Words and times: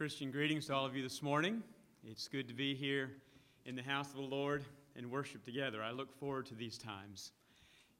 Christian 0.00 0.30
greetings 0.30 0.68
to 0.68 0.74
all 0.74 0.86
of 0.86 0.96
you 0.96 1.02
this 1.02 1.20
morning. 1.20 1.62
It's 2.04 2.26
good 2.26 2.48
to 2.48 2.54
be 2.54 2.74
here 2.74 3.10
in 3.66 3.76
the 3.76 3.82
house 3.82 4.08
of 4.08 4.14
the 4.14 4.22
Lord 4.22 4.64
and 4.96 5.10
worship 5.10 5.44
together. 5.44 5.82
I 5.82 5.90
look 5.90 6.10
forward 6.18 6.46
to 6.46 6.54
these 6.54 6.78
times. 6.78 7.32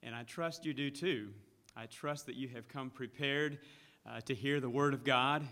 And 0.02 0.14
I 0.14 0.22
trust 0.22 0.64
you 0.64 0.72
do 0.72 0.90
too. 0.90 1.28
I 1.76 1.84
trust 1.84 2.24
that 2.24 2.36
you 2.36 2.48
have 2.54 2.68
come 2.68 2.88
prepared 2.88 3.58
uh, 4.08 4.22
to 4.22 4.34
hear 4.34 4.60
the 4.60 4.70
Word 4.70 4.94
of 4.94 5.04
God 5.04 5.46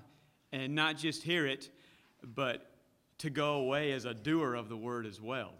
and 0.50 0.74
not 0.74 0.96
just 0.96 1.22
hear 1.22 1.46
it, 1.46 1.68
but 2.24 2.70
to 3.18 3.28
go 3.28 3.56
away 3.56 3.92
as 3.92 4.06
a 4.06 4.14
doer 4.14 4.54
of 4.54 4.70
the 4.70 4.76
Word 4.78 5.04
as 5.04 5.20
well. 5.20 5.52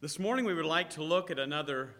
This 0.00 0.18
morning 0.18 0.46
we 0.46 0.54
would 0.54 0.64
like 0.64 0.88
to 0.90 1.02
look 1.02 1.30
at 1.30 1.38
another 1.38 1.90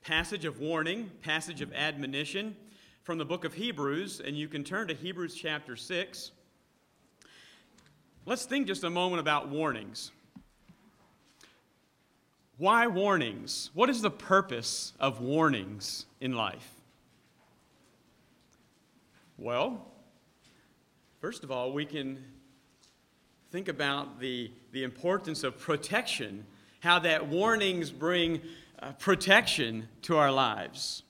passage 0.00 0.44
of 0.44 0.60
warning, 0.60 1.10
passage 1.22 1.60
of 1.60 1.72
admonition 1.72 2.54
from 3.02 3.18
the 3.18 3.24
book 3.24 3.44
of 3.44 3.54
Hebrews, 3.54 4.20
and 4.20 4.36
you 4.36 4.46
can 4.46 4.62
turn 4.62 4.88
to 4.88 4.94
Hebrews 4.94 5.34
chapter 5.34 5.74
6. 5.74 6.32
Let's 8.26 8.44
think 8.44 8.66
just 8.66 8.84
a 8.84 8.90
moment 8.90 9.20
about 9.20 9.48
warnings. 9.48 10.10
Why 12.58 12.86
warnings? 12.86 13.70
What 13.72 13.88
is 13.88 14.02
the 14.02 14.10
purpose 14.10 14.92
of 15.00 15.22
warnings 15.22 16.04
in 16.20 16.34
life? 16.36 16.68
Well, 19.38 19.86
first 21.20 21.42
of 21.42 21.50
all, 21.50 21.72
we 21.72 21.86
can 21.86 22.22
think 23.50 23.68
about 23.68 24.20
the, 24.20 24.50
the 24.72 24.84
importance 24.84 25.42
of 25.42 25.58
protection, 25.58 26.44
how 26.80 26.98
that 26.98 27.26
warnings 27.26 27.90
bring 27.90 28.42
uh, 28.78 28.92
protection 28.92 29.88
to 30.02 30.18
our 30.18 30.30
lives. 30.30 31.02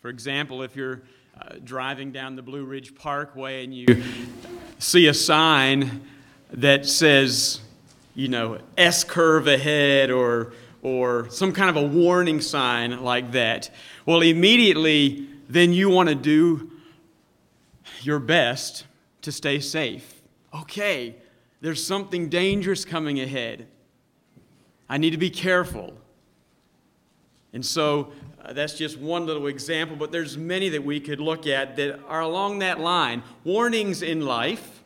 For 0.00 0.08
example, 0.08 0.62
if 0.62 0.76
you're 0.76 1.02
uh, 1.38 1.56
driving 1.62 2.10
down 2.10 2.34
the 2.34 2.40
Blue 2.42 2.64
Ridge 2.64 2.94
Parkway 2.94 3.64
and 3.64 3.74
you 3.74 4.02
see 4.78 5.08
a 5.08 5.14
sign 5.14 6.00
that 6.52 6.86
says, 6.86 7.60
you 8.14 8.28
know, 8.28 8.58
S 8.78 9.04
curve 9.04 9.46
ahead 9.46 10.10
or, 10.10 10.54
or 10.82 11.28
some 11.28 11.52
kind 11.52 11.68
of 11.68 11.76
a 11.76 11.86
warning 11.86 12.40
sign 12.40 13.02
like 13.02 13.32
that, 13.32 13.70
well, 14.06 14.22
immediately 14.22 15.26
then 15.50 15.74
you 15.74 15.90
want 15.90 16.08
to 16.08 16.14
do 16.14 16.70
your 18.00 18.18
best 18.18 18.86
to 19.20 19.30
stay 19.30 19.60
safe. 19.60 20.22
Okay, 20.54 21.14
there's 21.60 21.84
something 21.84 22.30
dangerous 22.30 22.86
coming 22.86 23.20
ahead. 23.20 23.66
I 24.88 24.96
need 24.96 25.10
to 25.10 25.18
be 25.18 25.30
careful. 25.30 25.92
And 27.52 27.66
so 27.66 28.12
uh, 28.44 28.52
that's 28.52 28.74
just 28.74 28.98
one 28.98 29.26
little 29.26 29.46
example, 29.46 29.96
but 29.96 30.12
there's 30.12 30.36
many 30.36 30.68
that 30.70 30.84
we 30.84 31.00
could 31.00 31.20
look 31.20 31.46
at 31.46 31.76
that 31.76 32.00
are 32.06 32.20
along 32.20 32.60
that 32.60 32.80
line. 32.80 33.22
Warnings 33.44 34.02
in 34.02 34.24
life 34.24 34.82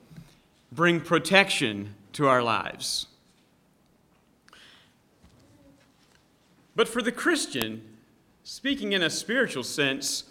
bring 0.73 1.01
protection 1.01 1.95
to 2.15 2.27
our 2.27 2.43
lives. 2.43 3.07
But 6.77 6.89
for 6.89 7.03
the 7.03 7.13
Christian, 7.13 7.83
speaking 8.43 8.93
in 8.93 9.03
a 9.03 9.11
spiritual 9.11 9.63
sense, 9.63 10.25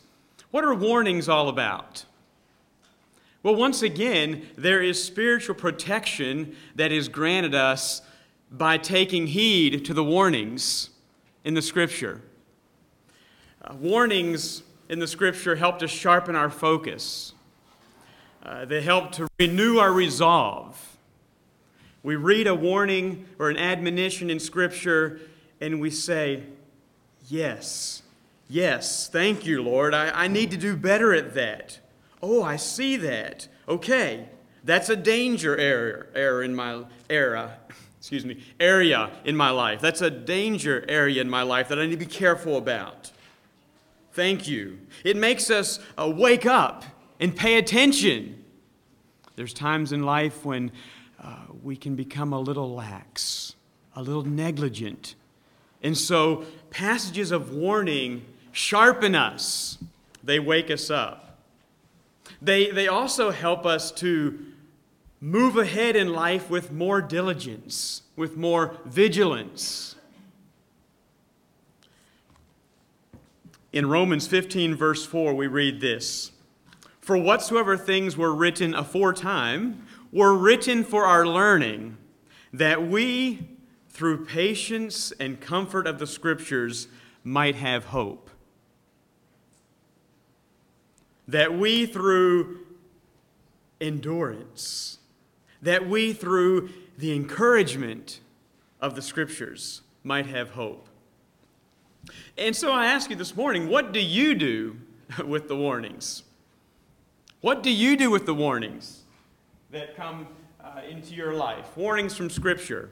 what 0.51 0.65
are 0.65 0.73
warnings 0.73 1.29
all 1.29 1.47
about? 1.47 2.05
Well, 3.41 3.55
once 3.55 3.81
again, 3.81 4.47
there 4.57 4.81
is 4.81 5.03
spiritual 5.03 5.55
protection 5.55 6.55
that 6.75 6.91
is 6.91 7.07
granted 7.09 7.55
us 7.55 8.01
by 8.51 8.77
taking 8.77 9.27
heed 9.27 9.83
to 9.85 9.93
the 9.93 10.03
warnings 10.03 10.89
in 11.43 11.53
the 11.53 11.61
Scripture. 11.61 12.21
Uh, 13.63 13.73
warnings 13.75 14.63
in 14.89 14.99
the 14.99 15.07
Scripture 15.07 15.55
help 15.55 15.79
to 15.79 15.87
sharpen 15.87 16.35
our 16.35 16.49
focus, 16.49 17.33
uh, 18.43 18.65
they 18.65 18.81
help 18.81 19.13
to 19.13 19.27
renew 19.39 19.77
our 19.77 19.93
resolve. 19.93 20.97
We 22.01 22.17
read 22.17 22.47
a 22.47 22.55
warning 22.55 23.25
or 23.39 23.49
an 23.49 23.55
admonition 23.55 24.29
in 24.29 24.39
Scripture 24.41 25.21
and 25.61 25.79
we 25.79 25.89
say, 25.89 26.43
Yes, 27.29 28.03
yes, 28.49 29.07
thank 29.07 29.45
you, 29.45 29.63
Lord. 29.63 29.93
I, 29.93 30.09
I 30.09 30.27
need 30.27 30.51
to 30.51 30.57
do 30.57 30.75
better 30.75 31.13
at 31.13 31.33
that. 31.35 31.79
Oh, 32.21 32.43
I 32.43 32.57
see 32.57 32.97
that. 32.97 33.47
Okay, 33.69 34.27
that's 34.65 34.89
a 34.89 34.97
danger 34.97 35.55
area, 35.57 36.39
in 36.41 36.53
my 36.53 36.83
era. 37.09 37.57
Excuse 37.99 38.25
me, 38.25 38.43
area 38.59 39.09
in 39.23 39.37
my 39.37 39.51
life. 39.51 39.79
That's 39.79 40.01
a 40.01 40.11
danger 40.11 40.83
area 40.89 41.21
in 41.21 41.29
my 41.29 41.43
life 41.43 41.69
that 41.69 41.79
I 41.79 41.85
need 41.85 41.91
to 41.91 41.97
be 41.97 42.05
careful 42.05 42.57
about. 42.57 43.13
Thank 44.13 44.47
you. 44.47 44.79
It 45.03 45.17
makes 45.17 45.49
us 45.49 45.79
uh, 45.97 46.11
wake 46.15 46.45
up 46.45 46.85
and 47.19 47.35
pay 47.35 47.57
attention. 47.57 48.43
There's 49.35 49.53
times 49.53 49.91
in 49.91 50.03
life 50.03 50.45
when 50.45 50.71
uh, 51.21 51.37
we 51.63 51.75
can 51.75 51.95
become 51.95 52.31
a 52.31 52.39
little 52.39 52.75
lax, 52.75 53.55
a 53.95 54.03
little 54.03 54.23
negligent. 54.23 55.15
And 55.81 55.97
so, 55.97 56.45
passages 56.69 57.31
of 57.31 57.53
warning 57.53 58.23
sharpen 58.51 59.15
us, 59.15 59.79
they 60.23 60.39
wake 60.39 60.69
us 60.69 60.91
up. 60.91 61.39
They, 62.39 62.69
they 62.69 62.87
also 62.87 63.31
help 63.31 63.65
us 63.65 63.91
to 63.93 64.45
move 65.19 65.57
ahead 65.57 65.95
in 65.95 66.13
life 66.13 66.51
with 66.51 66.71
more 66.71 67.01
diligence, 67.01 68.03
with 68.15 68.37
more 68.37 68.77
vigilance. 68.85 69.95
In 73.73 73.87
Romans 73.89 74.27
15, 74.27 74.75
verse 74.75 75.03
4, 75.03 75.33
we 75.33 75.47
read 75.47 75.81
this 75.81 76.31
For 77.01 77.17
whatsoever 77.17 77.75
things 77.75 78.15
were 78.15 78.33
written 78.33 78.75
aforetime 78.75 79.87
were 80.11 80.35
written 80.37 80.83
for 80.83 81.05
our 81.05 81.25
learning, 81.25 81.97
that 82.53 82.87
we, 82.87 83.49
through 83.89 84.25
patience 84.25 85.11
and 85.19 85.41
comfort 85.41 85.87
of 85.87 85.97
the 85.97 86.05
Scriptures, 86.05 86.87
might 87.23 87.55
have 87.55 87.85
hope. 87.85 88.29
That 91.27 91.57
we, 91.57 91.87
through 91.87 92.59
endurance, 93.81 94.99
that 95.63 95.89
we, 95.89 96.13
through 96.13 96.69
the 96.99 97.15
encouragement 97.15 98.19
of 98.79 98.95
the 98.95 99.01
Scriptures, 99.01 99.81
might 100.03 100.27
have 100.27 100.51
hope. 100.51 100.89
And 102.37 102.55
so 102.55 102.71
I 102.71 102.87
ask 102.87 103.09
you 103.09 103.15
this 103.15 103.35
morning 103.35 103.69
what 103.69 103.91
do 103.91 103.99
you 103.99 104.33
do 104.33 104.77
with 105.25 105.47
the 105.47 105.55
warnings? 105.55 106.23
What 107.41 107.61
do 107.61 107.69
you 107.69 107.95
do 107.95 108.09
with 108.09 108.25
the 108.25 108.33
warnings 108.33 109.01
that 109.71 109.95
come 109.95 110.27
uh, 110.63 110.81
into 110.89 111.13
your 111.13 111.33
life? 111.33 111.75
Warnings 111.75 112.15
from 112.15 112.29
Scripture. 112.29 112.89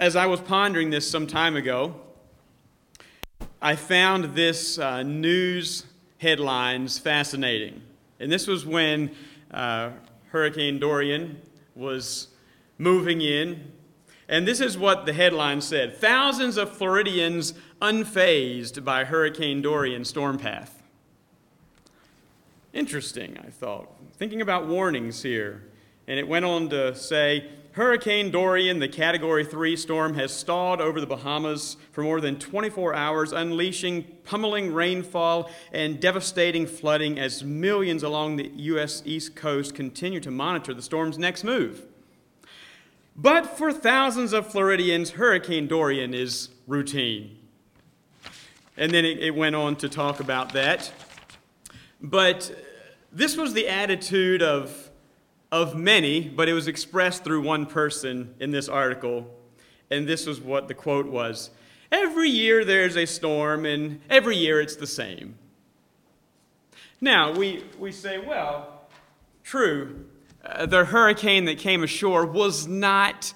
As 0.00 0.16
I 0.16 0.26
was 0.26 0.40
pondering 0.40 0.90
this 0.90 1.08
some 1.08 1.26
time 1.26 1.56
ago, 1.56 1.94
I 3.62 3.76
found 3.76 4.34
this 4.34 4.78
uh, 4.78 5.02
news 5.02 5.86
headlines 6.18 6.98
fascinating. 6.98 7.80
And 8.20 8.30
this 8.30 8.46
was 8.46 8.66
when 8.66 9.12
uh, 9.50 9.90
Hurricane 10.28 10.78
Dorian 10.78 11.40
was 11.74 12.28
moving 12.76 13.20
in 13.22 13.72
and 14.28 14.48
this 14.48 14.60
is 14.60 14.78
what 14.78 15.06
the 15.06 15.12
headline 15.12 15.60
said 15.60 15.96
Thousands 15.96 16.56
of 16.56 16.76
Floridians 16.76 17.54
unfazed 17.80 18.84
by 18.84 19.04
Hurricane 19.04 19.62
Dorian 19.62 20.04
storm 20.04 20.38
path. 20.38 20.82
Interesting, 22.72 23.38
I 23.38 23.50
thought. 23.50 23.88
Thinking 24.18 24.40
about 24.40 24.66
warnings 24.66 25.22
here. 25.22 25.62
And 26.06 26.18
it 26.18 26.26
went 26.26 26.44
on 26.44 26.68
to 26.70 26.94
say 26.94 27.48
Hurricane 27.72 28.30
Dorian, 28.30 28.78
the 28.78 28.88
Category 28.88 29.44
3 29.44 29.76
storm, 29.76 30.14
has 30.14 30.32
stalled 30.32 30.80
over 30.80 31.00
the 31.00 31.06
Bahamas 31.06 31.76
for 31.92 32.02
more 32.02 32.20
than 32.20 32.38
24 32.38 32.94
hours, 32.94 33.32
unleashing 33.32 34.04
pummeling 34.24 34.72
rainfall 34.72 35.50
and 35.72 36.00
devastating 36.00 36.66
flooding 36.66 37.18
as 37.18 37.42
millions 37.42 38.02
along 38.02 38.36
the 38.36 38.50
U.S. 38.54 39.02
East 39.04 39.34
Coast 39.34 39.74
continue 39.74 40.20
to 40.20 40.30
monitor 40.30 40.72
the 40.72 40.82
storm's 40.82 41.18
next 41.18 41.42
move. 41.42 41.86
But 43.16 43.56
for 43.56 43.72
thousands 43.72 44.32
of 44.32 44.50
Floridians, 44.50 45.12
Hurricane 45.12 45.68
Dorian 45.68 46.14
is 46.14 46.48
routine. 46.66 47.38
And 48.76 48.92
then 48.92 49.04
it, 49.04 49.18
it 49.20 49.34
went 49.34 49.54
on 49.54 49.76
to 49.76 49.88
talk 49.88 50.18
about 50.18 50.52
that. 50.54 50.92
But 52.00 52.52
this 53.12 53.36
was 53.36 53.54
the 53.54 53.68
attitude 53.68 54.42
of, 54.42 54.90
of 55.52 55.76
many, 55.76 56.28
but 56.28 56.48
it 56.48 56.54
was 56.54 56.66
expressed 56.66 57.22
through 57.22 57.42
one 57.42 57.66
person 57.66 58.34
in 58.40 58.50
this 58.50 58.68
article. 58.68 59.32
And 59.90 60.08
this 60.08 60.26
was 60.26 60.40
what 60.40 60.66
the 60.66 60.74
quote 60.74 61.06
was 61.06 61.50
Every 61.92 62.28
year 62.28 62.64
there's 62.64 62.96
a 62.96 63.06
storm, 63.06 63.64
and 63.64 64.00
every 64.10 64.36
year 64.36 64.60
it's 64.60 64.74
the 64.74 64.86
same. 64.86 65.36
Now, 67.00 67.32
we, 67.32 67.62
we 67.78 67.92
say, 67.92 68.18
well, 68.18 68.88
true, 69.44 70.06
uh, 70.44 70.66
the 70.66 70.84
hurricane 70.86 71.44
that 71.46 71.58
came 71.58 71.82
ashore 71.82 72.26
was 72.26 72.66
not 72.66 73.32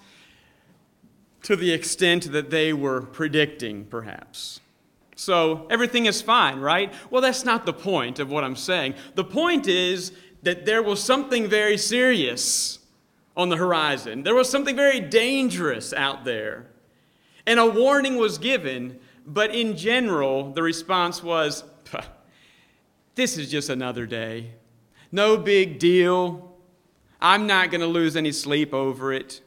to 1.43 1.56
the 1.56 1.72
extent 1.72 2.32
that 2.32 2.50
they 2.50 2.72
were 2.72 3.00
predicting, 3.00 3.84
perhaps. 3.84 4.60
So 5.16 5.66
everything 5.70 6.06
is 6.06 6.22
fine, 6.22 6.60
right? 6.60 6.93
Well, 7.10 7.22
that's 7.22 7.44
not 7.44 7.66
the 7.66 7.72
point 7.72 8.19
of 8.19 8.31
what 8.31 8.44
I'm 8.44 8.56
saying. 8.56 8.94
The 9.14 9.25
point 9.25 9.66
is 9.66 10.12
that 10.43 10.66
there 10.66 10.82
was 10.82 11.02
something 11.02 11.49
very 11.49 11.78
serious 11.78 12.78
on 13.37 13.49
the 13.49 13.56
horizon, 13.56 14.25
there 14.25 14.34
was 14.34 14.50
something 14.50 14.75
very 14.75 15.00
dangerous 15.00 15.93
out 15.93 16.25
there. 16.25 16.66
And 17.46 17.58
a 17.58 17.66
warning 17.66 18.16
was 18.16 18.37
given, 18.37 18.99
but 19.26 19.55
in 19.55 19.76
general, 19.76 20.52
the 20.52 20.62
response 20.62 21.22
was, 21.22 21.64
This 23.14 23.38
is 23.38 23.50
just 23.50 23.69
another 23.69 24.06
day. 24.06 24.52
No 25.10 25.37
big 25.37 25.78
deal. 25.78 26.48
I'm 27.20 27.47
not 27.47 27.70
going 27.70 27.81
to 27.81 27.87
lose 27.87 28.17
any 28.17 28.32
sleep 28.32 28.73
over 28.73 29.12
it. 29.12 29.41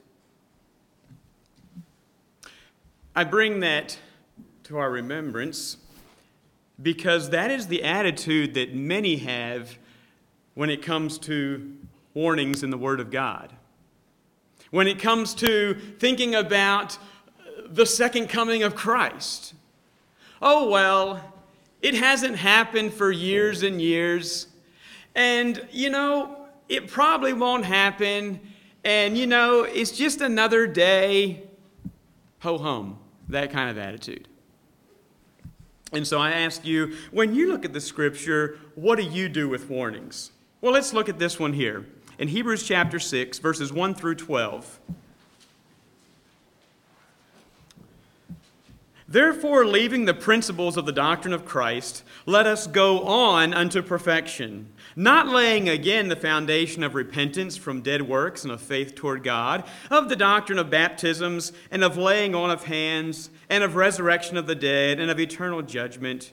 I 3.16 3.24
bring 3.24 3.62
that 3.62 3.98
to 4.64 4.78
our 4.78 4.90
remembrance 4.90 5.78
because 6.82 7.30
that 7.30 7.52
is 7.52 7.68
the 7.68 7.84
attitude 7.84 8.54
that 8.56 8.74
many 8.74 9.18
have 9.18 9.78
when 10.54 10.70
it 10.70 10.82
comes 10.82 11.18
to 11.20 11.78
warnings 12.14 12.64
in 12.64 12.72
the 12.72 12.78
Word 12.78 13.00
of 13.00 13.12
God. 13.12 13.54
When 14.70 14.88
it 14.88 15.00
comes 15.00 15.34
to 15.36 15.74
thinking 16.00 16.36
about 16.36 16.98
the 17.68 17.86
second 17.86 18.28
coming 18.28 18.64
of 18.64 18.76
Christ. 18.76 19.54
Oh, 20.42 20.70
well, 20.70 21.34
it 21.82 21.94
hasn't 21.94 22.38
happened 22.38 22.94
for 22.94 23.12
years 23.12 23.64
and 23.64 23.82
years. 23.82 24.48
And, 25.16 25.66
you 25.72 25.90
know, 25.90 26.41
it 26.72 26.88
probably 26.88 27.34
won't 27.34 27.66
happen. 27.66 28.40
And, 28.86 29.18
you 29.18 29.28
know, 29.28 29.64
it's 29.64 29.92
just 29.92 30.22
another 30.22 30.66
day. 30.66 31.44
Ho 32.40 32.58
hum. 32.58 32.98
That 33.28 33.52
kind 33.52 33.70
of 33.70 33.78
attitude. 33.78 34.30
And 35.92 36.08
so 36.08 36.18
I 36.20 36.32
ask 36.32 36.66
you, 36.66 36.96
when 37.12 37.36
you 37.36 37.50
look 37.52 37.66
at 37.66 37.74
the 37.74 37.82
scripture, 37.82 38.58
what 38.76 38.96
do 38.96 39.04
you 39.04 39.28
do 39.28 39.50
with 39.50 39.70
warnings? 39.70 40.32
Well, 40.62 40.72
let's 40.72 40.94
look 40.94 41.10
at 41.10 41.20
this 41.20 41.38
one 41.38 41.52
here. 41.52 41.86
In 42.18 42.30
Hebrews 42.30 42.64
chapter 42.64 43.00
6, 43.00 43.40
verses 43.40 43.74
1 43.74 43.94
through 43.94 44.16
12. 44.16 44.80
Therefore, 49.10 49.66
leaving 49.66 50.06
the 50.06 50.14
principles 50.14 50.78
of 50.78 50.86
the 50.86 50.94
doctrine 50.94 51.34
of 51.34 51.44
Christ, 51.44 52.04
let 52.26 52.48
us 52.48 52.66
go 52.66 53.02
on 53.02 53.54
unto 53.54 53.82
perfection, 53.82 54.72
not 54.96 55.28
laying 55.28 55.70
again 55.70 56.10
the 56.10 56.16
foundation 56.16 56.84
of 56.84 56.96
repentance 56.96 57.58
from 57.58 57.82
dead 57.82 58.04
works 58.04 58.44
and 58.44 58.52
of 58.52 58.62
faith 58.62 58.96
toward 58.96 59.24
God, 59.24 59.64
of 59.90 60.10
the 60.10 60.16
doctrine 60.16 60.60
of 60.60 60.70
baptisms, 60.70 61.52
and 61.70 61.84
of 61.84 61.98
laying 61.98 62.36
on 62.36 62.52
of 62.52 62.66
hands, 62.66 63.30
and 63.50 63.64
of 63.64 63.76
resurrection 63.76 64.38
of 64.38 64.48
the 64.48 64.56
dead, 64.56 65.00
and 65.00 65.10
of 65.10 65.20
eternal 65.20 65.62
judgment. 65.62 66.32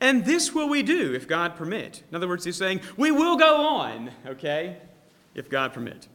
And 0.00 0.24
this 0.24 0.54
will 0.54 0.68
we 0.68 0.82
do 0.82 1.14
if 1.14 1.28
God 1.28 1.56
permit. 1.56 2.02
In 2.10 2.16
other 2.16 2.28
words, 2.28 2.44
he's 2.44 2.56
saying, 2.56 2.80
we 2.96 3.10
will 3.10 3.36
go 3.36 3.64
on, 3.66 4.10
okay, 4.26 4.76
if 5.34 5.48
God 5.48 5.72
permit. 5.72 6.08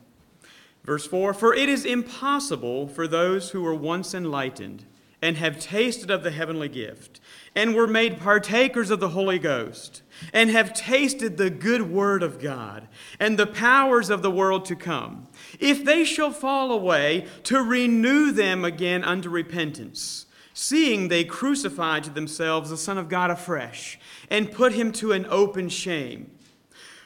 Verse 0.83 1.07
4 1.07 1.33
For 1.33 1.53
it 1.53 1.69
is 1.69 1.85
impossible 1.85 2.87
for 2.87 3.07
those 3.07 3.51
who 3.51 3.61
were 3.61 3.75
once 3.75 4.13
enlightened 4.13 4.85
and 5.21 5.37
have 5.37 5.59
tasted 5.59 6.11
of 6.11 6.23
the 6.23 6.31
heavenly 6.31 6.69
gift, 6.69 7.19
and 7.55 7.73
were 7.73 7.87
made 7.87 8.19
partakers 8.19 8.91
of 8.91 8.99
the 8.99 9.09
Holy 9.09 9.39
Ghost, 9.39 10.03
and 10.33 10.49
have 10.49 10.73
tasted 10.73 11.37
the 11.37 11.49
good 11.49 11.91
word 11.91 12.23
of 12.23 12.39
God, 12.39 12.87
and 13.19 13.37
the 13.37 13.47
powers 13.47 14.09
of 14.09 14.21
the 14.21 14.31
world 14.31 14.65
to 14.65 14.75
come, 14.75 15.27
if 15.59 15.83
they 15.83 16.03
shall 16.03 16.31
fall 16.31 16.71
away, 16.71 17.25
to 17.43 17.61
renew 17.61 18.31
them 18.31 18.65
again 18.65 19.03
unto 19.03 19.29
repentance, 19.29 20.25
seeing 20.53 21.07
they 21.07 21.23
crucify 21.23 21.99
to 21.99 22.09
themselves 22.09 22.69
the 22.69 22.77
Son 22.77 22.97
of 22.97 23.09
God 23.09 23.29
afresh, 23.29 23.99
and 24.29 24.51
put 24.51 24.73
him 24.73 24.91
to 24.93 25.11
an 25.11 25.25
open 25.29 25.69
shame. 25.69 26.31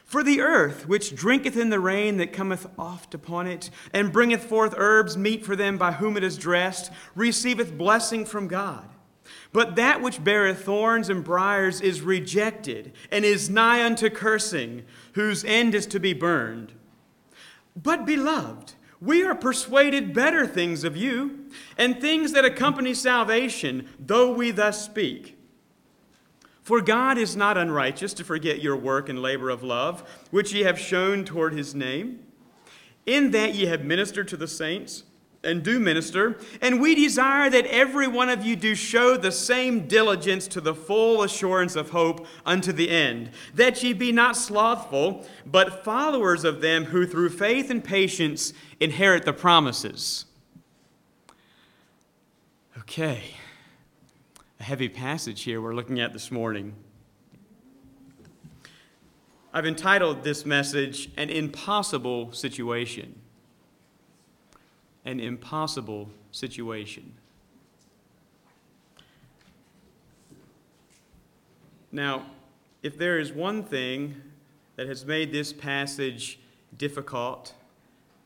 For 0.06 0.24
the 0.24 0.42
earth, 0.42 0.88
which 0.88 1.16
drinketh 1.16 1.56
in 1.56 1.70
the 1.70 1.80
rain 1.80 2.18
that 2.18 2.34
cometh 2.34 2.66
oft 2.80 3.14
upon 3.14 3.46
it, 3.46 3.70
and 3.94 4.12
bringeth 4.12 4.44
forth 4.44 4.74
herbs 4.76 5.16
meet 5.16 5.46
for 5.46 5.56
them 5.56 5.78
by 5.78 5.92
whom 5.92 6.18
it 6.18 6.24
is 6.24 6.36
dressed, 6.36 6.92
receiveth 7.14 7.78
blessing 7.78 8.26
from 8.26 8.48
God. 8.48 8.90
But 9.52 9.76
that 9.76 10.02
which 10.02 10.24
beareth 10.24 10.64
thorns 10.64 11.10
and 11.10 11.24
briers 11.24 11.82
is 11.82 12.02
rejected, 12.02 12.94
and 13.12 13.26
is 13.26 13.50
nigh 13.50 13.84
unto 13.84 14.10
cursing, 14.10 14.86
whose 15.14 15.44
end 15.44 15.74
is 15.74 15.88
to 15.88 16.00
be 16.00 16.14
burned. 16.14 16.74
But, 17.76 18.06
beloved, 18.06 18.74
we 19.02 19.24
are 19.24 19.36
persuaded 19.36 20.14
better 20.14 20.46
things 20.46 20.84
of 20.84 20.96
you, 20.96 21.46
and 21.78 22.00
things 22.00 22.34
that 22.34 22.46
accompany 22.46 22.94
salvation, 22.94 23.88
though 24.00 24.32
we 24.32 24.52
thus 24.52 24.86
speak. 24.86 25.38
For 26.62 26.82
God 26.82 27.18
is 27.18 27.36
not 27.36 27.58
unrighteous 27.58 28.14
to 28.16 28.24
forget 28.24 28.62
your 28.62 28.76
work 28.76 29.10
and 29.10 29.20
labor 29.20 29.50
of 29.50 29.64
love, 29.64 30.08
which 30.30 30.54
ye 30.54 30.62
have 30.62 30.78
shown 30.78 31.26
toward 31.26 31.54
his 31.54 31.74
name, 31.74 32.20
in 33.08 33.32
that 33.32 33.56
ye 33.56 33.66
have 33.66 33.84
ministered 33.84 34.28
to 34.28 34.38
the 34.38 34.48
saints, 34.48 35.06
and 35.44 35.64
do 35.64 35.80
minister. 35.80 36.38
And 36.62 36.82
we 36.82 36.96
desire 36.96 37.50
that 37.50 37.66
every 37.68 38.08
one 38.08 38.30
of 38.30 38.46
you 38.46 38.56
do 38.56 38.76
show 38.76 39.18
the 39.18 39.32
same 39.32 39.88
diligence 39.88 40.48
to 40.50 40.62
the 40.62 40.76
full 40.76 41.24
assurance 41.24 41.76
of 41.76 41.92
hope 41.92 42.26
unto 42.46 42.72
the 42.72 42.90
end, 42.90 43.32
that 43.54 43.82
ye 43.84 43.94
be 43.94 44.12
not 44.12 44.36
slothful, 44.36 45.26
but 45.46 45.84
followers 45.84 46.44
of 46.44 46.62
them 46.62 46.86
who 46.86 47.06
through 47.06 47.30
faith 47.30 47.70
and 47.70 47.84
patience 47.84 48.54
inherit 48.80 49.26
the 49.26 49.34
promises. 49.34 50.26
Okay 52.80 53.36
a 54.60 54.64
heavy 54.64 54.90
passage 54.90 55.44
here 55.44 55.62
we're 55.62 55.74
looking 55.74 56.00
at 56.00 56.12
this 56.12 56.32
morning. 56.32 56.74
I've 59.54 59.66
entitled 59.66 60.24
this 60.24 60.46
message, 60.46 61.10
An 61.16 61.30
Impossible 61.30 62.34
Situation. 62.34 63.19
An 65.06 65.20
Impossible 65.20 66.10
Situation. 66.32 67.14
Now, 71.92 72.26
if 72.84 72.98
there 72.98 73.20
is 73.20 73.32
one 73.32 73.64
thing 73.64 74.22
that 74.76 74.88
has 74.88 75.06
made 75.06 75.32
this 75.32 75.52
passage 75.52 76.40
difficult, 76.78 77.54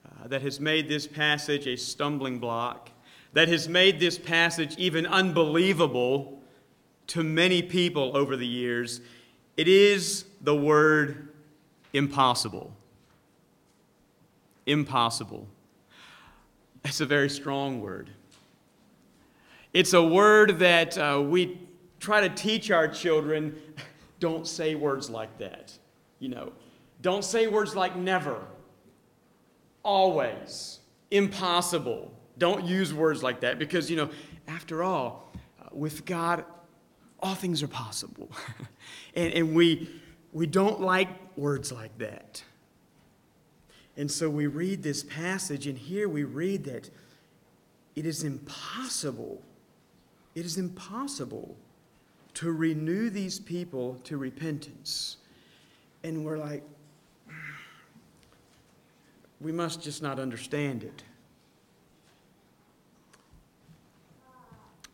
uh, 0.06 0.28
that 0.28 0.42
has 0.42 0.60
made 0.60 0.90
this 0.90 1.08
passage 1.08 1.66
a 1.66 1.78
stumbling 1.78 2.40
block, 2.40 2.90
that 3.34 3.48
has 3.48 3.68
made 3.68 4.00
this 4.00 4.18
passage 4.18 4.76
even 4.78 5.06
unbelievable 5.06 6.40
to 7.08 7.24
many 7.24 7.62
people 7.62 8.16
over 8.16 8.36
the 8.36 8.46
years. 8.46 9.02
It 9.57 9.68
is 9.68 10.26
the 10.42 10.56
word 10.56 11.30
impossible. 11.94 12.71
Impossible. 14.66 15.47
It's 16.85 17.02
a 17.02 17.06
very 17.06 17.30
strong 17.30 17.81
word. 17.81 18.09
It's 19.73 19.94
a 19.94 20.04
word 20.04 20.59
that 20.59 20.97
uh, 20.97 21.21
we 21.25 21.59
try 21.99 22.21
to 22.21 22.30
teach 22.30 22.69
our 22.69 22.87
children 22.87 23.56
don't 24.19 24.47
say 24.47 24.75
words 24.75 25.09
like 25.09 25.37
that. 25.40 25.78
You 26.19 26.30
know, 26.30 26.54
don't 27.02 27.23
say 27.23 27.47
words 27.47 27.75
like 27.75 27.95
never, 27.95 28.37
always, 29.83 30.80
impossible, 31.11 32.13
don't 32.37 32.66
use 32.66 32.94
words 32.94 33.23
like 33.23 33.42
that 33.42 33.59
because, 33.59 33.90
you 33.90 33.97
know, 33.97 34.09
after 34.47 34.83
all, 34.83 35.31
uh, 35.61 35.68
with 35.71 36.06
God, 36.06 36.45
all 37.19 37.35
things 37.35 37.61
are 37.63 37.68
possible. 37.68 38.30
and, 39.16 39.33
and 39.33 39.56
we, 39.56 39.90
we 40.31 40.45
don't 40.45 40.81
like 40.81 41.09
words 41.37 41.71
like 41.71 41.97
that. 41.97 42.44
And 43.95 44.12
so 44.12 44.30
we 44.30 44.47
read 44.47 44.81
this 44.81 45.04
passage, 45.04 45.68
and 45.68 45.78
here 45.78 46.09
we 46.09 46.23
read 46.23 46.64
that 46.66 46.90
it 47.95 48.06
is 48.06 48.23
impossible, 48.23 49.42
it 50.33 50.45
is 50.45 50.57
impossible 50.57 51.56
to 52.35 52.52
renew 52.52 53.09
these 53.09 53.40
people 53.40 54.00
to 54.04 54.18
repentance. 54.18 55.18
And 56.04 56.26
we're 56.26 56.40
like, 56.40 56.64
we 59.40 59.52
must 59.52 59.83
just 59.83 60.02
not 60.02 60.19
understand 60.19 60.83
it. 60.83 61.04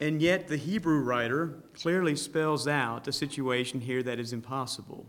And 0.01 0.21
yet, 0.21 0.47
the 0.47 0.57
Hebrew 0.57 0.99
writer 0.99 1.55
clearly 1.73 2.15
spells 2.15 2.67
out 2.67 3.07
a 3.07 3.11
situation 3.11 3.81
here 3.81 4.01
that 4.03 4.17
is 4.17 4.31
impossible. 4.31 5.05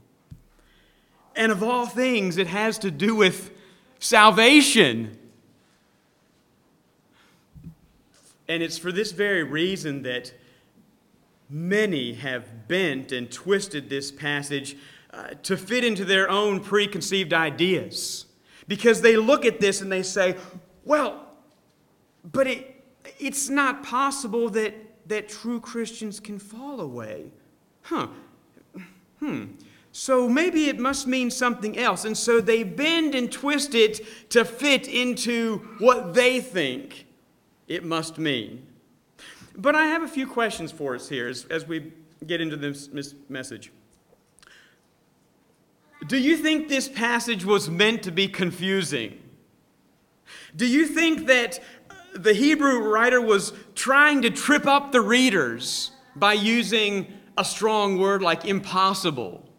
And 1.37 1.53
of 1.53 1.63
all 1.63 1.87
things, 1.87 2.37
it 2.39 2.49
has 2.49 2.77
to 2.81 2.91
do 2.91 3.15
with 3.15 3.53
salvation. 4.01 5.17
And 8.49 8.63
it's 8.65 8.77
for 8.77 8.91
this 8.91 9.13
very 9.13 9.45
reason 9.45 10.03
that 10.03 10.33
many 11.49 12.15
have 12.15 12.67
bent 12.67 13.13
and 13.13 13.31
twisted 13.31 13.89
this 13.89 14.11
passage 14.11 14.77
uh, 15.13 15.35
to 15.45 15.57
fit 15.57 15.85
into 15.85 16.05
their 16.05 16.29
own 16.29 16.59
preconceived 16.59 17.33
ideas. 17.33 18.27
Because 18.67 19.03
they 19.03 19.17
look 19.17 19.45
at 19.45 19.61
this 19.61 19.81
and 19.81 19.91
they 19.91 20.03
say, 20.03 20.37
well, 20.85 21.27
but 22.25 22.47
it, 22.49 22.85
it's 23.19 23.49
not 23.49 23.83
possible 23.83 24.49
that 24.51 24.75
that 25.09 25.29
true 25.29 25.61
Christians 25.61 26.21
can 26.21 26.39
fall 26.39 26.81
away. 26.81 27.27
Huh. 27.83 28.09
Hmm. 29.19 29.45
So 29.93 30.29
maybe 30.29 30.69
it 30.69 30.79
must 30.79 31.07
mean 31.07 31.31
something 31.31 31.77
else. 31.77 32.05
And 32.05 32.17
so 32.17 32.41
they 32.41 32.63
bend 32.63 33.15
and 33.15 33.31
twist 33.31 33.75
it 33.75 34.31
to 34.31 34.45
fit 34.45 34.87
into 34.87 35.59
what 35.79 36.15
they 36.15 36.41
think 36.41 37.07
it 37.67 37.85
must 37.85 38.19
mean. 38.19 38.67
But 39.57 39.75
I 39.75 39.87
have 39.87 40.03
a 40.03 40.09
few 40.09 40.27
questions 40.27 40.71
for 40.71 40.95
us 40.95 41.09
here 41.09 41.29
as, 41.29 41.45
as 41.51 41.67
we 41.67 41.93
get 42.27 42.41
into 42.41 42.57
this 42.57 42.89
message. 43.29 43.73
Do 46.07 46.19
you 46.19 46.37
think 46.37 46.69
this 46.69 46.89
passage 46.89 47.45
was 47.45 47.69
meant 47.69 48.03
to 48.05 48.11
be 48.11 48.27
confusing? 48.27 49.19
Do 50.57 50.67
you 50.67 50.87
think 50.87 51.27
that 51.27 51.61
the 52.15 52.33
Hebrew 52.33 52.79
writer 52.79 53.21
was 53.21 53.53
trying 53.75 54.23
to 54.23 54.31
trip 54.31 54.67
up 54.67 54.93
the 54.93 55.01
readers 55.01 55.91
by 56.17 56.33
using 56.33 57.13
a 57.37 57.45
strong 57.45 57.99
word 57.99 58.23
like 58.23 58.45
impossible? 58.45 59.50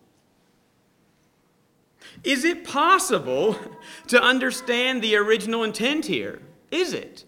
Is 2.23 2.45
it 2.45 2.63
possible 2.63 3.57
to 4.07 4.21
understand 4.21 5.01
the 5.01 5.15
original 5.15 5.63
intent 5.63 6.05
here? 6.05 6.41
Is 6.69 6.93
it? 6.93 7.25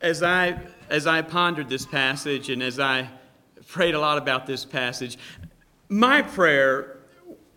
As 0.00 0.22
I, 0.22 0.58
as 0.88 1.06
I 1.06 1.22
pondered 1.22 1.68
this 1.68 1.84
passage 1.84 2.48
and 2.48 2.62
as 2.62 2.78
I 2.78 3.08
prayed 3.66 3.94
a 3.94 4.00
lot 4.00 4.18
about 4.18 4.46
this 4.46 4.64
passage, 4.64 5.18
my 5.88 6.22
prayer 6.22 6.98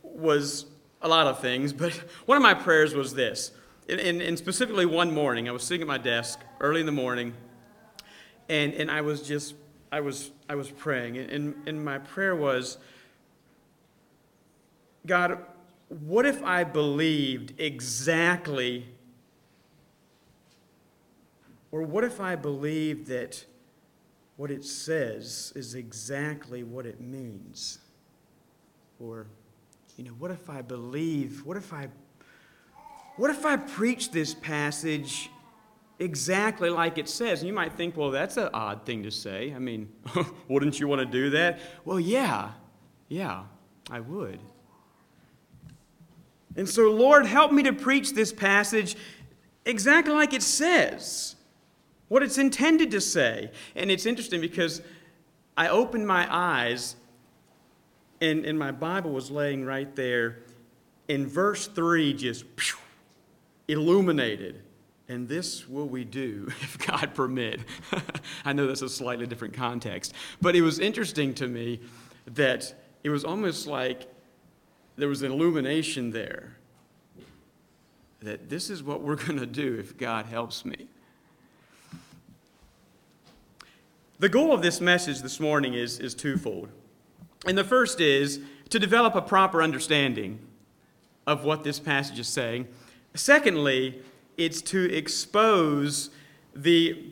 was 0.01 0.65
a 1.01 1.08
lot 1.08 1.27
of 1.27 1.39
things, 1.39 1.72
but 1.74 1.93
one 2.25 2.38
of 2.38 2.41
my 2.41 2.53
prayers 2.53 2.96
was 2.96 3.13
this. 3.13 3.51
And, 3.89 4.38
specifically 4.38 4.86
one 4.86 5.13
morning, 5.13 5.50
I 5.50 5.51
was 5.51 5.63
sitting 5.63 5.82
at 5.82 5.88
my 5.88 5.98
desk 5.98 6.39
early 6.62 6.79
in 6.79 6.86
the 6.86 6.93
morning, 6.93 7.34
and, 8.48 8.74
and 8.74 8.89
I 8.89 9.01
was 9.01 9.22
just, 9.22 9.55
I 9.94 10.00
was, 10.00 10.32
I 10.50 10.56
was 10.56 10.72
praying. 10.72 11.18
And, 11.18 11.54
and 11.68 11.86
my 11.86 12.00
prayer 12.00 12.36
was, 12.36 12.80
God, 15.06 15.38
what 15.88 16.26
if 16.26 16.42
I 16.42 16.64
believed 16.64 17.54
exactly, 17.60 18.88
or 21.72 21.84
what 21.84 22.04
if 22.04 22.20
I 22.20 22.36
believed 22.36 23.06
that 23.10 23.46
what 24.36 24.50
it 24.50 24.66
says 24.66 25.54
is 25.56 25.76
exactly 25.76 26.64
what 26.64 26.88
it 26.88 27.00
means? 27.00 27.78
Or 29.00 29.28
you 29.96 30.06
know, 30.06 30.12
what 30.18 30.32
if 30.32 30.50
I 30.50 30.64
believe, 30.64 31.46
what 31.46 31.56
if 31.56 31.72
I, 31.72 31.90
what 33.18 33.30
if 33.30 33.46
I 33.46 33.58
preach 33.58 34.10
this 34.10 34.34
passage 34.34 35.30
exactly 36.00 36.70
like 36.70 36.98
it 36.98 37.08
says? 37.08 37.44
You 37.44 37.54
might 37.54 37.74
think, 37.74 37.96
well, 37.96 38.12
that's 38.12 38.38
an 38.38 38.50
odd 38.54 38.86
thing 38.86 39.04
to 39.04 39.12
say. 39.12 39.54
I 39.54 39.60
mean, 39.60 39.90
wouldn't 40.48 40.80
you 40.80 40.88
want 40.88 41.00
to 41.00 41.06
do 41.06 41.30
that? 41.32 41.60
Well, 41.86 42.00
yeah, 42.00 42.52
yeah, 43.08 43.44
I 43.90 44.00
would. 44.00 44.40
And 46.56 46.70
so, 46.70 46.92
Lord, 46.92 47.26
help 47.26 47.52
me 47.52 47.64
to 47.64 47.74
preach 47.74 48.14
this 48.14 48.32
passage 48.32 48.96
exactly 49.66 50.14
like 50.14 50.34
it 50.34 50.44
says, 50.44 51.36
what 52.10 52.22
it's 52.22 52.38
intended 52.38 52.92
to 52.92 53.02
say. 53.02 53.52
And 53.76 53.90
it's 53.90 54.06
interesting 54.06 54.42
because 54.42 54.82
I 55.58 55.70
opened 55.70 56.08
my 56.08 56.28
eyes 56.30 56.96
and, 58.22 58.46
and 58.46 58.58
my 58.58 58.72
Bible 58.72 59.12
was 59.12 59.30
laying 59.30 59.66
right 59.66 59.94
there, 59.96 60.44
and 61.10 61.28
verse 61.28 61.68
3 61.68 62.14
just 62.14 62.46
illuminated. 63.68 64.62
And 65.10 65.27
this 65.27 65.67
will 65.67 65.88
we 65.88 66.03
do 66.03 66.48
if 66.62 66.77
God 66.86 67.13
permit. 67.13 67.62
I 68.45 68.53
know 68.53 68.67
that's 68.67 68.81
a 68.81 68.89
slightly 68.89 69.27
different 69.27 69.53
context, 69.53 70.13
but 70.41 70.55
it 70.55 70.62
was 70.62 70.79
interesting 70.79 71.33
to 71.36 71.48
me 71.48 71.81
that 72.25 72.74
it 73.03 73.10
was 73.10 73.25
almost 73.25 73.67
like 73.67 74.07
there 74.95 75.10
was 75.10 75.22
an 75.22 75.31
illumination 75.31 76.12
there 76.12 76.57
that 78.24 78.50
this 78.50 78.69
is 78.69 78.81
what 78.81 79.01
we're 79.01 79.15
going 79.27 79.39
to 79.39 79.45
do 79.45 79.77
if 79.79 79.98
God 79.98 80.25
helps 80.25 80.65
me. 80.65 80.88
The 84.19 84.29
goal 84.29 84.53
of 84.53 84.62
this 84.62 84.79
message 84.79 85.22
this 85.22 85.39
morning 85.39 85.74
is, 85.74 86.00
is 86.00 86.15
twofold. 86.15 86.69
And 87.45 87.57
the 87.57 87.63
first 87.63 88.00
is 88.00 88.39
to 88.69 88.79
develop 88.79 89.15
a 89.15 89.22
proper 89.22 89.62
understanding 89.62 90.39
of 91.27 91.43
what 91.43 91.63
this 91.63 91.79
passage 91.79 92.19
is 92.19 92.27
saying. 92.27 92.67
Secondly, 93.15 94.01
it's 94.38 94.62
to 94.62 94.92
expose 94.94 96.10
the 96.56 97.12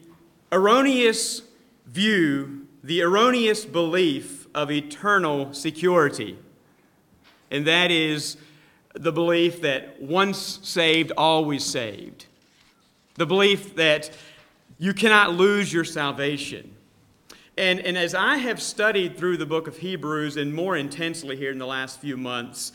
erroneous 0.51 1.43
view, 1.85 2.67
the 2.83 3.01
erroneous 3.01 3.65
belief 3.65 4.47
of 4.53 4.71
eternal 4.71 5.53
security. 5.53 6.37
And 7.49 7.65
that 7.67 7.91
is 7.91 8.37
the 8.93 9.11
belief 9.11 9.61
that 9.61 10.01
once 10.01 10.59
saved, 10.63 11.11
always 11.17 11.63
saved. 11.63 12.25
The 13.15 13.25
belief 13.25 13.75
that 13.75 14.11
you 14.77 14.93
cannot 14.93 15.33
lose 15.33 15.71
your 15.71 15.83
salvation. 15.83 16.75
And, 17.57 17.79
and 17.81 17.97
as 17.97 18.15
I 18.15 18.37
have 18.37 18.61
studied 18.61 19.17
through 19.17 19.37
the 19.37 19.45
book 19.45 19.67
of 19.67 19.77
Hebrews 19.77 20.37
and 20.37 20.53
more 20.53 20.77
intensely 20.77 21.35
here 21.35 21.51
in 21.51 21.57
the 21.57 21.67
last 21.67 21.99
few 21.99 22.17
months, 22.17 22.71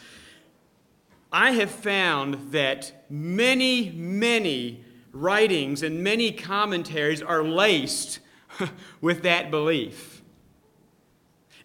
I 1.33 1.53
have 1.53 1.71
found 1.71 2.53
that 2.53 3.07
many, 3.11 3.91
many 3.91 4.85
writings 5.13 5.83
and 5.83 6.03
many 6.03 6.31
commentaries 6.33 7.23
are 7.23 7.43
laced 7.43 8.21
with 9.01 9.23
that 9.23 9.51
belief. 9.51 10.23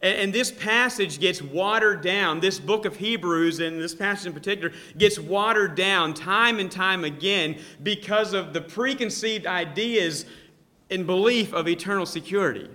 And, 0.01 0.17
and, 0.17 0.33
this 0.33 0.51
passage 0.51 1.19
gets 1.19 1.41
watered 1.41 2.01
down. 2.01 2.39
This 2.39 2.59
book 2.59 2.85
of 2.85 2.95
Hebrews, 2.95 3.59
and 3.59 3.79
this 3.79 3.93
passage 3.93 4.25
in 4.25 4.33
particular, 4.33 4.73
gets 4.97 5.19
watered 5.19 5.75
down 5.75 6.13
time 6.13 6.59
and 6.59 6.71
time 6.71 7.03
again 7.03 7.59
because 7.83 8.33
of 8.33 8.53
the 8.53 8.61
preconceived 8.61 9.45
ideas 9.45 10.25
and 10.89 11.05
belief 11.05 11.53
of 11.53 11.67
eternal 11.67 12.05
security. 12.05 12.67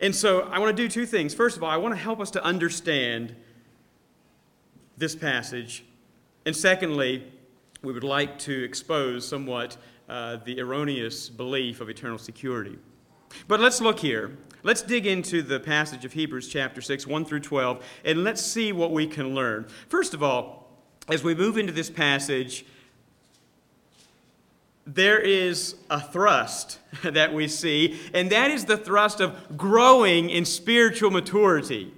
And 0.00 0.14
so 0.14 0.42
I 0.42 0.58
want 0.58 0.76
to 0.76 0.82
do 0.82 0.88
two 0.88 1.06
things. 1.06 1.34
First 1.34 1.56
of 1.56 1.64
all, 1.64 1.70
I 1.70 1.76
want 1.76 1.94
to 1.94 2.00
help 2.00 2.20
us 2.20 2.30
to 2.32 2.44
understand 2.44 3.34
this 4.96 5.16
passage. 5.16 5.84
And 6.46 6.56
secondly, 6.56 7.24
we 7.82 7.92
would 7.92 8.04
like 8.04 8.38
to 8.40 8.64
expose 8.64 9.26
somewhat 9.26 9.76
uh, 10.08 10.38
the 10.44 10.60
erroneous 10.60 11.28
belief 11.28 11.80
of 11.80 11.88
eternal 11.88 12.18
security. 12.18 12.78
But 13.46 13.60
let's 13.60 13.80
look 13.80 13.98
here. 13.98 14.36
Let's 14.62 14.82
dig 14.82 15.06
into 15.06 15.42
the 15.42 15.60
passage 15.60 16.04
of 16.04 16.12
Hebrews 16.12 16.48
chapter 16.48 16.80
6, 16.80 17.06
1 17.06 17.24
through 17.24 17.40
12, 17.40 17.84
and 18.04 18.24
let's 18.24 18.42
see 18.42 18.72
what 18.72 18.90
we 18.90 19.06
can 19.06 19.34
learn. 19.34 19.66
First 19.88 20.12
of 20.12 20.22
all, 20.22 20.68
as 21.08 21.22
we 21.22 21.34
move 21.34 21.56
into 21.56 21.72
this 21.72 21.88
passage, 21.88 22.66
there 24.86 25.18
is 25.18 25.76
a 25.88 26.00
thrust 26.00 26.78
that 27.02 27.32
we 27.32 27.48
see, 27.48 27.98
and 28.12 28.30
that 28.30 28.50
is 28.50 28.64
the 28.64 28.76
thrust 28.76 29.20
of 29.20 29.56
growing 29.56 30.28
in 30.28 30.44
spiritual 30.44 31.10
maturity. 31.10 31.92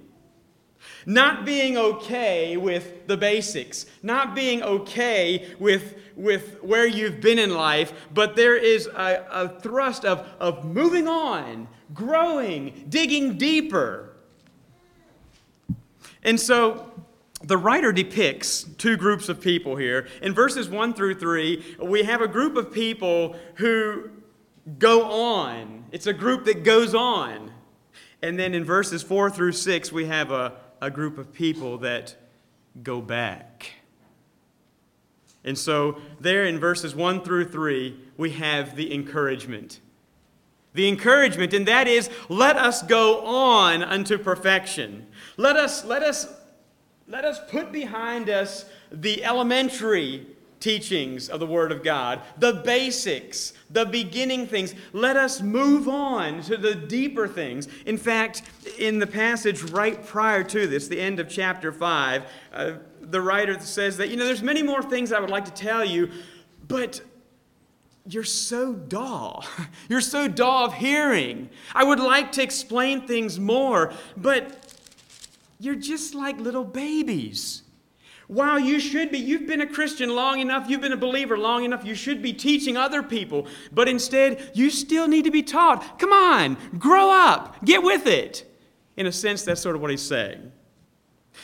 Not 1.05 1.45
being 1.45 1.77
okay 1.77 2.57
with 2.57 3.07
the 3.07 3.17
basics, 3.17 3.85
not 4.01 4.35
being 4.35 4.63
okay 4.63 5.53
with, 5.59 5.95
with 6.15 6.63
where 6.63 6.87
you've 6.87 7.21
been 7.21 7.39
in 7.39 7.53
life, 7.53 7.93
but 8.13 8.35
there 8.35 8.55
is 8.55 8.87
a, 8.87 9.25
a 9.31 9.59
thrust 9.59 10.05
of, 10.05 10.27
of 10.39 10.65
moving 10.65 11.07
on, 11.07 11.67
growing, 11.93 12.85
digging 12.89 13.37
deeper. 13.37 14.13
And 16.23 16.39
so 16.39 16.91
the 17.43 17.57
writer 17.57 17.91
depicts 17.91 18.63
two 18.63 18.95
groups 18.95 19.27
of 19.27 19.41
people 19.41 19.75
here. 19.75 20.07
In 20.21 20.33
verses 20.33 20.69
1 20.69 20.93
through 20.93 21.15
3, 21.15 21.77
we 21.81 22.03
have 22.03 22.21
a 22.21 22.27
group 22.27 22.55
of 22.55 22.71
people 22.71 23.35
who 23.55 24.09
go 24.79 25.03
on. 25.03 25.85
It's 25.91 26.07
a 26.07 26.13
group 26.13 26.45
that 26.45 26.63
goes 26.63 26.95
on. 26.95 27.51
And 28.21 28.39
then 28.39 28.53
in 28.53 28.63
verses 28.63 29.03
4 29.03 29.29
through 29.29 29.51
6, 29.51 29.91
we 29.91 30.05
have 30.05 30.31
a, 30.31 30.53
a 30.83 30.91
group 30.91 31.17
of 31.17 31.33
people 31.33 31.77
that 31.79 32.15
go 32.83 32.99
back. 32.99 33.71
And 35.45 35.57
so, 35.57 35.99
there 36.19 36.45
in 36.45 36.59
verses 36.59 36.93
1 36.93 37.21
through 37.21 37.49
3, 37.49 37.97
we 38.17 38.31
have 38.31 38.75
the 38.75 38.93
encouragement. 38.93 39.79
The 40.73 40.87
encouragement, 40.87 41.53
and 41.53 41.67
that 41.67 41.87
is, 41.87 42.09
let 42.29 42.57
us 42.57 42.81
go 42.81 43.21
on 43.25 43.83
unto 43.83 44.17
perfection. 44.17 45.07
Let 45.37 45.55
us, 45.55 45.85
let 45.85 46.03
us 46.03 46.27
let 47.07 47.25
us 47.25 47.39
put 47.49 47.71
behind 47.71 48.29
us 48.29 48.65
the 48.91 49.23
elementary 49.25 50.25
teachings 50.63 51.27
of 51.27 51.41
the 51.41 51.45
Word 51.45 51.73
of 51.73 51.83
God, 51.83 52.21
the 52.37 52.53
basics, 52.53 53.51
the 53.69 53.85
beginning 53.85 54.47
things. 54.47 54.73
Let 54.93 55.17
us 55.17 55.41
move 55.41 55.89
on 55.89 56.41
to 56.43 56.55
the 56.55 56.73
deeper 56.73 57.27
things. 57.27 57.67
In 57.85 57.97
fact, 57.97 58.43
in 58.79 58.97
the 58.99 59.05
passage 59.05 59.61
right 59.63 60.03
prior 60.05 60.41
to 60.45 60.65
this, 60.65 60.87
the 60.87 61.01
end 61.01 61.19
of 61.19 61.27
chapter 61.27 61.73
5, 61.73 62.23
uh, 62.53 62.71
the 63.01 63.19
writer 63.19 63.59
says 63.59 63.97
that, 63.97 64.07
you 64.07 64.15
know, 64.15 64.23
there's 64.23 64.41
many 64.41 64.63
more 64.63 64.81
things 64.81 65.11
I 65.11 65.19
would 65.19 65.29
like 65.29 65.43
to 65.45 65.51
tell 65.51 65.83
you, 65.83 66.09
but 66.65 67.01
you're 68.07 68.23
so 68.23 68.73
dull. 68.73 69.45
You're 69.89 70.01
so 70.01 70.27
dull 70.27 70.65
of 70.65 70.73
hearing. 70.73 71.49
I 71.73 71.83
would 71.83 71.99
like 71.99 72.33
to 72.33 72.43
explain 72.43 73.07
things 73.07 73.39
more, 73.39 73.93
but 74.17 74.75
you're 75.59 75.75
just 75.75 76.13
like 76.13 76.37
little 76.39 76.65
babies. 76.65 77.62
While 78.33 78.59
you 78.59 78.79
should 78.79 79.11
be, 79.11 79.19
you've 79.19 79.45
been 79.45 79.61
a 79.61 79.67
Christian 79.67 80.15
long 80.15 80.39
enough, 80.39 80.67
you've 80.67 80.81
been 80.81 80.91
a 80.91 80.97
believer 80.97 81.37
long 81.37 81.65
enough, 81.65 81.85
you 81.85 81.93
should 81.93 82.19
be 82.23 82.33
teaching 82.33 82.75
other 82.75 83.03
people, 83.03 83.45
but 83.71 83.87
instead, 83.87 84.49
you 84.55 84.71
still 84.71 85.07
need 85.07 85.25
to 85.25 85.31
be 85.31 85.43
taught. 85.43 85.99
Come 85.99 86.11
on, 86.11 86.57
grow 86.79 87.11
up, 87.11 87.63
get 87.63 87.83
with 87.83 88.07
it. 88.07 88.51
In 88.97 89.05
a 89.05 89.11
sense, 89.11 89.43
that's 89.43 89.61
sort 89.61 89.75
of 89.75 89.83
what 89.83 89.91
he's 89.91 90.01
saying. 90.01 90.51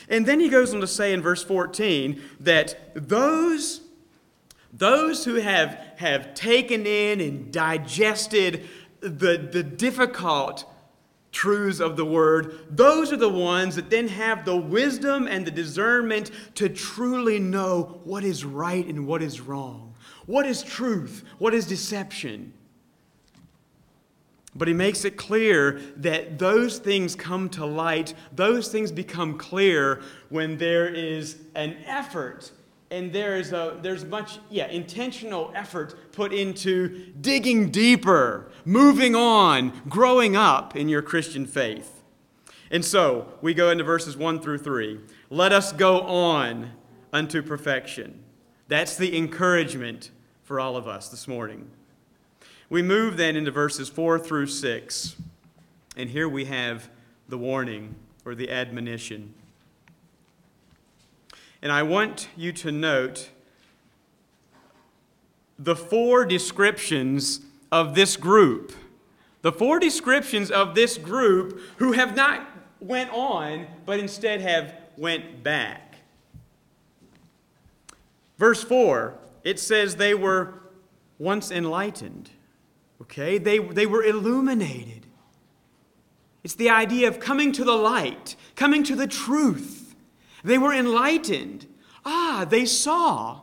And 0.07 0.25
then 0.25 0.39
he 0.39 0.49
goes 0.49 0.73
on 0.73 0.81
to 0.81 0.87
say 0.87 1.13
in 1.13 1.21
verse 1.21 1.43
14 1.43 2.19
that 2.39 2.91
those, 2.95 3.81
those 4.73 5.25
who 5.25 5.35
have, 5.35 5.79
have 5.97 6.33
taken 6.33 6.87
in 6.87 7.21
and 7.21 7.53
digested 7.53 8.67
the, 9.01 9.37
the 9.37 9.61
difficult 9.61 10.65
truths 11.31 11.79
of 11.79 11.95
the 11.95 12.05
word, 12.05 12.65
those 12.69 13.11
are 13.11 13.17
the 13.17 13.29
ones 13.29 13.75
that 13.75 13.89
then 13.89 14.07
have 14.07 14.45
the 14.45 14.55
wisdom 14.57 15.27
and 15.27 15.45
the 15.45 15.51
discernment 15.51 16.31
to 16.55 16.69
truly 16.69 17.39
know 17.39 18.01
what 18.03 18.23
is 18.23 18.43
right 18.43 18.85
and 18.85 19.05
what 19.05 19.21
is 19.21 19.39
wrong, 19.39 19.93
what 20.25 20.45
is 20.45 20.63
truth, 20.63 21.23
what 21.37 21.53
is 21.53 21.67
deception. 21.67 22.53
But 24.55 24.67
he 24.67 24.73
makes 24.73 25.05
it 25.05 25.15
clear 25.15 25.79
that 25.97 26.39
those 26.39 26.79
things 26.79 27.15
come 27.15 27.49
to 27.49 27.65
light, 27.65 28.15
those 28.35 28.69
things 28.69 28.91
become 28.91 29.37
clear 29.37 30.01
when 30.29 30.57
there 30.57 30.87
is 30.87 31.37
an 31.55 31.77
effort 31.85 32.51
and 32.91 33.13
there 33.13 33.35
is 33.35 33.53
a 33.53 33.77
there's 33.81 34.05
much 34.05 34.39
yeah 34.49 34.67
intentional 34.67 35.51
effort 35.55 36.11
put 36.11 36.33
into 36.33 37.11
digging 37.21 37.69
deeper 37.69 38.51
moving 38.65 39.15
on 39.15 39.71
growing 39.87 40.35
up 40.35 40.75
in 40.75 40.89
your 40.89 41.01
christian 41.01 41.45
faith 41.45 42.03
and 42.71 42.83
so 42.85 43.33
we 43.41 43.53
go 43.53 43.69
into 43.69 43.83
verses 43.83 44.15
1 44.17 44.39
through 44.39 44.57
3 44.57 44.99
let 45.29 45.51
us 45.51 45.71
go 45.71 46.01
on 46.01 46.71
unto 47.13 47.41
perfection 47.41 48.23
that's 48.67 48.95
the 48.95 49.17
encouragement 49.17 50.11
for 50.43 50.59
all 50.59 50.75
of 50.75 50.87
us 50.87 51.09
this 51.09 51.27
morning 51.27 51.69
we 52.69 52.83
move 52.83 53.17
then 53.17 53.35
into 53.35 53.49
verses 53.49 53.89
4 53.89 54.19
through 54.19 54.45
6. 54.45 55.15
And 55.97 56.09
here 56.09 56.29
we 56.29 56.45
have 56.45 56.89
the 57.27 57.37
warning 57.37 57.95
or 58.25 58.35
the 58.35 58.51
admonition. 58.51 59.33
And 61.61 61.71
I 61.71 61.83
want 61.83 62.29
you 62.35 62.51
to 62.53 62.71
note 62.71 63.29
the 65.57 65.75
four 65.75 66.25
descriptions 66.25 67.41
of 67.71 67.95
this 67.95 68.15
group. 68.15 68.71
The 69.41 69.51
four 69.51 69.79
descriptions 69.79 70.51
of 70.51 70.75
this 70.75 70.97
group 70.97 71.61
who 71.77 71.93
have 71.93 72.15
not 72.15 72.47
went 72.79 73.11
on, 73.11 73.67
but 73.85 73.99
instead 73.99 74.41
have 74.41 74.73
went 74.97 75.43
back. 75.43 75.95
Verse 78.37 78.63
4, 78.63 79.15
it 79.43 79.59
says 79.59 79.97
they 79.97 80.13
were 80.13 80.53
once 81.17 81.51
enlightened. 81.51 82.29
Okay? 83.01 83.37
They, 83.37 83.59
they 83.59 83.85
were 83.85 84.03
illuminated. 84.03 85.05
It's 86.43 86.55
the 86.55 86.69
idea 86.69 87.09
of 87.09 87.19
coming 87.19 87.51
to 87.53 87.65
the 87.65 87.75
light, 87.75 88.37
coming 88.55 88.83
to 88.85 88.95
the 88.95 89.07
truth. 89.07 89.78
They 90.43 90.57
were 90.57 90.73
enlightened. 90.73 91.67
Ah, 92.05 92.45
they 92.49 92.65
saw. 92.65 93.41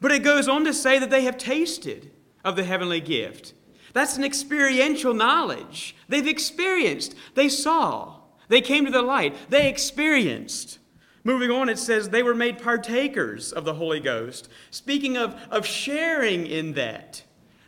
But 0.00 0.12
it 0.12 0.22
goes 0.22 0.48
on 0.48 0.64
to 0.64 0.72
say 0.72 0.98
that 0.98 1.10
they 1.10 1.22
have 1.22 1.38
tasted 1.38 2.10
of 2.44 2.56
the 2.56 2.64
heavenly 2.64 3.00
gift. 3.00 3.52
That's 3.92 4.16
an 4.16 4.24
experiential 4.24 5.14
knowledge. 5.14 5.96
They've 6.08 6.26
experienced, 6.26 7.14
they 7.34 7.48
saw, 7.48 8.16
they 8.48 8.60
came 8.60 8.84
to 8.84 8.90
the 8.90 9.02
light, 9.02 9.34
they 9.50 9.68
experienced. 9.68 10.78
Moving 11.24 11.50
on, 11.50 11.68
it 11.68 11.78
says 11.78 12.08
they 12.08 12.22
were 12.22 12.34
made 12.34 12.62
partakers 12.62 13.52
of 13.52 13.64
the 13.64 13.74
Holy 13.74 14.00
Ghost, 14.00 14.48
speaking 14.70 15.16
of, 15.16 15.34
of 15.50 15.66
sharing 15.66 16.46
in 16.46 16.74
that. 16.74 17.22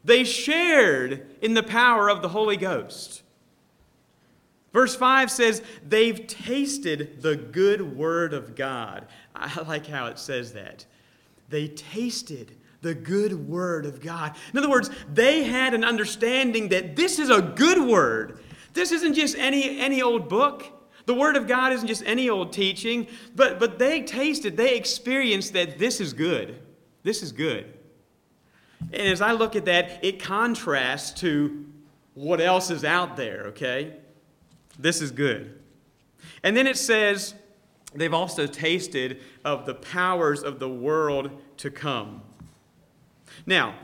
They 0.05 0.25
shared 0.25 1.27
in 1.43 1.55
the 1.55 1.63
power 1.63 2.09
of 2.09 2.23
the 2.23 2.29
Holy 2.29 2.57
Ghost. 2.57 3.23
Verse 4.73 4.95
5 4.95 5.31
says, 5.31 5.63
They've 5.87 6.27
tasted 6.27 7.23
the 7.23 7.37
good 7.37 7.97
word 7.97 8.35
of 8.35 8.55
God. 8.55 9.07
I 9.35 9.63
like 9.63 9.87
how 9.87 10.07
it 10.07 10.19
says 10.19 10.53
that. 10.53 10.85
They 11.49 11.69
tasted 11.69 12.53
the 12.83 12.95
good 12.95 13.49
word 13.49 13.85
of 13.85 14.01
God. 14.01 14.35
In 14.53 14.59
other 14.59 14.71
words, 14.71 14.91
they 15.13 15.45
had 15.45 15.75
an 15.75 15.85
understanding 15.85 16.69
that 16.69 16.97
this 16.97 17.19
is 17.19 17.31
a 17.31 17.43
good 17.43 17.83
word. 17.83 18.41
This 18.73 18.93
isn't 18.93 19.15
just 19.15 19.37
any, 19.37 19.81
any 19.81 20.01
old 20.01 20.29
book. 20.29 20.65
The 21.07 21.15
word 21.15 21.37
of 21.37 21.49
God 21.49 21.73
isn't 21.73 21.89
just 21.89 22.05
any 22.07 22.31
old 22.31 22.53
teaching, 22.53 23.07
but, 23.35 23.59
but 23.59 23.79
they 23.79 24.03
tasted, 24.03 24.57
they 24.57 24.77
experienced 24.77 25.53
that 25.55 25.79
this 25.79 26.01
is 26.01 26.13
good. 26.13 26.61
This 27.03 27.23
is 27.23 27.33
good. 27.33 27.73
And 28.93 29.09
as 29.09 29.21
I 29.21 29.33
look 29.33 29.57
at 29.57 29.65
that, 29.65 30.05
it 30.05 30.23
contrasts 30.23 31.11
to 31.21 31.67
what 32.15 32.41
else 32.41 32.71
is 32.71 32.85
out 32.85 33.17
there, 33.17 33.47
okay? 33.49 33.95
This 34.81 35.03
is 35.03 35.11
good. 35.11 35.59
And 36.43 36.57
then 36.57 36.67
it 36.67 36.77
says 36.77 37.35
they've 37.95 38.15
also 38.15 38.47
tasted 38.47 39.21
of 39.45 39.67
the 39.67 39.75
powers 39.75 40.43
of 40.43 40.59
the 40.59 40.69
world 40.69 41.31
to 41.59 41.71
come. 41.71 42.23
Now, 43.47 43.75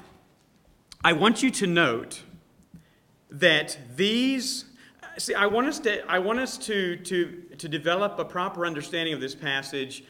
I 1.05 1.13
want 1.13 1.43
you 1.43 1.51
to 1.53 1.67
note 1.67 2.23
that 3.31 3.79
these 3.97 4.65
see 5.19 5.35
I 5.35 5.47
want 5.47 5.67
us 5.67 5.79
to 5.81 6.05
I 6.11 6.19
want 6.19 6.39
us 6.39 6.59
to 6.59 6.97
to 6.97 7.43
to 7.59 7.69
develop 7.69 8.19
a 8.19 8.25
proper 8.25 8.67
understanding 8.67 9.15
of 9.15 9.21
this 9.21 9.35
passage 9.35 10.05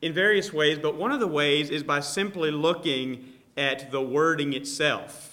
in 0.00 0.12
various 0.12 0.52
ways, 0.52 0.78
but 0.78 0.96
one 0.96 1.10
of 1.10 1.20
the 1.20 1.26
ways 1.26 1.70
is 1.70 1.82
by 1.82 2.00
simply 2.00 2.50
looking 2.50 3.24
at 3.56 3.90
the 3.90 4.00
wording 4.00 4.52
itself. 4.52 5.27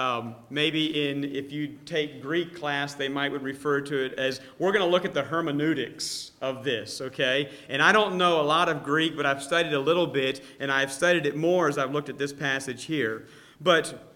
Um, 0.00 0.34
maybe 0.48 1.10
in 1.10 1.24
if 1.24 1.52
you 1.52 1.76
take 1.84 2.22
Greek 2.22 2.54
class, 2.54 2.94
they 2.94 3.10
might 3.10 3.30
would 3.32 3.42
refer 3.42 3.82
to 3.82 4.06
it 4.06 4.14
as 4.14 4.40
we're 4.58 4.72
going 4.72 4.82
to 4.82 4.90
look 4.90 5.04
at 5.04 5.12
the 5.12 5.22
hermeneutics 5.22 6.30
of 6.40 6.64
this, 6.64 7.02
okay? 7.02 7.50
And 7.68 7.82
I 7.82 7.92
don't 7.92 8.16
know 8.16 8.40
a 8.40 8.42
lot 8.42 8.70
of 8.70 8.82
Greek, 8.82 9.14
but 9.14 9.26
I've 9.26 9.42
studied 9.42 9.74
a 9.74 9.78
little 9.78 10.06
bit, 10.06 10.42
and 10.58 10.72
I've 10.72 10.90
studied 10.90 11.26
it 11.26 11.36
more 11.36 11.68
as 11.68 11.76
I've 11.76 11.92
looked 11.92 12.08
at 12.08 12.16
this 12.16 12.32
passage 12.32 12.84
here. 12.84 13.26
But 13.60 14.10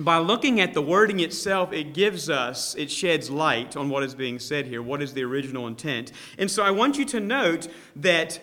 by 0.00 0.18
looking 0.18 0.58
at 0.60 0.74
the 0.74 0.82
wording 0.82 1.20
itself, 1.20 1.72
it 1.72 1.94
gives 1.94 2.28
us, 2.28 2.74
it 2.74 2.90
sheds 2.90 3.30
light 3.30 3.76
on 3.76 3.90
what 3.90 4.02
is 4.02 4.16
being 4.16 4.40
said 4.40 4.66
here, 4.66 4.82
what 4.82 5.00
is 5.00 5.14
the 5.14 5.22
original 5.22 5.68
intent. 5.68 6.10
And 6.36 6.50
so 6.50 6.64
I 6.64 6.72
want 6.72 6.98
you 6.98 7.04
to 7.04 7.20
note 7.20 7.68
that 7.94 8.40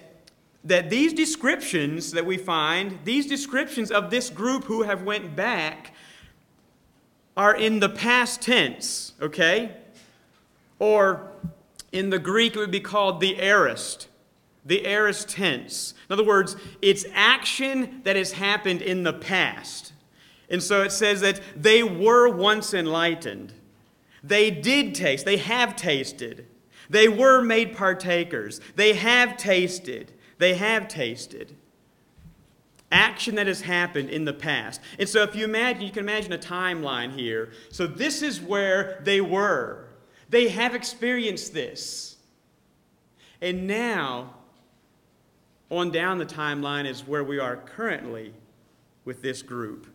that 0.66 0.90
these 0.90 1.14
descriptions 1.14 2.12
that 2.12 2.26
we 2.26 2.38
find, 2.38 2.98
these 3.04 3.28
descriptions 3.28 3.92
of 3.92 4.10
this 4.10 4.32
group 4.32 4.64
who 4.64 4.82
have 4.82 5.04
went 5.04 5.36
back, 5.36 5.94
are 7.36 7.56
in 7.56 7.80
the 7.80 7.90
past 7.90 8.42
tense, 8.42 9.14
okay? 9.22 9.76
Or 10.80 11.32
in 11.92 12.10
the 12.10 12.20
Greek, 12.20 12.56
it 12.56 12.60
would 12.60 12.72
be 12.72 12.80
called 12.80 13.20
the 13.20 13.40
aorist, 13.42 14.08
the 14.66 14.86
aorist 14.86 15.30
tense. 15.30 15.94
In 16.10 16.14
other 16.14 16.24
words, 16.24 16.56
it's 16.82 17.06
action 17.14 18.02
that 18.04 18.16
has 18.16 18.34
happened 18.34 18.82
in 18.82 19.04
the 19.04 19.14
past. 19.14 19.94
And 20.50 20.62
so 20.62 20.84
it 20.84 20.92
says 20.92 21.22
that 21.22 21.42
they 21.56 21.84
were 21.84 22.30
once 22.30 22.74
enlightened. 22.74 23.54
They 24.24 24.52
did 24.52 24.96
taste, 24.96 25.26
they 25.26 25.38
have 25.38 25.76
tasted. 25.76 26.48
They 26.90 27.08
were 27.08 27.42
made 27.42 27.76
partakers. 27.76 28.62
They 28.76 28.94
have 28.94 29.38
tasted. 29.38 30.12
They 30.38 30.54
have 30.56 30.88
tasted. 30.88 31.56
Action 32.96 33.36
that 33.36 33.46
has 33.46 33.60
happened 33.60 34.10
in 34.10 34.24
the 34.24 34.32
past. 34.32 34.80
And 34.98 35.10
so 35.10 35.22
if 35.24 35.36
you 35.36 35.44
imagine, 35.44 35.82
you 35.82 35.92
can 35.92 36.00
imagine 36.00 36.32
a 36.32 36.38
timeline 36.38 37.12
here. 37.12 37.52
So 37.70 37.88
this 37.88 38.22
is 38.22 38.40
where 38.40 39.02
they 39.04 39.20
were. 39.20 39.90
They 40.30 40.48
have 40.48 40.74
experienced 40.74 41.54
this. 41.54 42.16
And 43.42 43.68
now, 43.68 44.36
on 45.70 45.92
down 45.92 46.20
the 46.20 46.26
timeline 46.26 46.86
is 46.86 47.06
where 47.06 47.24
we 47.24 47.38
are 47.38 47.58
currently 47.58 48.34
with 49.04 49.22
this 49.22 49.42
group. 49.42 49.88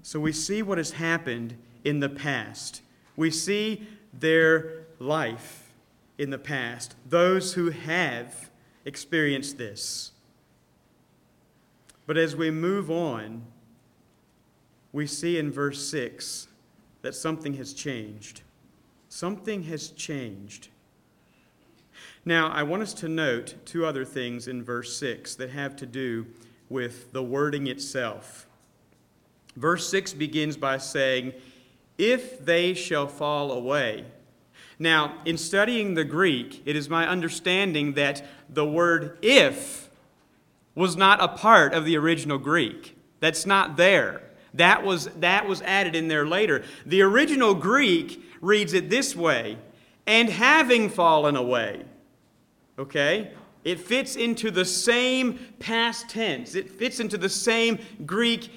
So 0.00 0.18
we 0.18 0.32
see 0.32 0.62
what 0.62 0.78
has 0.78 0.92
happened 0.92 1.58
in 1.84 2.00
the 2.00 2.08
past. 2.08 2.80
We 3.16 3.30
see 3.30 3.86
their 4.14 4.86
life 4.98 5.74
in 6.16 6.30
the 6.30 6.38
past, 6.38 6.94
those 7.06 7.52
who 7.52 7.68
have 7.68 8.50
experienced 8.86 9.58
this. 9.58 10.12
But 12.08 12.16
as 12.16 12.34
we 12.34 12.50
move 12.50 12.90
on, 12.90 13.42
we 14.92 15.06
see 15.06 15.36
in 15.36 15.52
verse 15.52 15.86
6 15.90 16.48
that 17.02 17.14
something 17.14 17.52
has 17.54 17.74
changed. 17.74 18.40
Something 19.10 19.64
has 19.64 19.90
changed. 19.90 20.68
Now, 22.24 22.48
I 22.48 22.62
want 22.62 22.82
us 22.82 22.94
to 22.94 23.08
note 23.08 23.56
two 23.66 23.84
other 23.84 24.06
things 24.06 24.48
in 24.48 24.64
verse 24.64 24.96
6 24.96 25.34
that 25.34 25.50
have 25.50 25.76
to 25.76 25.84
do 25.84 26.24
with 26.70 27.12
the 27.12 27.22
wording 27.22 27.66
itself. 27.66 28.46
Verse 29.54 29.86
6 29.90 30.14
begins 30.14 30.56
by 30.56 30.78
saying, 30.78 31.34
If 31.98 32.42
they 32.42 32.72
shall 32.72 33.06
fall 33.06 33.52
away. 33.52 34.06
Now, 34.78 35.20
in 35.26 35.36
studying 35.36 35.92
the 35.92 36.04
Greek, 36.04 36.62
it 36.64 36.74
is 36.74 36.88
my 36.88 37.06
understanding 37.06 37.92
that 37.92 38.26
the 38.48 38.64
word 38.64 39.18
if 39.20 39.87
was 40.78 40.96
not 40.96 41.20
a 41.20 41.26
part 41.26 41.74
of 41.74 41.84
the 41.84 41.96
original 41.96 42.38
Greek. 42.38 42.96
That's 43.18 43.44
not 43.44 43.76
there. 43.76 44.22
That 44.54 44.84
was, 44.84 45.06
that 45.16 45.48
was 45.48 45.60
added 45.62 45.96
in 45.96 46.06
there 46.06 46.24
later. 46.24 46.62
The 46.86 47.02
original 47.02 47.52
Greek 47.52 48.22
reads 48.40 48.72
it 48.72 48.88
this 48.88 49.16
way 49.16 49.58
and 50.06 50.30
having 50.30 50.88
fallen 50.88 51.34
away. 51.34 51.82
Okay? 52.78 53.32
It 53.64 53.80
fits 53.80 54.14
into 54.14 54.52
the 54.52 54.64
same 54.64 55.40
past 55.58 56.08
tense, 56.08 56.54
it 56.54 56.70
fits 56.70 57.00
into 57.00 57.18
the 57.18 57.28
same 57.28 57.80
Greek 58.06 58.48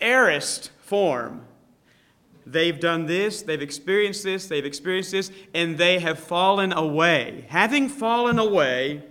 aorist 0.00 0.72
form. 0.80 1.46
They've 2.44 2.78
done 2.78 3.06
this, 3.06 3.42
they've 3.42 3.62
experienced 3.62 4.24
this, 4.24 4.46
they've 4.46 4.64
experienced 4.64 5.12
this, 5.12 5.30
and 5.54 5.78
they 5.78 6.00
have 6.00 6.18
fallen 6.18 6.72
away. 6.72 7.44
Having 7.48 7.90
fallen 7.90 8.40
away, 8.40 9.02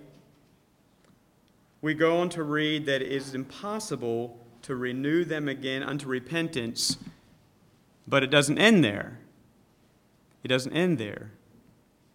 we 1.86 1.93
go 1.93 2.17
on 2.17 2.30
to 2.30 2.41
read 2.41 2.88
that 2.88 3.04
it 3.04 3.12
is 3.12 3.36
impossible 3.36 4.39
to 4.63 4.76
renew 4.76 5.24
them 5.24 5.48
again 5.48 5.84
unto 5.84 6.08
repentance, 6.08 6.98
but 8.08 8.24
it 8.24 8.32
doesn't 8.32 8.58
end 8.58 8.84
there. 8.84 9.19
It 10.43 10.48
doesn't 10.48 10.74
end 10.74 10.98
there. 10.98 11.30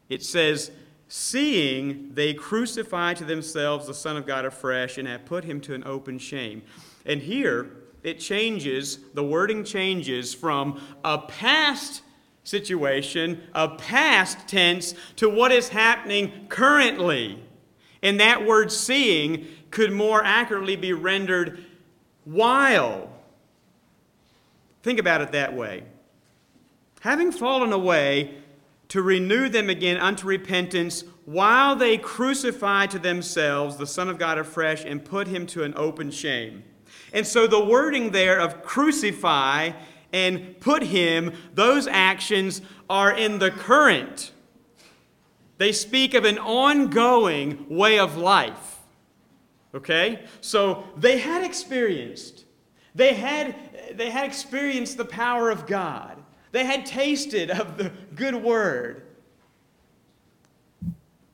It 0.08 0.24
says, 0.24 0.72
Seeing 1.06 2.10
they 2.14 2.34
crucify 2.34 3.14
to 3.14 3.24
themselves 3.24 3.86
the 3.86 3.94
Son 3.94 4.16
of 4.16 4.26
God 4.26 4.44
afresh 4.44 4.98
and 4.98 5.06
have 5.06 5.24
put 5.24 5.44
him 5.44 5.60
to 5.60 5.74
an 5.74 5.84
open 5.86 6.18
shame. 6.18 6.62
And 7.06 7.22
here, 7.22 7.70
it 8.02 8.18
changes, 8.18 8.98
the 9.14 9.22
wording 9.22 9.62
changes 9.62 10.34
from 10.34 10.80
a 11.04 11.18
past 11.18 12.02
situation, 12.42 13.40
a 13.54 13.68
past 13.68 14.48
tense, 14.48 14.94
to 15.14 15.28
what 15.28 15.52
is 15.52 15.68
happening 15.68 16.46
currently. 16.48 17.40
And 18.02 18.20
that 18.20 18.46
word 18.46 18.72
seeing 18.72 19.46
could 19.70 19.92
more 19.92 20.22
accurately 20.24 20.76
be 20.76 20.92
rendered 20.92 21.64
while. 22.24 23.10
Think 24.82 24.98
about 24.98 25.20
it 25.20 25.32
that 25.32 25.54
way. 25.54 25.84
Having 27.00 27.32
fallen 27.32 27.72
away, 27.72 28.40
to 28.90 29.02
renew 29.02 29.48
them 29.48 29.70
again 29.70 29.96
unto 29.98 30.26
repentance 30.26 31.04
while 31.24 31.76
they 31.76 31.96
crucify 31.96 32.86
to 32.86 32.98
themselves 32.98 33.76
the 33.76 33.86
Son 33.86 34.08
of 34.08 34.18
God 34.18 34.36
afresh 34.36 34.84
and 34.84 35.04
put 35.04 35.28
him 35.28 35.46
to 35.46 35.62
an 35.62 35.72
open 35.76 36.10
shame. 36.10 36.64
And 37.12 37.24
so 37.24 37.46
the 37.46 37.64
wording 37.64 38.10
there 38.10 38.38
of 38.38 38.64
crucify 38.64 39.70
and 40.12 40.58
put 40.58 40.82
him, 40.82 41.32
those 41.54 41.86
actions 41.86 42.62
are 42.88 43.12
in 43.12 43.38
the 43.38 43.52
current. 43.52 44.32
They 45.58 45.70
speak 45.70 46.12
of 46.14 46.24
an 46.24 46.38
ongoing 46.38 47.66
way 47.68 47.96
of 47.96 48.16
life. 48.16 48.69
Okay? 49.74 50.24
So 50.40 50.84
they 50.96 51.18
had 51.18 51.44
experienced. 51.44 52.44
They 52.94 53.14
had, 53.14 53.54
they 53.94 54.10
had 54.10 54.24
experienced 54.26 54.96
the 54.96 55.04
power 55.04 55.50
of 55.50 55.66
God. 55.66 56.22
They 56.52 56.64
had 56.64 56.84
tasted 56.84 57.50
of 57.50 57.76
the 57.76 57.92
good 58.14 58.34
word. 58.34 59.06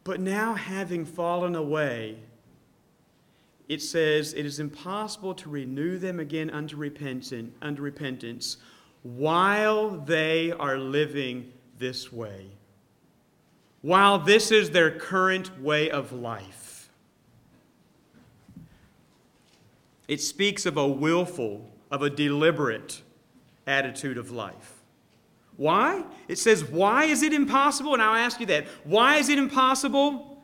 But 0.05 0.20
now, 0.20 0.55
having 0.55 1.05
fallen 1.05 1.57
away, 1.57 2.18
it 3.68 3.83
says 3.83 4.35
it 4.35 4.46
is 4.46 4.61
impossible 4.61 5.35
to 5.35 5.49
renew 5.49 5.99
them 5.99 6.20
again 6.20 6.51
unto 6.51 6.77
repentance, 6.77 7.33
unto 7.61 7.83
repentance 7.83 8.59
while 9.03 9.90
they 9.90 10.53
are 10.53 10.79
living 10.79 11.53
this 11.79 12.12
way, 12.12 12.46
while 13.83 14.18
this 14.18 14.51
is 14.51 14.70
their 14.70 14.90
current 14.90 15.61
way 15.61 15.90
of 15.90 16.12
life. 16.12 16.65
It 20.09 20.21
speaks 20.21 20.66
of 20.66 20.77
a 20.77 20.87
willful, 20.87 21.69
of 21.90 22.03
a 22.03 22.11
deliberate 22.11 23.03
attitude 23.66 24.19
of 24.19 24.31
life. 24.31 24.75
Why? 25.57 26.05
It 26.29 26.38
says, 26.38 26.64
Why 26.64 27.05
is 27.05 27.23
it 27.23 27.33
impossible? 27.33 27.95
And 27.95 28.03
I'll 28.03 28.14
ask 28.14 28.40
you 28.40 28.47
that. 28.47 28.66
Why 28.85 29.16
is 29.16 29.29
it 29.29 29.38
impossible? 29.38 30.42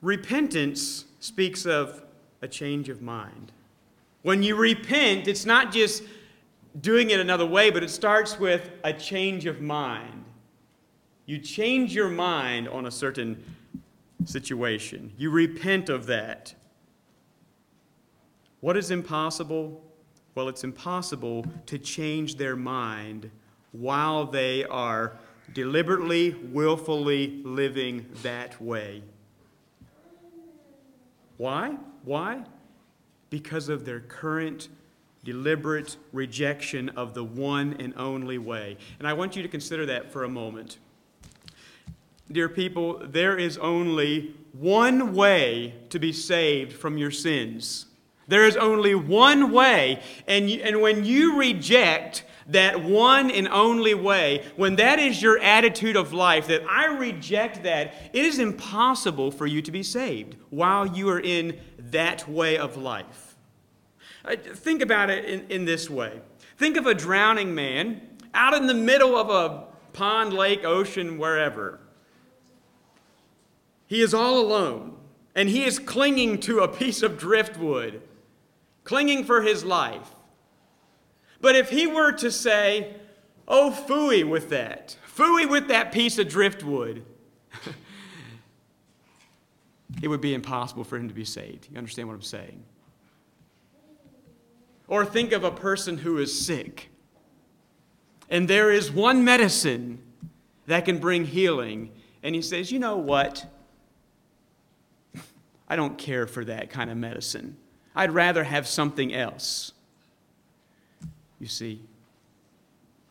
Repentance 0.00 1.04
speaks 1.20 1.66
of 1.66 2.02
a 2.40 2.48
change 2.48 2.88
of 2.88 3.02
mind. 3.02 3.52
When 4.22 4.42
you 4.42 4.56
repent, 4.56 5.28
it's 5.28 5.44
not 5.44 5.72
just 5.72 6.02
doing 6.80 7.10
it 7.10 7.20
another 7.20 7.46
way, 7.46 7.70
but 7.70 7.82
it 7.82 7.90
starts 7.90 8.38
with 8.38 8.70
a 8.84 8.92
change 8.92 9.46
of 9.46 9.60
mind. 9.60 10.24
You 11.26 11.38
change 11.38 11.94
your 11.94 12.08
mind 12.08 12.68
on 12.68 12.86
a 12.86 12.90
certain 12.90 13.42
situation, 14.24 15.12
you 15.16 15.30
repent 15.30 15.88
of 15.88 16.06
that. 16.06 16.54
What 18.62 18.76
is 18.76 18.92
impossible? 18.92 19.82
Well, 20.36 20.48
it's 20.48 20.62
impossible 20.62 21.44
to 21.66 21.78
change 21.78 22.36
their 22.36 22.54
mind 22.54 23.28
while 23.72 24.24
they 24.24 24.62
are 24.62 25.18
deliberately, 25.52 26.36
willfully 26.52 27.42
living 27.42 28.06
that 28.22 28.62
way. 28.62 29.02
Why? 31.38 31.76
Why? 32.04 32.44
Because 33.30 33.68
of 33.68 33.84
their 33.84 33.98
current 33.98 34.68
deliberate 35.24 35.96
rejection 36.12 36.88
of 36.90 37.14
the 37.14 37.24
one 37.24 37.74
and 37.80 37.92
only 37.96 38.38
way. 38.38 38.76
And 39.00 39.08
I 39.08 39.12
want 39.12 39.34
you 39.34 39.42
to 39.42 39.48
consider 39.48 39.86
that 39.86 40.12
for 40.12 40.22
a 40.22 40.28
moment. 40.28 40.78
Dear 42.30 42.48
people, 42.48 43.02
there 43.04 43.36
is 43.36 43.58
only 43.58 44.36
one 44.52 45.16
way 45.16 45.74
to 45.90 45.98
be 45.98 46.12
saved 46.12 46.72
from 46.72 46.96
your 46.96 47.10
sins. 47.10 47.86
There 48.28 48.46
is 48.46 48.56
only 48.56 48.94
one 48.94 49.52
way. 49.52 50.00
And, 50.26 50.50
you, 50.50 50.62
and 50.62 50.80
when 50.80 51.04
you 51.04 51.38
reject 51.38 52.24
that 52.46 52.82
one 52.82 53.30
and 53.30 53.48
only 53.48 53.94
way, 53.94 54.44
when 54.56 54.76
that 54.76 54.98
is 54.98 55.22
your 55.22 55.38
attitude 55.38 55.96
of 55.96 56.12
life, 56.12 56.46
that 56.48 56.62
I 56.68 56.86
reject 56.86 57.62
that, 57.62 57.94
it 58.12 58.24
is 58.24 58.38
impossible 58.38 59.30
for 59.30 59.46
you 59.46 59.62
to 59.62 59.70
be 59.70 59.82
saved 59.82 60.36
while 60.50 60.86
you 60.86 61.08
are 61.08 61.20
in 61.20 61.58
that 61.78 62.28
way 62.28 62.56
of 62.58 62.76
life. 62.76 63.36
Uh, 64.24 64.36
think 64.36 64.82
about 64.82 65.10
it 65.10 65.24
in, 65.24 65.46
in 65.50 65.64
this 65.64 65.90
way 65.90 66.20
think 66.62 66.76
of 66.76 66.86
a 66.86 66.94
drowning 66.94 67.56
man 67.56 68.00
out 68.34 68.54
in 68.54 68.68
the 68.68 68.74
middle 68.74 69.16
of 69.16 69.28
a 69.30 69.64
pond, 69.92 70.32
lake, 70.32 70.64
ocean, 70.64 71.18
wherever. 71.18 71.80
He 73.88 74.00
is 74.00 74.14
all 74.14 74.38
alone, 74.38 74.96
and 75.34 75.48
he 75.48 75.64
is 75.64 75.80
clinging 75.80 76.38
to 76.42 76.60
a 76.60 76.68
piece 76.68 77.02
of 77.02 77.18
driftwood 77.18 78.00
clinging 78.84 79.24
for 79.24 79.42
his 79.42 79.64
life. 79.64 80.14
But 81.40 81.56
if 81.56 81.70
he 81.70 81.86
were 81.86 82.12
to 82.12 82.30
say, 82.30 82.94
Oh, 83.48 83.76
fooey 83.88 84.28
with 84.28 84.50
that, 84.50 84.96
fooey 85.06 85.48
with 85.48 85.68
that 85.68 85.92
piece 85.92 86.18
of 86.18 86.28
driftwood, 86.28 87.04
it 90.02 90.08
would 90.08 90.20
be 90.20 90.32
impossible 90.32 90.84
for 90.84 90.96
him 90.96 91.08
to 91.08 91.14
be 91.14 91.24
saved. 91.24 91.68
You 91.70 91.76
understand 91.76 92.08
what 92.08 92.14
I'm 92.14 92.22
saying? 92.22 92.62
Or 94.86 95.04
think 95.04 95.32
of 95.32 95.44
a 95.44 95.50
person 95.50 95.98
who 95.98 96.18
is 96.18 96.38
sick, 96.38 96.90
and 98.30 98.48
there 98.48 98.70
is 98.70 98.92
one 98.92 99.24
medicine 99.24 100.00
that 100.66 100.84
can 100.84 100.98
bring 100.98 101.24
healing, 101.24 101.90
and 102.22 102.34
he 102.34 102.42
says, 102.42 102.70
You 102.70 102.78
know 102.78 102.96
what? 102.96 103.46
I 105.68 105.76
don't 105.76 105.98
care 105.98 106.26
for 106.26 106.44
that 106.44 106.70
kind 106.70 106.90
of 106.90 106.96
medicine. 106.96 107.56
I'd 107.94 108.12
rather 108.12 108.44
have 108.44 108.66
something 108.66 109.14
else. 109.14 109.72
You 111.38 111.46
see, 111.48 111.80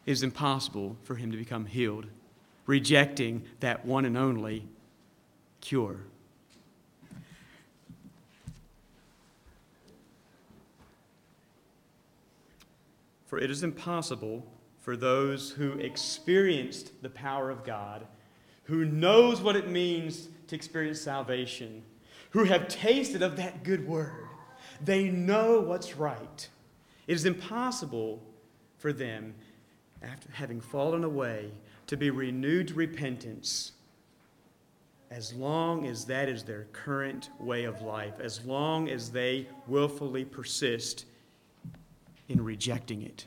it 0.05 0.11
is 0.11 0.23
impossible 0.23 0.97
for 1.03 1.15
him 1.15 1.31
to 1.31 1.37
become 1.37 1.65
healed, 1.65 2.07
rejecting 2.65 3.43
that 3.59 3.85
one 3.85 4.05
and 4.05 4.17
only 4.17 4.65
cure. 5.59 5.97
For 13.27 13.37
it 13.39 13.49
is 13.49 13.63
impossible 13.63 14.45
for 14.81 14.97
those 14.97 15.51
who 15.51 15.73
experienced 15.73 16.91
the 17.01 17.09
power 17.09 17.49
of 17.49 17.63
God, 17.63 18.05
who 18.63 18.83
knows 18.83 19.41
what 19.41 19.55
it 19.55 19.69
means 19.69 20.27
to 20.47 20.55
experience 20.55 20.99
salvation, 20.99 21.83
who 22.31 22.43
have 22.43 22.67
tasted 22.67 23.21
of 23.21 23.37
that 23.37 23.63
good 23.63 23.87
word, 23.87 24.27
they 24.83 25.09
know 25.09 25.59
what's 25.59 25.95
right. 25.95 26.49
It 27.07 27.13
is 27.13 27.25
impossible 27.25 28.21
for 28.77 28.93
them, 28.93 29.35
after 30.01 30.31
having 30.31 30.61
fallen 30.61 31.03
away, 31.03 31.51
to 31.87 31.97
be 31.97 32.09
renewed 32.09 32.69
to 32.69 32.73
repentance 32.73 33.73
as 35.11 35.33
long 35.33 35.85
as 35.85 36.05
that 36.05 36.29
is 36.29 36.43
their 36.43 36.67
current 36.71 37.29
way 37.37 37.65
of 37.65 37.81
life, 37.81 38.13
as 38.21 38.45
long 38.45 38.89
as 38.89 39.11
they 39.11 39.45
willfully 39.67 40.23
persist 40.23 41.05
in 42.29 42.41
rejecting 42.41 43.01
it. 43.01 43.25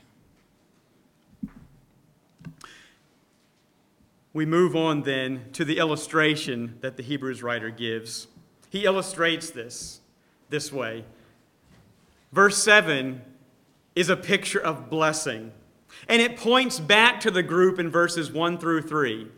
We 4.32 4.46
move 4.46 4.74
on 4.74 5.02
then 5.02 5.44
to 5.52 5.64
the 5.64 5.78
illustration 5.78 6.78
that 6.80 6.96
the 6.96 7.02
Hebrews 7.02 7.42
writer 7.42 7.70
gives. 7.70 8.26
He 8.70 8.84
illustrates 8.84 9.50
this 9.50 10.00
this 10.48 10.72
way. 10.72 11.04
Verse 12.34 12.60
7 12.64 13.22
is 13.94 14.08
a 14.08 14.16
picture 14.16 14.58
of 14.58 14.90
blessing, 14.90 15.52
and 16.08 16.20
it 16.20 16.36
points 16.36 16.80
back 16.80 17.20
to 17.20 17.30
the 17.30 17.44
group 17.44 17.78
in 17.78 17.88
verses 17.92 18.32
1 18.32 18.58
through 18.58 18.82
3. 18.82 19.28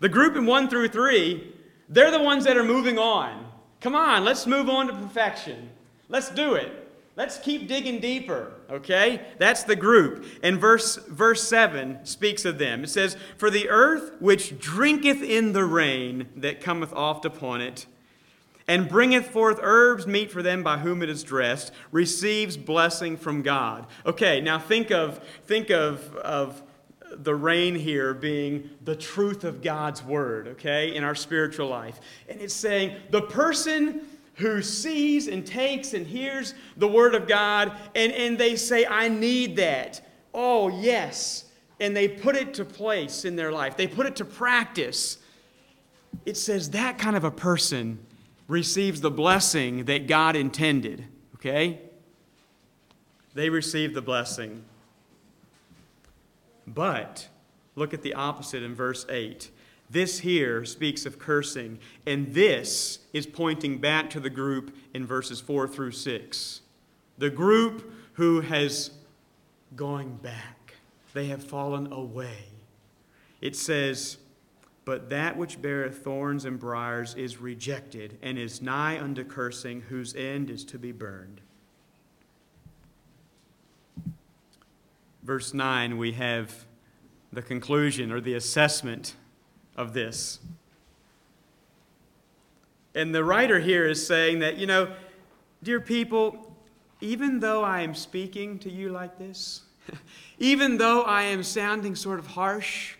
The 0.00 0.08
group 0.08 0.34
in 0.34 0.46
1 0.46 0.68
through 0.68 0.88
3, 0.88 1.54
they're 1.88 2.10
the 2.10 2.18
ones 2.18 2.42
that 2.42 2.56
are 2.56 2.64
moving 2.64 2.98
on. 2.98 3.46
Come 3.80 3.94
on, 3.94 4.24
let's 4.24 4.48
move 4.48 4.68
on 4.68 4.88
to 4.88 4.94
perfection. 4.94 5.70
Let's 6.08 6.28
do 6.28 6.54
it. 6.54 6.72
Let's 7.14 7.38
keep 7.38 7.68
digging 7.68 8.00
deeper, 8.00 8.54
okay? 8.68 9.28
That's 9.38 9.62
the 9.62 9.76
group. 9.76 10.26
And 10.42 10.60
verse, 10.60 10.96
verse 10.96 11.48
7 11.48 12.04
speaks 12.04 12.44
of 12.44 12.58
them. 12.58 12.82
It 12.82 12.90
says, 12.90 13.16
For 13.36 13.48
the 13.48 13.68
earth 13.68 14.10
which 14.18 14.58
drinketh 14.58 15.22
in 15.22 15.52
the 15.52 15.66
rain 15.66 16.30
that 16.34 16.60
cometh 16.60 16.92
oft 16.92 17.24
upon 17.24 17.60
it, 17.60 17.86
and 18.68 18.88
bringeth 18.88 19.28
forth 19.28 19.60
herbs 19.62 20.06
meet 20.06 20.30
for 20.30 20.42
them 20.42 20.62
by 20.62 20.78
whom 20.78 21.02
it 21.02 21.08
is 21.08 21.22
dressed, 21.22 21.72
receives 21.92 22.56
blessing 22.56 23.16
from 23.16 23.42
God. 23.42 23.86
Okay, 24.04 24.40
now 24.40 24.58
think 24.58 24.90
of, 24.90 25.20
think 25.44 25.70
of, 25.70 26.14
of 26.16 26.62
the 27.10 27.34
rain 27.34 27.74
here 27.74 28.12
being 28.12 28.70
the 28.84 28.96
truth 28.96 29.44
of 29.44 29.62
God's 29.62 30.02
word, 30.02 30.48
okay, 30.48 30.94
in 30.94 31.04
our 31.04 31.14
spiritual 31.14 31.68
life. 31.68 32.00
And 32.28 32.40
it's 32.40 32.54
saying 32.54 32.96
the 33.10 33.22
person 33.22 34.02
who 34.34 34.60
sees 34.62 35.28
and 35.28 35.46
takes 35.46 35.94
and 35.94 36.06
hears 36.06 36.54
the 36.76 36.88
word 36.88 37.14
of 37.14 37.26
God 37.26 37.72
and, 37.94 38.12
and 38.12 38.36
they 38.36 38.56
say, 38.56 38.84
I 38.84 39.08
need 39.08 39.56
that. 39.56 40.00
Oh, 40.34 40.68
yes. 40.68 41.44
And 41.80 41.96
they 41.96 42.08
put 42.08 42.36
it 42.36 42.54
to 42.54 42.64
place 42.64 43.24
in 43.24 43.36
their 43.36 43.52
life, 43.52 43.76
they 43.76 43.86
put 43.86 44.06
it 44.06 44.16
to 44.16 44.24
practice. 44.24 45.18
It 46.24 46.36
says 46.36 46.70
that 46.70 46.98
kind 46.98 47.14
of 47.14 47.24
a 47.24 47.30
person 47.30 48.05
receives 48.48 49.00
the 49.00 49.10
blessing 49.10 49.84
that 49.84 50.06
God 50.06 50.36
intended, 50.36 51.06
okay? 51.34 51.80
They 53.34 53.50
receive 53.50 53.94
the 53.94 54.02
blessing. 54.02 54.64
But 56.66 57.28
look 57.74 57.92
at 57.92 58.02
the 58.02 58.14
opposite 58.14 58.62
in 58.62 58.74
verse 58.74 59.06
8. 59.08 59.50
This 59.88 60.20
here 60.20 60.64
speaks 60.64 61.06
of 61.06 61.18
cursing, 61.18 61.78
and 62.06 62.34
this 62.34 63.00
is 63.12 63.26
pointing 63.26 63.78
back 63.78 64.10
to 64.10 64.20
the 64.20 64.30
group 64.30 64.76
in 64.94 65.06
verses 65.06 65.40
4 65.40 65.68
through 65.68 65.92
6. 65.92 66.60
The 67.18 67.30
group 67.30 67.92
who 68.14 68.40
has 68.40 68.90
gone 69.76 70.16
back, 70.16 70.74
they 71.14 71.26
have 71.26 71.44
fallen 71.44 71.92
away. 71.92 72.46
It 73.40 73.54
says, 73.54 74.18
But 74.86 75.10
that 75.10 75.36
which 75.36 75.60
beareth 75.60 75.98
thorns 76.04 76.44
and 76.44 76.60
briers 76.60 77.14
is 77.16 77.38
rejected, 77.38 78.18
and 78.22 78.38
is 78.38 78.62
nigh 78.62 78.98
unto 79.00 79.24
cursing, 79.24 79.82
whose 79.82 80.14
end 80.14 80.48
is 80.48 80.64
to 80.66 80.78
be 80.78 80.92
burned. 80.92 81.40
Verse 85.24 85.52
9, 85.52 85.98
we 85.98 86.12
have 86.12 86.66
the 87.32 87.42
conclusion 87.42 88.12
or 88.12 88.20
the 88.20 88.34
assessment 88.34 89.16
of 89.76 89.92
this. 89.92 90.38
And 92.94 93.12
the 93.12 93.24
writer 93.24 93.58
here 93.58 93.88
is 93.88 94.06
saying 94.06 94.38
that, 94.38 94.56
you 94.56 94.68
know, 94.68 94.94
dear 95.64 95.80
people, 95.80 96.54
even 97.00 97.40
though 97.40 97.64
I 97.64 97.80
am 97.80 97.92
speaking 97.92 98.60
to 98.60 98.70
you 98.70 98.90
like 98.90 99.18
this, 99.18 99.62
even 100.38 100.78
though 100.78 101.02
I 101.02 101.24
am 101.24 101.42
sounding 101.42 101.96
sort 101.96 102.20
of 102.20 102.28
harsh, 102.28 102.94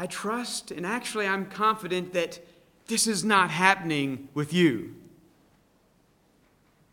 I 0.00 0.06
trust 0.06 0.70
and 0.70 0.86
actually 0.86 1.26
I'm 1.26 1.44
confident 1.44 2.14
that 2.14 2.40
this 2.86 3.06
is 3.06 3.22
not 3.22 3.50
happening 3.50 4.30
with 4.32 4.50
you. 4.50 4.96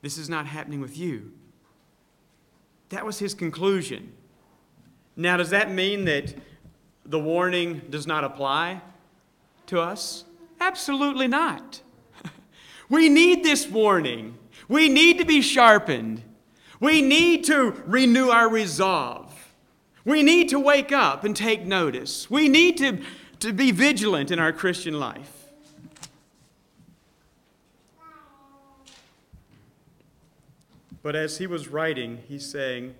This 0.01 0.17
is 0.17 0.29
not 0.29 0.45
happening 0.45 0.81
with 0.81 0.97
you. 0.97 1.31
That 2.89 3.05
was 3.05 3.19
his 3.19 3.33
conclusion. 3.33 4.11
Now, 5.15 5.37
does 5.37 5.51
that 5.51 5.71
mean 5.71 6.03
that 6.03 6.35
the 7.05 7.17
warning 7.17 7.81
does 7.89 8.05
not 8.05 8.25
apply 8.25 8.81
to 9.67 9.79
us? 9.79 10.25
Absolutely 10.59 11.29
not. 11.29 11.81
we 12.89 13.07
need 13.07 13.41
this 13.41 13.69
warning. 13.69 14.37
We 14.67 14.89
need 14.89 15.17
to 15.19 15.25
be 15.25 15.41
sharpened. 15.41 16.23
We 16.81 17.01
need 17.01 17.45
to 17.45 17.71
renew 17.85 18.27
our 18.27 18.49
resolve. 18.49 19.26
We 20.07 20.23
need 20.23 20.47
to 20.49 20.59
wake 20.59 20.93
up 20.93 21.25
and 21.25 21.35
take 21.35 21.65
notice. 21.65 22.31
We 22.31 22.47
need 22.47 22.77
to, 22.77 23.01
to 23.41 23.51
be 23.51 23.71
vigilant 23.71 24.31
in 24.31 24.39
our 24.39 24.53
Christian 24.53 24.97
life. 25.01 25.49
But 31.03 31.17
as 31.17 31.39
he 31.39 31.45
was 31.45 31.67
writing, 31.67 32.19
he's 32.29 32.49
saying, 32.49 32.95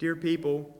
Dear 0.00 0.16
people, 0.16 0.76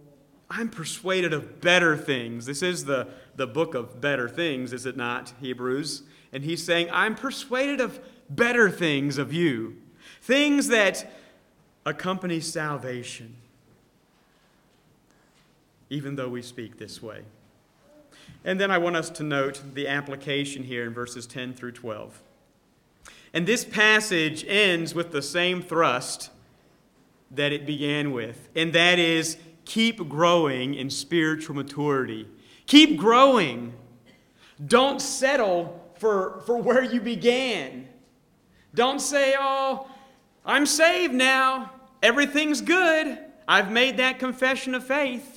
I'm 0.50 0.68
persuaded 0.68 1.32
of 1.32 1.60
better 1.60 1.96
things. 1.96 2.46
This 2.46 2.60
is 2.60 2.86
the, 2.86 3.06
the 3.36 3.46
book 3.46 3.76
of 3.76 4.00
better 4.00 4.28
things, 4.28 4.72
is 4.72 4.86
it 4.86 4.96
not, 4.96 5.34
Hebrews? 5.40 6.02
And 6.32 6.42
he's 6.42 6.64
saying, 6.64 6.88
I'm 6.92 7.14
persuaded 7.14 7.80
of 7.80 8.00
better 8.28 8.68
things 8.68 9.18
of 9.18 9.32
you, 9.32 9.76
things 10.20 10.66
that 10.66 11.12
accompany 11.86 12.40
salvation, 12.40 13.36
even 15.94 16.16
though 16.16 16.28
we 16.28 16.42
speak 16.42 16.76
this 16.76 17.00
way. 17.00 17.22
And 18.44 18.60
then 18.60 18.70
I 18.70 18.78
want 18.78 18.96
us 18.96 19.10
to 19.10 19.22
note 19.22 19.62
the 19.74 19.86
application 19.86 20.64
here 20.64 20.84
in 20.84 20.92
verses 20.92 21.24
10 21.26 21.54
through 21.54 21.72
12. 21.72 22.20
And 23.32 23.46
this 23.46 23.64
passage 23.64 24.44
ends 24.48 24.92
with 24.92 25.12
the 25.12 25.22
same 25.22 25.62
thrust 25.62 26.30
that 27.30 27.52
it 27.52 27.64
began 27.64 28.12
with, 28.12 28.48
and 28.56 28.72
that 28.72 28.98
is 28.98 29.36
keep 29.64 30.08
growing 30.08 30.74
in 30.74 30.90
spiritual 30.90 31.54
maturity. 31.54 32.28
Keep 32.66 32.98
growing. 32.98 33.72
Don't 34.66 35.00
settle 35.00 35.80
for, 35.98 36.42
for 36.44 36.56
where 36.56 36.82
you 36.82 37.00
began. 37.00 37.88
Don't 38.74 39.00
say, 39.00 39.34
oh, 39.38 39.88
I'm 40.44 40.66
saved 40.66 41.14
now. 41.14 41.70
Everything's 42.02 42.60
good. 42.60 43.18
I've 43.46 43.70
made 43.70 43.98
that 43.98 44.18
confession 44.18 44.74
of 44.74 44.84
faith. 44.84 45.33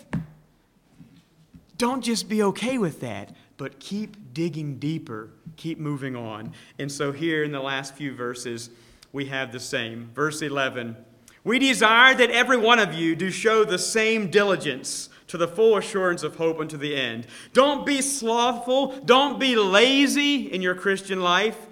Don't 1.78 2.04
just 2.04 2.28
be 2.28 2.44
okay 2.44 2.78
with 2.78 3.02
that, 3.02 3.36
but 3.58 3.80
keep 3.80 4.34
digging 4.34 4.80
deeper. 4.80 5.32
Keep 5.58 5.80
moving 5.80 6.16
on. 6.16 6.54
And 6.80 6.92
so, 6.92 7.12
here 7.12 7.44
in 7.44 7.52
the 7.52 7.60
last 7.60 7.96
few 7.96 8.14
verses, 8.14 8.70
we 9.12 9.26
have 9.26 9.52
the 9.52 9.60
same. 9.60 10.10
Verse 10.14 10.42
11 10.42 10.96
we 11.48 11.60
desire 11.60 12.14
that 12.14 12.30
every 12.30 12.58
one 12.58 12.78
of 12.78 12.94
you 12.94 13.16
do 13.16 13.32
show 13.32 13.64
the 13.64 13.80
same 13.80 14.30
diligence 14.30 15.08
to 15.28 15.38
the 15.38 15.48
full 15.48 15.78
assurance 15.78 16.22
of 16.22 16.36
hope 16.36 16.60
unto 16.60 16.76
the 16.76 16.94
end. 16.94 17.26
Don't 17.54 17.86
be 17.86 18.02
slothful, 18.02 19.00
don't 19.06 19.40
be 19.40 19.56
lazy 19.56 20.52
in 20.52 20.62
your 20.62 20.76
Christian 20.76 21.22
life, 21.22 21.68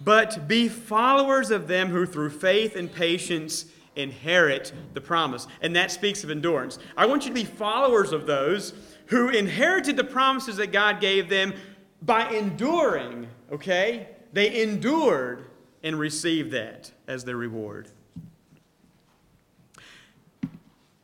but 0.00 0.48
be 0.48 0.70
followers 0.70 1.50
of 1.50 1.68
them 1.68 1.90
who 1.90 2.06
through 2.06 2.30
faith 2.30 2.76
and 2.76 2.90
patience 2.90 3.66
inherit 3.94 4.72
the 4.94 5.02
promise. 5.02 5.46
And 5.60 5.76
that 5.76 5.90
speaks 5.90 6.24
of 6.24 6.30
endurance. 6.30 6.78
I 6.96 7.04
want 7.04 7.24
you 7.24 7.28
to 7.28 7.34
be 7.34 7.44
followers 7.44 8.12
of 8.12 8.24
those 8.24 8.72
who 9.10 9.28
inherited 9.28 9.96
the 9.96 10.04
promises 10.04 10.56
that 10.56 10.70
God 10.72 11.00
gave 11.00 11.28
them 11.28 11.52
by 12.00 12.30
enduring, 12.30 13.26
okay? 13.52 14.08
They 14.32 14.62
endured 14.62 15.46
and 15.82 15.98
received 15.98 16.52
that 16.52 16.92
as 17.08 17.24
their 17.24 17.36
reward. 17.36 17.88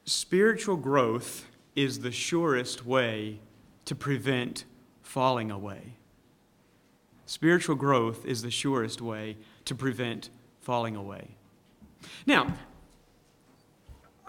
Spiritual 0.05 0.77
growth 0.77 1.47
is 1.75 1.99
the 2.01 2.12
surest 2.12 2.87
way 2.87 3.40
to 3.87 3.97
prevent 3.97 4.64
falling 5.03 5.51
away. 5.51 5.95
Spiritual 7.27 7.75
growth 7.75 8.25
is 8.25 8.42
the 8.42 8.53
surest 8.53 9.03
way 9.03 9.37
to 9.64 9.75
prevent 9.75 10.31
falling 10.61 10.95
away. 10.95 11.27
Now, 12.25 12.55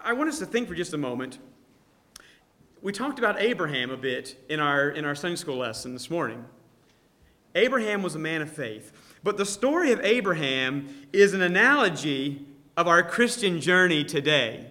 I 0.02 0.14
want 0.14 0.28
us 0.30 0.40
to 0.40 0.46
think 0.46 0.66
for 0.66 0.74
just 0.74 0.94
a 0.94 0.98
moment. 0.98 1.38
We 2.80 2.92
talked 2.92 3.18
about 3.18 3.40
Abraham 3.40 3.90
a 3.90 3.96
bit 3.96 4.36
in 4.48 4.60
our, 4.60 4.90
in 4.90 5.04
our 5.04 5.16
Sunday 5.16 5.34
school 5.34 5.56
lesson 5.56 5.94
this 5.94 6.08
morning. 6.08 6.44
Abraham 7.56 8.04
was 8.04 8.14
a 8.14 8.20
man 8.20 8.40
of 8.40 8.52
faith. 8.52 8.92
But 9.24 9.36
the 9.36 9.44
story 9.44 9.90
of 9.90 10.00
Abraham 10.04 10.88
is 11.12 11.34
an 11.34 11.42
analogy 11.42 12.46
of 12.76 12.86
our 12.86 13.02
Christian 13.02 13.60
journey 13.60 14.04
today. 14.04 14.70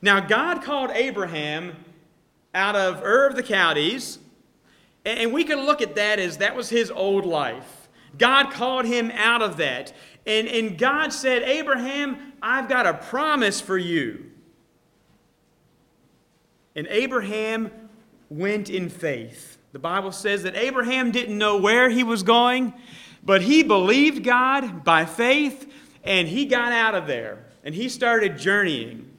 Now, 0.00 0.20
God 0.20 0.62
called 0.62 0.90
Abraham 0.94 1.76
out 2.54 2.74
of 2.74 3.02
Ur 3.02 3.26
of 3.26 3.36
the 3.36 3.42
Chaldees, 3.42 4.18
And 5.04 5.34
we 5.34 5.44
can 5.44 5.66
look 5.66 5.82
at 5.82 5.96
that 5.96 6.18
as 6.18 6.38
that 6.38 6.56
was 6.56 6.70
his 6.70 6.90
old 6.90 7.26
life. 7.26 7.88
God 8.16 8.50
called 8.50 8.86
him 8.86 9.10
out 9.10 9.42
of 9.42 9.58
that. 9.58 9.92
And, 10.26 10.48
and 10.48 10.78
God 10.78 11.12
said, 11.12 11.42
Abraham, 11.42 12.32
I've 12.40 12.70
got 12.70 12.86
a 12.86 12.94
promise 12.94 13.60
for 13.60 13.76
you. 13.76 14.30
And 16.78 16.86
Abraham 16.90 17.72
went 18.30 18.70
in 18.70 18.88
faith. 18.88 19.58
The 19.72 19.80
Bible 19.80 20.12
says 20.12 20.44
that 20.44 20.54
Abraham 20.54 21.10
didn't 21.10 21.36
know 21.36 21.56
where 21.56 21.90
he 21.90 22.04
was 22.04 22.22
going, 22.22 22.72
but 23.20 23.42
he 23.42 23.64
believed 23.64 24.22
God 24.22 24.84
by 24.84 25.04
faith, 25.04 25.68
and 26.04 26.28
he 26.28 26.46
got 26.46 26.70
out 26.70 26.94
of 26.94 27.08
there 27.08 27.44
and 27.64 27.74
he 27.74 27.88
started 27.88 28.38
journeying. 28.38 29.10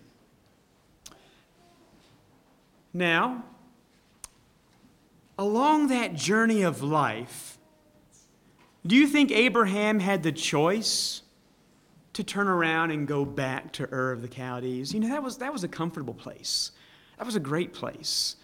Now, 2.94 3.44
along 5.38 5.88
that 5.88 6.16
journey 6.16 6.62
of 6.62 6.82
life, 6.82 7.58
do 8.88 8.96
you 8.96 9.06
think 9.06 9.32
Abraham 9.32 10.00
had 10.00 10.24
the 10.24 10.32
choice 10.32 11.24
to 12.14 12.24
turn 12.24 12.48
around 12.48 12.92
and 12.92 13.06
go 13.06 13.26
back 13.26 13.74
to 13.74 13.84
Ur 13.92 14.14
of 14.14 14.22
the 14.22 14.34
Chaldees? 14.34 14.94
You 14.94 15.02
know, 15.02 15.10
that 15.10 15.22
was, 15.22 15.40
that 15.40 15.52
was 15.52 15.66
a 15.66 15.68
comfortable 15.68 16.14
place. 16.14 16.72
That 17.20 17.26
was 17.26 17.36
a 17.36 17.40
great 17.40 17.74
place. 17.74 18.38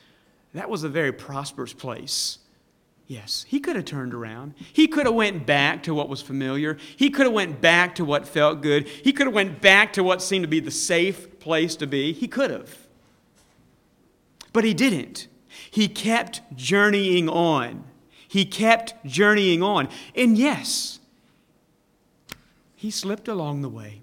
That 0.54 0.70
was 0.70 0.84
a 0.84 0.90
very 0.90 1.12
prosperous 1.12 1.74
place. 1.74 2.40
Yes, 3.08 3.46
he 3.48 3.60
could 3.60 3.76
have 3.76 3.86
turned 3.86 4.14
around. 4.14 4.54
He 4.74 4.88
could 4.88 5.06
have 5.06 5.16
went 5.16 5.46
back 5.46 5.84
to 5.84 5.94
what 5.94 6.10
was 6.10 6.22
familiar. 6.22 6.78
He 6.98 7.10
could 7.10 7.26
have 7.26 7.34
went 7.34 7.62
back 7.62 7.96
to 7.96 8.06
what 8.06 8.28
felt 8.28 8.62
good. 8.62 8.88
He 8.88 9.14
could 9.14 9.28
have 9.28 9.34
went 9.34 9.62
back 9.62 9.94
to 9.94 10.04
what 10.04 10.22
seemed 10.22 10.44
to 10.44 10.50
be 10.50 10.60
the 10.60 10.72
safe 10.72 11.40
place 11.40 11.76
to 11.78 11.88
be. 11.88 12.14
He 12.14 12.28
could 12.28 12.52
have. 12.52 12.88
But 14.52 14.64
he 14.64 14.74
didn't. 14.74 15.28
He 15.70 15.88
kept 15.88 16.42
journeying 16.56 17.30
on. 17.30 17.86
He 18.28 18.44
kept 18.44 19.06
journeying 19.06 19.64
on. 19.64 19.88
And 20.16 20.38
yes, 20.38 21.00
he 22.76 22.92
slipped 22.92 23.28
along 23.28 23.62
the 23.62 23.70
way. 23.70 24.02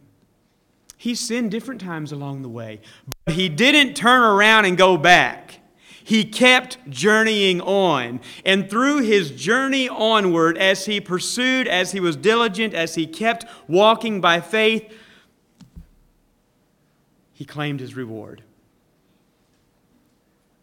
He 1.03 1.17
sinned 1.17 1.51
different 1.51 1.81
times 1.81 2.13
along 2.13 2.43
the 2.43 2.49
way. 2.49 2.81
But 3.25 3.35
he 3.35 3.49
didn't 3.49 3.95
turn 3.95 4.23
around 4.23 4.67
and 4.67 4.79
go 4.79 4.97
back. 4.97 5.59
He 6.05 6.25
kept 6.25 6.79
journeying 6.89 7.61
on. 7.61 8.21
And 8.45 8.71
through 8.71 9.01
his 9.01 9.33
journey 9.33 9.89
onward, 9.89 10.57
as 10.57 10.87
he 10.87 11.01
pursued, 11.01 11.67
as 11.67 11.91
he 11.91 11.99
was 11.99 12.15
diligent, 12.15 12.73
as 12.73 12.95
he 12.95 13.09
kept 13.09 13.45
walking 13.67 14.21
by 14.21 14.41
faith, 14.41 14.97
he 17.33 17.45
claimed 17.45 17.81
his 17.81 17.97
reward. 17.97 18.45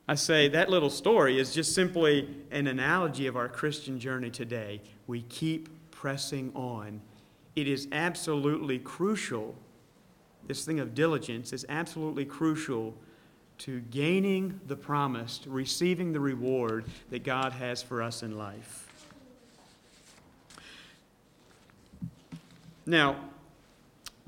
I 0.07 0.15
say 0.15 0.47
that 0.47 0.69
little 0.69 0.89
story 0.89 1.37
is 1.37 1.53
just 1.53 1.75
simply 1.75 2.33
an 2.49 2.67
analogy 2.67 3.27
of 3.27 3.35
our 3.35 3.49
Christian 3.49 3.99
journey 3.99 4.29
today. 4.29 4.83
We 5.05 5.23
keep 5.23 5.67
pressing 5.91 6.53
on. 6.55 7.01
It 7.57 7.67
is 7.67 7.89
absolutely 7.91 8.79
crucial. 8.79 9.57
This 10.49 10.65
thing 10.65 10.79
of 10.79 10.95
diligence 10.95 11.53
is 11.53 11.63
absolutely 11.69 12.25
crucial 12.25 12.95
to 13.59 13.81
gaining 13.81 14.59
the 14.65 14.75
promise, 14.75 15.37
to 15.37 15.51
receiving 15.51 16.11
the 16.11 16.19
reward 16.19 16.85
that 17.11 17.23
God 17.23 17.51
has 17.51 17.83
for 17.83 18.01
us 18.01 18.23
in 18.23 18.35
life. 18.35 18.87
Now, 22.87 23.17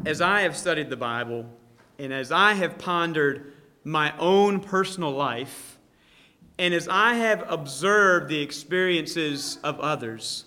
as 0.06 0.22
I 0.22 0.42
have 0.42 0.56
studied 0.56 0.92
the 0.92 0.96
Bible 0.96 1.48
and 1.98 2.14
as 2.14 2.32
I 2.32 2.54
have 2.54 2.78
pondered 2.78 3.54
my 3.84 4.16
own 4.20 4.60
personal 4.60 5.10
life, 5.10 5.80
and 6.60 6.72
as 6.72 6.88
I 6.88 7.16
have 7.16 7.52
observed 7.52 8.30
the 8.30 8.44
experiences 8.44 9.58
of 9.64 9.80
others, 9.80 10.46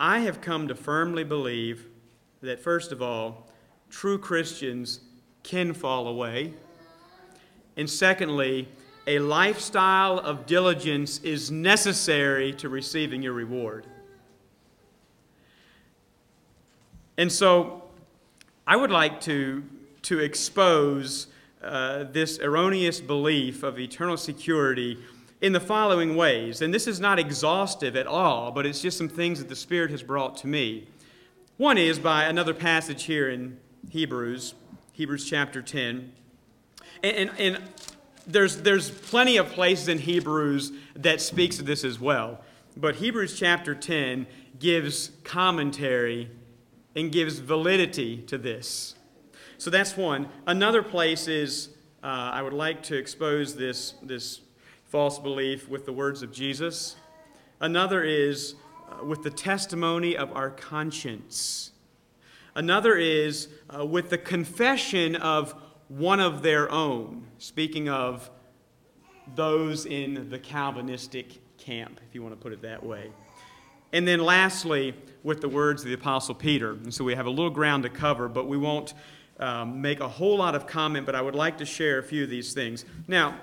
I 0.00 0.20
have 0.20 0.40
come 0.40 0.68
to 0.68 0.74
firmly 0.74 1.22
believe 1.22 1.84
that, 2.40 2.60
first 2.60 2.92
of 2.92 3.02
all, 3.02 3.45
true 3.90 4.18
Christians 4.18 5.00
can 5.42 5.72
fall 5.72 6.08
away. 6.08 6.52
And 7.76 7.88
secondly, 7.88 8.68
a 9.06 9.18
lifestyle 9.20 10.18
of 10.18 10.46
diligence 10.46 11.20
is 11.20 11.50
necessary 11.50 12.52
to 12.54 12.68
receiving 12.68 13.22
your 13.22 13.32
reward. 13.32 13.86
And 17.16 17.30
so 17.30 17.84
I 18.66 18.76
would 18.76 18.90
like 18.90 19.20
to, 19.22 19.62
to 20.02 20.18
expose 20.20 21.28
uh, 21.62 22.04
this 22.04 22.38
erroneous 22.40 23.00
belief 23.00 23.62
of 23.62 23.78
eternal 23.78 24.16
security 24.16 24.98
in 25.40 25.52
the 25.52 25.60
following 25.60 26.16
ways. 26.16 26.62
And 26.62 26.74
this 26.74 26.86
is 26.86 26.98
not 26.98 27.18
exhaustive 27.18 27.96
at 27.96 28.06
all, 28.06 28.50
but 28.50 28.66
it's 28.66 28.82
just 28.82 28.98
some 28.98 29.08
things 29.08 29.38
that 29.38 29.48
the 29.48 29.56
Spirit 29.56 29.90
has 29.90 30.02
brought 30.02 30.36
to 30.38 30.46
me. 30.46 30.88
One 31.56 31.78
is 31.78 31.98
by 31.98 32.24
another 32.24 32.54
passage 32.54 33.04
here 33.04 33.30
in 33.30 33.58
Hebrews, 33.90 34.54
Hebrews 34.92 35.28
chapter 35.28 35.62
10. 35.62 36.12
And, 37.02 37.16
and, 37.16 37.30
and, 37.38 37.62
there's, 38.26 38.62
there's 38.62 38.90
plenty 38.90 39.36
of 39.36 39.48
places 39.50 39.88
in 39.88 39.98
Hebrews 39.98 40.72
that 40.96 41.20
speaks 41.20 41.60
of 41.60 41.66
this 41.66 41.84
as 41.84 42.00
well. 42.00 42.40
But 42.76 42.96
Hebrews 42.96 43.38
chapter 43.38 43.74
10 43.74 44.26
gives 44.58 45.12
commentary 45.22 46.30
and 46.94 47.12
gives 47.12 47.38
validity 47.38 48.18
to 48.22 48.36
this. 48.36 48.94
So 49.58 49.70
that's 49.70 49.96
one. 49.96 50.28
Another 50.46 50.82
place 50.82 51.28
is 51.28 51.68
uh, 52.02 52.06
I 52.06 52.42
would 52.42 52.52
like 52.52 52.82
to 52.84 52.96
expose 52.96 53.54
this, 53.54 53.94
this 54.02 54.40
false 54.84 55.18
belief 55.18 55.68
with 55.68 55.86
the 55.86 55.92
words 55.92 56.22
of 56.22 56.32
Jesus. 56.32 56.96
Another 57.60 58.02
is 58.02 58.54
uh, 58.90 59.04
with 59.04 59.22
the 59.22 59.30
testimony 59.30 60.16
of 60.16 60.32
our 60.32 60.50
conscience. 60.50 61.72
Another 62.56 62.96
is 62.96 63.48
uh, 63.68 63.84
with 63.84 64.08
the 64.08 64.16
confession 64.16 65.14
of 65.16 65.54
one 65.88 66.20
of 66.20 66.40
their 66.40 66.72
own, 66.72 67.26
speaking 67.36 67.90
of 67.90 68.30
those 69.34 69.84
in 69.84 70.30
the 70.30 70.38
Calvinistic 70.38 71.38
camp, 71.58 72.00
if 72.08 72.14
you 72.14 72.22
want 72.22 72.32
to 72.32 72.40
put 72.40 72.54
it 72.54 72.62
that 72.62 72.82
way. 72.82 73.12
And 73.92 74.08
then 74.08 74.20
lastly, 74.20 74.94
with 75.22 75.42
the 75.42 75.50
words 75.50 75.82
of 75.82 75.88
the 75.88 75.94
Apostle 75.94 76.34
Peter. 76.34 76.70
And 76.70 76.94
so 76.94 77.04
we 77.04 77.14
have 77.14 77.26
a 77.26 77.30
little 77.30 77.50
ground 77.50 77.82
to 77.82 77.90
cover, 77.90 78.26
but 78.26 78.48
we 78.48 78.56
won't 78.56 78.94
um, 79.38 79.82
make 79.82 80.00
a 80.00 80.08
whole 80.08 80.38
lot 80.38 80.54
of 80.54 80.66
comment, 80.66 81.04
but 81.04 81.14
I 81.14 81.20
would 81.20 81.34
like 81.34 81.58
to 81.58 81.66
share 81.66 81.98
a 81.98 82.02
few 82.02 82.24
of 82.24 82.30
these 82.30 82.54
things. 82.54 82.86
Now, 83.06 83.36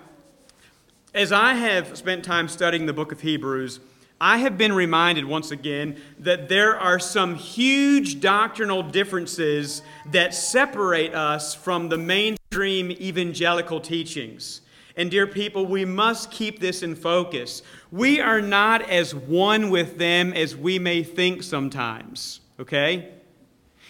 as 1.14 1.32
I 1.32 1.54
have 1.54 1.96
spent 1.96 2.26
time 2.26 2.48
studying 2.48 2.88
the 2.88 2.94
book 2.94 3.12
of 3.12 3.22
Hebrews, 3.22 3.80
I 4.22 4.38
have 4.38 4.58
been 4.58 4.74
reminded 4.74 5.26
once 5.26 5.52
again 5.52 6.02
that 6.20 6.48
there 6.48 6.80
are 6.80 7.00
some 7.00 7.36
huge 7.36 8.22
doctrinal 8.22 8.82
differences 8.84 9.82
that 10.12 10.34
separate 10.34 11.14
us 11.14 11.54
from 11.54 11.90
the 11.90 11.98
mainstream 11.98 12.92
evangelical 12.92 13.82
teachings. 13.82 14.62
And, 14.96 15.10
dear 15.10 15.26
people, 15.26 15.66
we 15.66 15.86
must 15.86 16.32
keep 16.32 16.60
this 16.60 16.84
in 16.84 16.96
focus. 16.96 17.64
We 17.92 18.20
are 18.20 18.42
not 18.42 18.88
as 18.90 19.14
one 19.16 19.70
with 19.72 19.98
them 19.98 20.34
as 20.34 20.56
we 20.56 20.78
may 20.78 21.04
think 21.04 21.42
sometimes, 21.42 22.42
okay? 22.60 23.10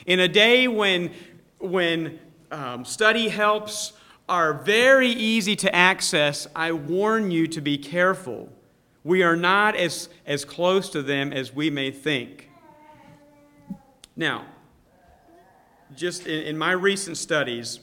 In 0.06 0.22
a 0.22 0.28
day 0.28 0.68
when, 0.68 1.12
when 1.60 2.20
um, 2.52 2.86
study 2.86 3.28
helps 3.28 3.94
are 4.30 4.54
very 4.54 5.10
easy 5.10 5.56
to 5.58 5.76
access, 5.76 6.48
I 6.56 6.72
warn 6.72 7.32
you 7.32 7.48
to 7.48 7.60
be 7.60 7.78
careful 7.78 8.50
we 9.04 9.24
are 9.24 9.36
not 9.36 9.76
as, 9.76 10.10
as 10.26 10.46
close 10.46 10.90
to 10.90 11.02
them 11.02 11.34
as 11.34 11.54
we 11.54 11.70
may 11.70 11.92
think. 11.92 12.50
Now, 14.16 14.46
just 15.96 16.26
in, 16.28 16.44
in 16.44 16.58
my 16.58 16.72
recent 16.72 17.18
studies, 17.18 17.80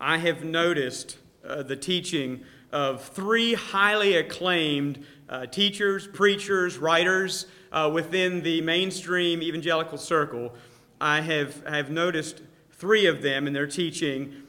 I 0.00 0.18
have 0.18 0.44
noticed 0.44 1.18
uh, 1.44 1.62
the 1.62 1.76
teaching 1.76 2.44
of 2.72 3.02
three 3.02 3.54
highly 3.54 4.16
acclaimed 4.16 5.04
uh, 5.28 5.46
teachers, 5.46 6.06
preachers, 6.06 6.78
writers 6.78 7.46
uh, 7.72 7.90
within 7.92 8.42
the 8.42 8.60
mainstream 8.60 9.42
evangelical 9.42 9.98
circle. 9.98 10.54
I 11.00 11.20
have, 11.22 11.62
I 11.66 11.76
have 11.76 11.90
noticed 11.90 12.42
three 12.72 13.06
of 13.06 13.22
them 13.22 13.46
in 13.46 13.52
their 13.52 13.66
teaching. 13.66 14.42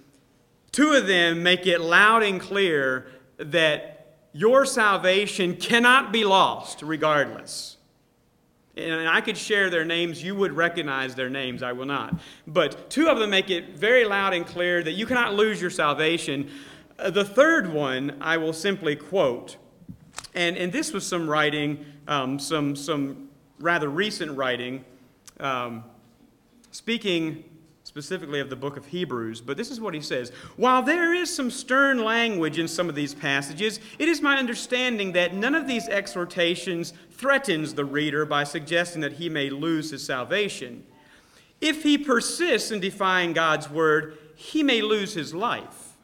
Two 0.71 0.93
of 0.93 1.07
them 1.07 1.41
make 1.41 1.65
it 1.65 1.79
loud 1.79 2.23
and 2.23 2.39
clear 2.39 3.07
that 3.37 3.96
your 4.33 4.65
salvation 4.65 5.55
cannot 5.55 6.11
be 6.11 6.23
lost 6.23 6.81
regardless. 6.81 7.77
And 8.75 9.09
I 9.09 9.21
could 9.21 9.37
share 9.37 9.71
their 9.71 9.85
names. 9.85 10.23
You 10.23 10.35
would 10.35 10.51
recognize 10.51 11.15
their 11.15 11.29
names. 11.29 11.63
I 11.63 11.71
will 11.71 11.85
not. 11.85 12.19
But 12.45 12.91
two 12.91 13.09
of 13.09 13.17
them 13.17 13.31
make 13.31 13.49
it 13.49 13.77
very 13.77 14.05
loud 14.05 14.33
and 14.33 14.45
clear 14.45 14.83
that 14.83 14.91
you 14.91 15.07
cannot 15.07 15.33
lose 15.33 15.59
your 15.59 15.71
salvation. 15.71 16.51
Uh, 16.99 17.09
the 17.09 17.25
third 17.25 17.73
one 17.73 18.17
I 18.21 18.37
will 18.37 18.53
simply 18.53 18.95
quote. 18.95 19.57
And, 20.35 20.55
and 20.57 20.71
this 20.71 20.93
was 20.93 21.07
some 21.07 21.27
writing, 21.27 21.83
um, 22.07 22.37
some, 22.37 22.75
some 22.75 23.29
rather 23.59 23.89
recent 23.89 24.37
writing, 24.37 24.85
um, 25.39 25.83
speaking 26.69 27.43
specifically 27.97 28.39
of 28.39 28.51
the 28.51 28.55
book 28.55 28.77
of 28.77 28.85
Hebrews, 28.85 29.41
but 29.41 29.57
this 29.57 29.71
is 29.71 29.81
what 29.81 29.95
he 29.95 30.01
says. 30.01 30.29
While 30.55 30.83
there 30.83 31.15
is 31.15 31.35
some 31.35 31.49
stern 31.49 32.03
language 32.03 32.59
in 32.59 32.67
some 32.67 32.89
of 32.89 32.93
these 32.93 33.15
passages, 33.15 33.79
it 33.97 34.07
is 34.07 34.21
my 34.21 34.37
understanding 34.37 35.13
that 35.13 35.33
none 35.33 35.55
of 35.55 35.65
these 35.65 35.87
exhortations 35.87 36.93
threatens 37.09 37.73
the 37.73 37.85
reader 37.85 38.23
by 38.23 38.43
suggesting 38.43 39.01
that 39.01 39.13
he 39.13 39.29
may 39.29 39.49
lose 39.49 39.89
his 39.89 40.05
salvation. 40.05 40.85
If 41.59 41.81
he 41.81 41.97
persists 41.97 42.69
in 42.69 42.81
defying 42.81 43.33
God's 43.33 43.67
word, 43.67 44.19
he 44.35 44.61
may 44.61 44.83
lose 44.83 45.15
his 45.15 45.33
life. 45.33 45.95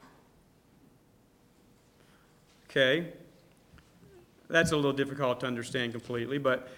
Okay? 2.72 3.14
That's 4.50 4.72
a 4.72 4.76
little 4.76 4.94
difficult 4.94 5.42
to 5.42 5.46
understand 5.46 5.92
completely, 5.92 6.40
but 6.40 6.70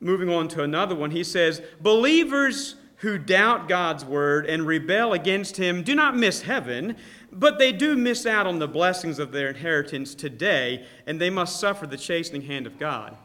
moving 0.00 0.30
on 0.30 0.48
to 0.48 0.62
another 0.62 0.94
one, 0.94 1.10
he 1.10 1.24
says, 1.24 1.60
Believers 1.82 2.76
who 3.00 3.16
doubt 3.18 3.68
God's 3.68 4.04
word 4.04 4.46
and 4.46 4.66
rebel 4.66 5.12
against 5.14 5.56
him 5.56 5.82
do 5.82 5.94
not 5.94 6.16
miss 6.16 6.42
heaven, 6.42 6.96
but 7.32 7.58
they 7.58 7.72
do 7.72 7.96
miss 7.96 8.26
out 8.26 8.46
on 8.46 8.58
the 8.58 8.68
blessings 8.68 9.18
of 9.18 9.32
their 9.32 9.48
inheritance 9.48 10.14
today, 10.14 10.84
and 11.06 11.20
they 11.20 11.30
must 11.30 11.58
suffer 11.58 11.86
the 11.86 11.96
chastening 11.96 12.42
hand 12.42 12.66
of 12.66 12.78
God. 12.78 13.16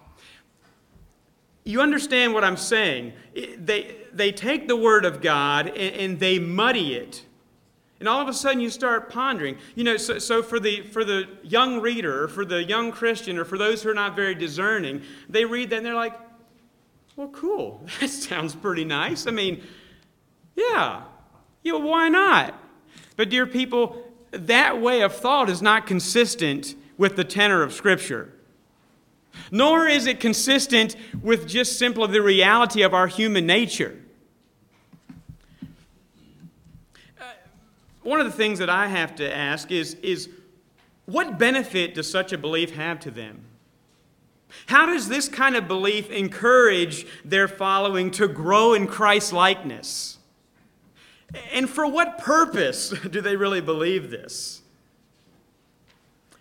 You 1.65 1.81
understand 1.81 2.33
what 2.33 2.43
I'm 2.43 2.57
saying? 2.57 3.13
They, 3.33 3.95
they 4.13 4.31
take 4.31 4.67
the 4.67 4.75
word 4.75 5.03
of 5.03 5.19
God 5.19 5.67
and, 5.67 5.95
and 5.95 6.19
they 6.19 6.39
muddy 6.39 6.95
it. 6.95 7.25
And 7.99 8.07
all 8.07 8.21
of 8.21 8.27
a 8.27 8.33
sudden 8.33 8.59
you 8.59 8.69
start 8.69 9.09
pondering. 9.09 9.57
You 9.73 9.83
know, 9.83 9.97
so, 9.97 10.19
so 10.19 10.43
for, 10.43 10.59
the, 10.59 10.81
for 10.83 11.03
the 11.03 11.27
young 11.43 11.81
reader, 11.81 12.23
or 12.23 12.27
for 12.27 12.45
the 12.45 12.63
young 12.63 12.91
Christian, 12.91 13.37
or 13.37 13.45
for 13.45 13.57
those 13.57 13.81
who 13.81 13.89
are 13.89 13.95
not 13.95 14.15
very 14.15 14.35
discerning, 14.35 15.01
they 15.27 15.43
read 15.43 15.71
that 15.71 15.77
and 15.77 15.85
they're 15.85 15.95
like, 15.95 16.13
well, 17.15 17.29
cool. 17.29 17.85
That 17.99 18.09
sounds 18.09 18.55
pretty 18.55 18.85
nice. 18.85 19.27
I 19.27 19.31
mean, 19.31 19.63
yeah, 20.55 21.03
yeah, 21.63 21.73
why 21.73 22.09
not? 22.09 22.53
But, 23.15 23.29
dear 23.29 23.45
people, 23.45 24.03
that 24.31 24.81
way 24.81 25.01
of 25.01 25.15
thought 25.15 25.49
is 25.49 25.61
not 25.61 25.87
consistent 25.87 26.75
with 26.97 27.15
the 27.15 27.23
tenor 27.23 27.61
of 27.61 27.73
Scripture. 27.73 28.31
Nor 29.51 29.87
is 29.87 30.07
it 30.07 30.19
consistent 30.19 30.95
with 31.21 31.47
just 31.47 31.77
simply 31.77 32.07
the 32.07 32.21
reality 32.21 32.81
of 32.81 32.93
our 32.93 33.07
human 33.07 33.45
nature. 33.45 33.97
Uh, 37.19 37.23
one 38.03 38.19
of 38.19 38.25
the 38.25 38.31
things 38.31 38.59
that 38.59 38.69
I 38.69 38.87
have 38.87 39.15
to 39.15 39.35
ask 39.35 39.71
is, 39.71 39.95
is 39.95 40.29
what 41.05 41.37
benefit 41.37 41.95
does 41.95 42.09
such 42.09 42.31
a 42.33 42.37
belief 42.37 42.75
have 42.75 42.99
to 43.01 43.11
them? 43.11 43.41
How 44.67 44.85
does 44.85 45.07
this 45.07 45.27
kind 45.29 45.55
of 45.55 45.67
belief 45.67 46.09
encourage 46.09 47.05
their 47.23 47.47
following 47.47 48.11
to 48.11 48.27
grow 48.27 48.73
in 48.73 48.87
Christ 48.87 49.33
likeness? 49.33 50.17
And 51.51 51.69
for 51.69 51.85
what 51.87 52.17
purpose 52.17 52.89
do 53.09 53.21
they 53.21 53.35
really 53.35 53.61
believe 53.61 54.09
this? 54.09 54.61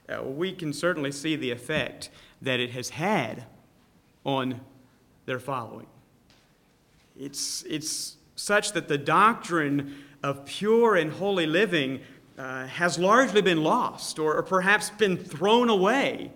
Uh, 0.08 0.22
we 0.22 0.52
can 0.52 0.72
certainly 0.72 1.10
see 1.10 1.34
the 1.36 1.50
effect 1.50 2.10
that 2.42 2.60
it 2.60 2.70
has 2.70 2.90
had 2.90 3.44
on 4.24 4.60
their 5.26 5.38
following. 5.38 5.86
It's, 7.18 7.62
it's 7.68 8.16
such 8.36 8.72
that 8.72 8.88
the 8.88 8.98
doctrine 8.98 10.04
of 10.22 10.44
pure 10.44 10.96
and 10.96 11.12
holy 11.12 11.46
living 11.46 12.00
uh, 12.36 12.66
has 12.66 12.98
largely 12.98 13.40
been 13.40 13.62
lost 13.62 14.18
or, 14.18 14.34
or 14.34 14.42
perhaps 14.42 14.90
been 14.90 15.16
thrown 15.16 15.70
away 15.70 16.32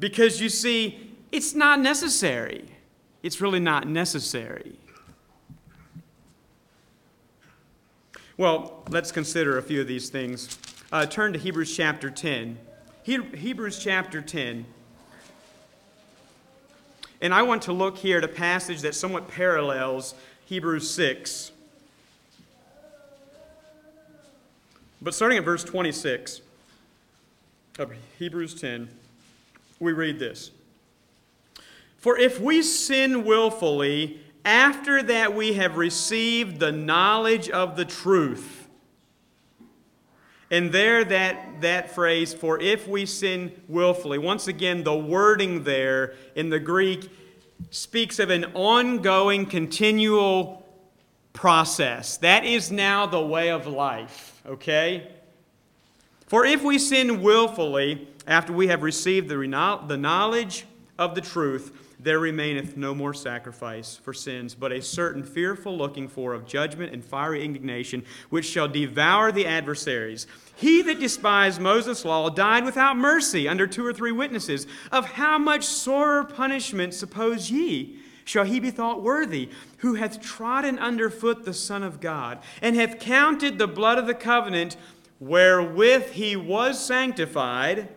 because 0.00 0.40
you 0.40 0.48
see, 0.48 1.07
it's 1.32 1.54
not 1.54 1.80
necessary. 1.80 2.68
It's 3.22 3.40
really 3.40 3.60
not 3.60 3.86
necessary. 3.86 4.76
Well, 8.36 8.84
let's 8.88 9.10
consider 9.10 9.58
a 9.58 9.62
few 9.62 9.80
of 9.80 9.88
these 9.88 10.10
things. 10.10 10.58
Uh, 10.92 11.06
turn 11.06 11.32
to 11.32 11.38
Hebrews 11.38 11.76
chapter 11.76 12.08
10. 12.08 12.58
He- 13.02 13.22
Hebrews 13.36 13.78
chapter 13.82 14.22
10. 14.22 14.64
And 17.20 17.34
I 17.34 17.42
want 17.42 17.62
to 17.62 17.72
look 17.72 17.98
here 17.98 18.18
at 18.18 18.24
a 18.24 18.28
passage 18.28 18.82
that 18.82 18.94
somewhat 18.94 19.28
parallels 19.28 20.14
Hebrews 20.46 20.88
6. 20.88 21.50
But 25.02 25.14
starting 25.14 25.38
at 25.38 25.44
verse 25.44 25.64
26 25.64 26.40
of 27.78 27.92
Hebrews 28.18 28.60
10, 28.60 28.88
we 29.80 29.92
read 29.92 30.18
this. 30.18 30.52
For 32.08 32.16
if 32.16 32.40
we 32.40 32.62
sin 32.62 33.26
willfully 33.26 34.18
after 34.42 35.02
that 35.02 35.34
we 35.34 35.52
have 35.52 35.76
received 35.76 36.58
the 36.58 36.72
knowledge 36.72 37.50
of 37.50 37.76
the 37.76 37.84
truth, 37.84 38.66
and 40.50 40.72
there 40.72 41.04
that, 41.04 41.60
that 41.60 41.94
phrase, 41.94 42.32
for 42.32 42.58
if 42.62 42.88
we 42.88 43.04
sin 43.04 43.52
willfully, 43.68 44.16
once 44.16 44.48
again, 44.48 44.84
the 44.84 44.96
wording 44.96 45.64
there 45.64 46.14
in 46.34 46.48
the 46.48 46.58
Greek 46.58 47.10
speaks 47.68 48.18
of 48.18 48.30
an 48.30 48.46
ongoing, 48.54 49.44
continual 49.44 50.66
process. 51.34 52.16
That 52.16 52.42
is 52.42 52.72
now 52.72 53.04
the 53.04 53.20
way 53.20 53.50
of 53.50 53.66
life, 53.66 54.40
okay? 54.46 55.10
For 56.26 56.46
if 56.46 56.62
we 56.62 56.78
sin 56.78 57.20
willfully 57.20 58.08
after 58.26 58.54
we 58.54 58.68
have 58.68 58.82
received 58.82 59.28
the, 59.28 59.36
the 59.86 59.98
knowledge 59.98 60.64
of 60.98 61.14
the 61.14 61.20
truth, 61.20 61.84
there 62.00 62.20
remaineth 62.20 62.76
no 62.76 62.94
more 62.94 63.12
sacrifice 63.12 63.96
for 63.96 64.12
sins, 64.12 64.54
but 64.54 64.70
a 64.70 64.80
certain 64.80 65.24
fearful 65.24 65.76
looking 65.76 66.06
for 66.06 66.32
of 66.32 66.46
judgment 66.46 66.92
and 66.92 67.04
fiery 67.04 67.44
indignation, 67.44 68.04
which 68.30 68.44
shall 68.44 68.68
devour 68.68 69.32
the 69.32 69.46
adversaries. 69.46 70.26
He 70.54 70.80
that 70.82 71.00
despised 71.00 71.60
Moses' 71.60 72.04
law 72.04 72.28
died 72.30 72.64
without 72.64 72.96
mercy 72.96 73.48
under 73.48 73.66
two 73.66 73.84
or 73.84 73.92
three 73.92 74.12
witnesses. 74.12 74.66
Of 74.92 75.12
how 75.12 75.38
much 75.38 75.64
sorer 75.64 76.22
punishment, 76.22 76.94
suppose 76.94 77.50
ye, 77.50 77.98
shall 78.24 78.44
he 78.44 78.60
be 78.60 78.70
thought 78.70 79.02
worthy, 79.02 79.48
who 79.78 79.94
hath 79.94 80.20
trodden 80.20 80.78
under 80.78 81.10
foot 81.10 81.44
the 81.44 81.54
Son 81.54 81.82
of 81.82 82.00
God, 82.00 82.38
and 82.62 82.76
hath 82.76 83.00
counted 83.00 83.58
the 83.58 83.66
blood 83.66 83.98
of 83.98 84.06
the 84.06 84.14
covenant 84.14 84.76
wherewith 85.18 86.12
he 86.12 86.36
was 86.36 86.84
sanctified 86.84 87.88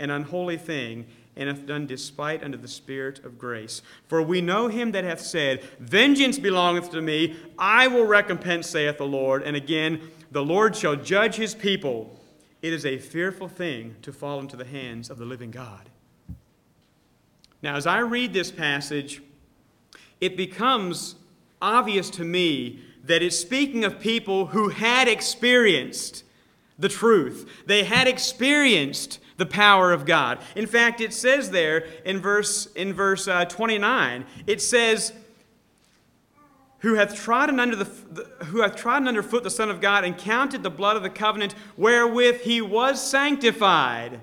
an 0.00 0.10
unholy 0.10 0.56
thing? 0.56 1.06
And 1.36 1.48
hath 1.48 1.66
done 1.66 1.86
despite 1.86 2.42
unto 2.42 2.58
the 2.58 2.68
Spirit 2.68 3.24
of 3.24 3.38
grace. 3.38 3.82
For 4.08 4.22
we 4.22 4.40
know 4.40 4.68
him 4.68 4.92
that 4.92 5.04
hath 5.04 5.20
said, 5.20 5.62
Vengeance 5.78 6.38
belongeth 6.38 6.90
to 6.90 7.00
me, 7.00 7.36
I 7.58 7.88
will 7.88 8.04
recompense, 8.04 8.68
saith 8.68 8.98
the 8.98 9.06
Lord. 9.06 9.42
And 9.42 9.56
again, 9.56 10.00
the 10.30 10.44
Lord 10.44 10.76
shall 10.76 10.96
judge 10.96 11.36
his 11.36 11.54
people. 11.54 12.18
It 12.62 12.72
is 12.72 12.84
a 12.84 12.98
fearful 12.98 13.48
thing 13.48 13.96
to 14.02 14.12
fall 14.12 14.40
into 14.40 14.56
the 14.56 14.64
hands 14.64 15.08
of 15.08 15.18
the 15.18 15.24
living 15.24 15.50
God. 15.50 15.88
Now, 17.62 17.76
as 17.76 17.86
I 17.86 18.00
read 18.00 18.32
this 18.32 18.50
passage, 18.50 19.22
it 20.20 20.36
becomes 20.36 21.14
obvious 21.62 22.10
to 22.10 22.24
me 22.24 22.80
that 23.04 23.22
it's 23.22 23.38
speaking 23.38 23.84
of 23.84 24.00
people 24.00 24.46
who 24.46 24.68
had 24.68 25.08
experienced 25.08 26.24
the 26.78 26.88
truth. 26.88 27.48
They 27.66 27.84
had 27.84 28.08
experienced 28.08 29.20
the 29.40 29.46
power 29.46 29.90
of 29.90 30.04
God. 30.04 30.38
In 30.54 30.66
fact, 30.66 31.00
it 31.00 31.14
says 31.14 31.50
there 31.50 31.86
in 32.04 32.20
verse, 32.20 32.66
in 32.76 32.92
verse 32.92 33.26
uh, 33.26 33.46
29, 33.46 34.26
it 34.46 34.60
says, 34.60 35.14
who 36.80 36.94
hath 36.94 37.14
trodden 37.14 37.58
under 37.58 37.74
the, 37.74 37.84
who 38.44 38.60
hath 38.60 38.76
trodden 38.76 39.08
underfoot 39.08 39.42
the 39.42 39.50
Son 39.50 39.70
of 39.70 39.80
God 39.80 40.04
and 40.04 40.16
counted 40.16 40.62
the 40.62 40.70
blood 40.70 40.96
of 40.96 41.02
the 41.02 41.08
covenant 41.08 41.54
wherewith 41.78 42.42
he 42.42 42.60
was 42.60 43.02
sanctified. 43.02 44.20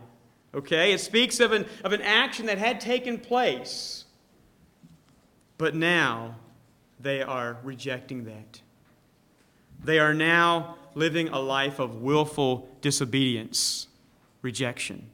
Okay, 0.53 0.93
it 0.93 0.99
speaks 0.99 1.39
of 1.39 1.51
an, 1.51 1.65
of 1.83 1.93
an 1.93 2.01
action 2.03 2.45
that 2.45 2.59
had 2.59 2.79
taken 2.79 3.17
place. 3.17 4.05
But 5.57 5.73
now 5.73 6.35
they 6.99 7.23
are 7.23 7.57
rejecting 7.63 8.25
that. 8.25 8.61
They 9.83 9.97
are 9.97 10.13
now 10.13 10.77
living 10.93 11.29
a 11.29 11.39
life 11.39 11.79
of 11.79 12.03
willful 12.03 12.69
disobedience 12.81 13.86
rejection. 14.47 15.05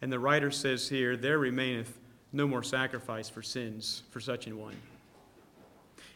And 0.00 0.10
the 0.10 0.18
writer 0.18 0.50
says 0.50 0.88
here, 0.88 1.14
There 1.14 1.38
remaineth 1.38 1.98
no 2.32 2.48
more 2.48 2.62
sacrifice 2.62 3.28
for 3.28 3.42
sins 3.42 4.02
for 4.10 4.18
such 4.18 4.46
an 4.46 4.56
one. 4.56 4.76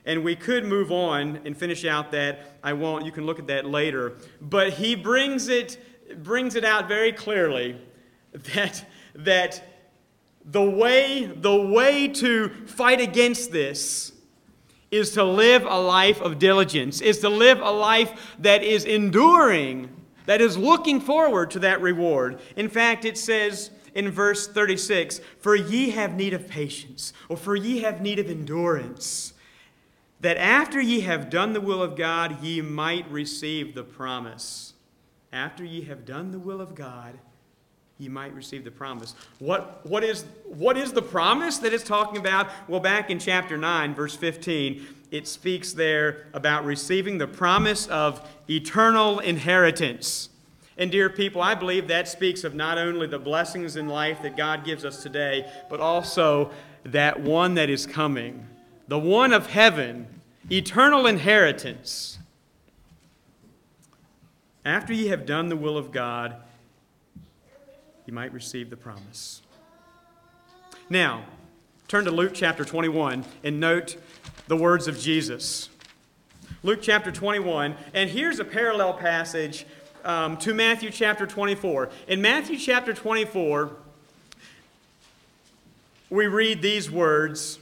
And 0.07 0.25
we 0.25 0.37
could 0.37 0.65
move 0.65 0.91
on 0.91 1.41
and 1.45 1.55
finish 1.55 1.85
out 1.85 2.13
that. 2.13 2.59
I 2.63 2.73
won't. 2.73 3.05
You 3.05 3.13
can 3.13 3.27
look 3.27 3.39
at 3.39 3.47
that 3.49 3.67
later. 3.67 4.15
But 4.41 4.73
he 4.73 4.95
brings 4.95 5.49
it, 5.49 5.77
brings 6.25 6.55
it 6.55 6.65
out 6.65 6.89
very 6.89 7.13
clearly 7.13 7.79
that, 8.55 8.83
that 9.17 9.63
the, 10.47 10.65
way, 10.65 11.27
the 11.27 11.55
way 11.55 12.09
to 12.09 12.49
fight 12.65 13.03
against 13.03 13.53
this 13.53 14.13
is 14.91 15.13
to 15.13 15.25
live 15.25 15.65
a 15.65 15.81
life 15.81 16.21
of 16.21 16.39
diligence, 16.39 17.01
is 17.01 17.19
to 17.21 17.29
live 17.29 17.61
a 17.61 17.71
life 17.71 18.37
that 18.39 18.63
is 18.63 18.85
enduring, 18.85 19.89
that 20.27 20.41
is 20.41 20.57
looking 20.57 21.01
forward 21.01 21.51
to 21.51 21.59
that 21.59 21.81
reward. 21.81 22.41
In 22.57 22.69
fact, 22.69 23.05
it 23.05 23.19
says 23.19 23.71
in 23.95 24.11
verse 24.11 24.47
36 24.47 25.21
For 25.41 25.55
ye 25.55 25.91
have 25.91 26.15
need 26.15 26.33
of 26.33 26.49
patience, 26.49 27.13
or 27.29 27.37
for 27.37 27.57
ye 27.57 27.81
have 27.81 28.01
need 28.01 28.19
of 28.19 28.31
endurance. 28.31 29.35
that 30.21 30.37
after 30.37 30.81
ye 30.81 31.01
have 31.01 31.31
done 31.31 31.53
the 31.53 31.61
will 31.61 31.83
of 31.83 31.95
God, 31.95 32.43
ye 32.43 32.61
might 32.61 33.09
receive 33.11 33.75
the 33.75 33.85
promise. 33.85 34.75
After 35.33 35.65
ye 35.65 35.83
have 35.83 36.05
done 36.05 36.33
the 36.33 36.39
will 36.39 36.61
of 36.61 36.75
God, 36.75 37.19
ye 37.99 38.09
might 38.09 38.33
receive 38.33 38.65
the 38.65 38.71
promise. 38.71 39.15
What, 39.41 39.85
what, 39.85 40.05
is, 40.05 40.25
what 40.45 40.77
is 40.77 40.93
the 40.93 41.03
promise 41.03 41.59
that 41.59 41.73
it's 41.73 41.83
talking 41.83 42.17
about? 42.17 42.49
Well, 42.69 42.81
back 42.81 43.11
in 43.11 43.19
chapter 43.19 43.57
9, 43.57 43.95
verse 43.95 44.15
15, 44.15 44.87
it 45.11 45.27
speaks 45.27 45.73
there 45.73 46.27
about 46.33 46.65
receiving 46.65 47.19
the 47.19 47.27
promise 47.27 47.89
of 47.89 48.27
eternal 48.49 49.19
inheritance. 49.19 50.29
And, 50.77 50.93
dear 50.93 51.11
people, 51.11 51.43
I 51.43 51.57
believe 51.57 51.89
that 51.89 52.07
speaks 52.07 52.45
of 52.45 52.55
not 52.55 52.79
only 52.79 53.09
the 53.09 53.19
blessings 53.19 53.75
in 53.75 53.89
life 53.89 54.23
that 54.23 54.37
God 54.37 54.65
gives 54.65 54.85
us 54.85 55.03
today, 55.03 55.51
but 55.69 55.81
also 55.81 56.53
that 56.85 57.21
one 57.21 57.55
that 57.55 57.69
is 57.69 57.87
coming 57.87 58.47
the 58.87 58.99
one 58.99 59.35
of 59.35 59.49
heaven, 59.49 60.07
eternal 60.51 61.07
inheritance. 61.07 62.19
After 64.65 64.95
ye 64.95 65.09
have 65.09 65.27
done 65.27 65.51
the 65.51 65.57
will 65.57 65.77
of 65.77 65.93
God, 65.93 66.37
you 68.09 68.15
might 68.15 68.33
receive 68.33 68.71
the 68.71 68.77
promise. 68.77 69.43
Now, 70.89 71.27
turn 71.89 72.07
to 72.07 72.11
Luke 72.11 72.33
chapter 72.33 72.65
21 72.65 73.23
and 73.45 73.61
note 73.61 73.99
the 74.47 74.57
words 74.57 74.89
of 74.89 74.99
Jesus. 74.99 75.69
Luke 76.63 76.79
chapter 76.81 77.13
21, 77.13 77.77
and 77.93 78.09
here's 78.09 78.41
a 78.41 78.47
parallel 78.47 78.95
passage 78.95 79.67
um, 80.07 80.39
to 80.39 80.55
Matthew 80.55 80.91
chapter 80.91 81.27
24. 81.27 81.91
In 82.07 82.23
Matthew 82.23 82.57
chapter 82.57 82.95
24, 82.95 83.77
we 86.09 86.29
read 86.29 86.63
these 86.63 86.91
words 86.91 87.59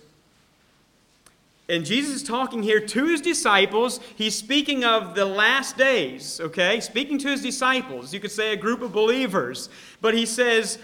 and 1.68 1.84
Jesus 1.84 2.16
is 2.16 2.22
talking 2.22 2.62
here 2.62 2.80
to 2.80 3.06
his 3.06 3.20
disciples. 3.20 3.98
He's 4.14 4.36
speaking 4.36 4.84
of 4.84 5.16
the 5.16 5.24
last 5.24 5.76
days, 5.76 6.40
okay? 6.40 6.78
Speaking 6.80 7.18
to 7.18 7.28
his 7.28 7.42
disciples. 7.42 8.14
You 8.14 8.20
could 8.20 8.30
say 8.30 8.52
a 8.52 8.56
group 8.56 8.82
of 8.82 8.92
believers. 8.92 9.68
But 10.00 10.14
he 10.14 10.26
says, 10.26 10.78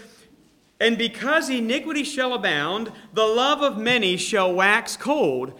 And 0.81 0.97
because 0.97 1.49
iniquity 1.49 2.03
shall 2.03 2.33
abound, 2.33 2.91
the 3.13 3.25
love 3.25 3.61
of 3.61 3.77
many 3.77 4.17
shall 4.17 4.53
wax 4.53 4.97
cold. 4.97 5.57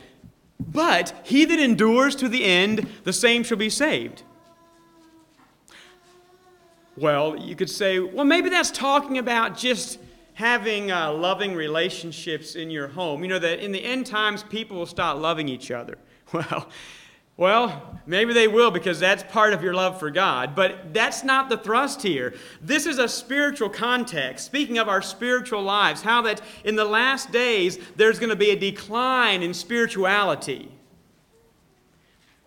But 0.60 1.14
he 1.24 1.46
that 1.46 1.60
endures 1.60 2.16
to 2.18 2.28
the 2.28 2.44
end, 2.44 2.90
the 3.06 3.14
same 3.14 3.44
shall 3.44 3.58
be 3.58 3.70
saved. 3.70 4.24
Well, 6.98 7.38
you 7.38 7.56
could 7.56 7.70
say, 7.70 8.00
well, 8.00 8.26
maybe 8.26 8.50
that's 8.50 8.72
talking 8.72 9.18
about 9.18 9.58
just 9.58 10.00
having 10.34 10.92
uh, 10.92 11.12
loving 11.14 11.56
relationships 11.56 12.56
in 12.56 12.70
your 12.70 12.88
home. 12.88 13.22
You 13.24 13.30
know 13.30 13.40
that 13.40 13.60
in 13.60 13.72
the 13.72 13.84
end 13.84 14.06
times, 14.06 14.44
people 14.44 14.78
will 14.78 14.86
start 14.86 15.18
loving 15.18 15.48
each 15.48 15.72
other. 15.72 15.98
Well, 16.34 16.68
well, 17.36 18.00
maybe 18.06 18.32
they 18.34 18.48
will 18.48 18.70
because 18.70 19.00
that's 19.00 19.24
part 19.24 19.54
of 19.54 19.64
your 19.64 19.74
love 19.74 20.00
for 20.00 20.12
God, 20.12 20.56
but 20.56 20.94
that's 20.94 21.24
not 21.24 21.50
the 21.50 21.58
thrust 21.58 22.04
here. 22.04 22.36
This 22.62 22.86
is 22.86 23.00
a 23.00 23.08
spiritual 23.08 23.70
context. 23.70 24.46
Speaking 24.46 24.78
of 24.78 24.88
our 24.88 25.02
spiritual 25.02 25.64
lives, 25.64 26.04
how 26.04 26.22
that 26.24 26.42
in 26.64 26.76
the 26.76 26.86
last 26.86 27.32
days 27.32 27.80
there's 27.96 28.20
going 28.20 28.30
to 28.30 28.36
be 28.36 28.52
a 28.52 28.56
decline 28.56 29.42
in 29.42 29.54
spirituality. 29.56 30.72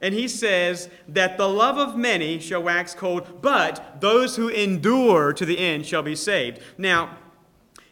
And 0.01 0.14
he 0.14 0.28
says 0.28 0.89
that 1.09 1.37
the 1.37 1.49
love 1.49 1.78
of 1.78 1.97
many 1.97 2.39
shall 2.39 2.62
wax 2.62 2.95
cold, 2.95 3.41
but 3.43 4.01
those 4.01 4.37
who 4.37 4.49
endure 4.49 5.32
to 5.32 5.45
the 5.45 5.59
end 5.59 5.84
shall 5.84 6.03
be 6.03 6.14
saved. 6.14 6.61
Now, 6.78 7.16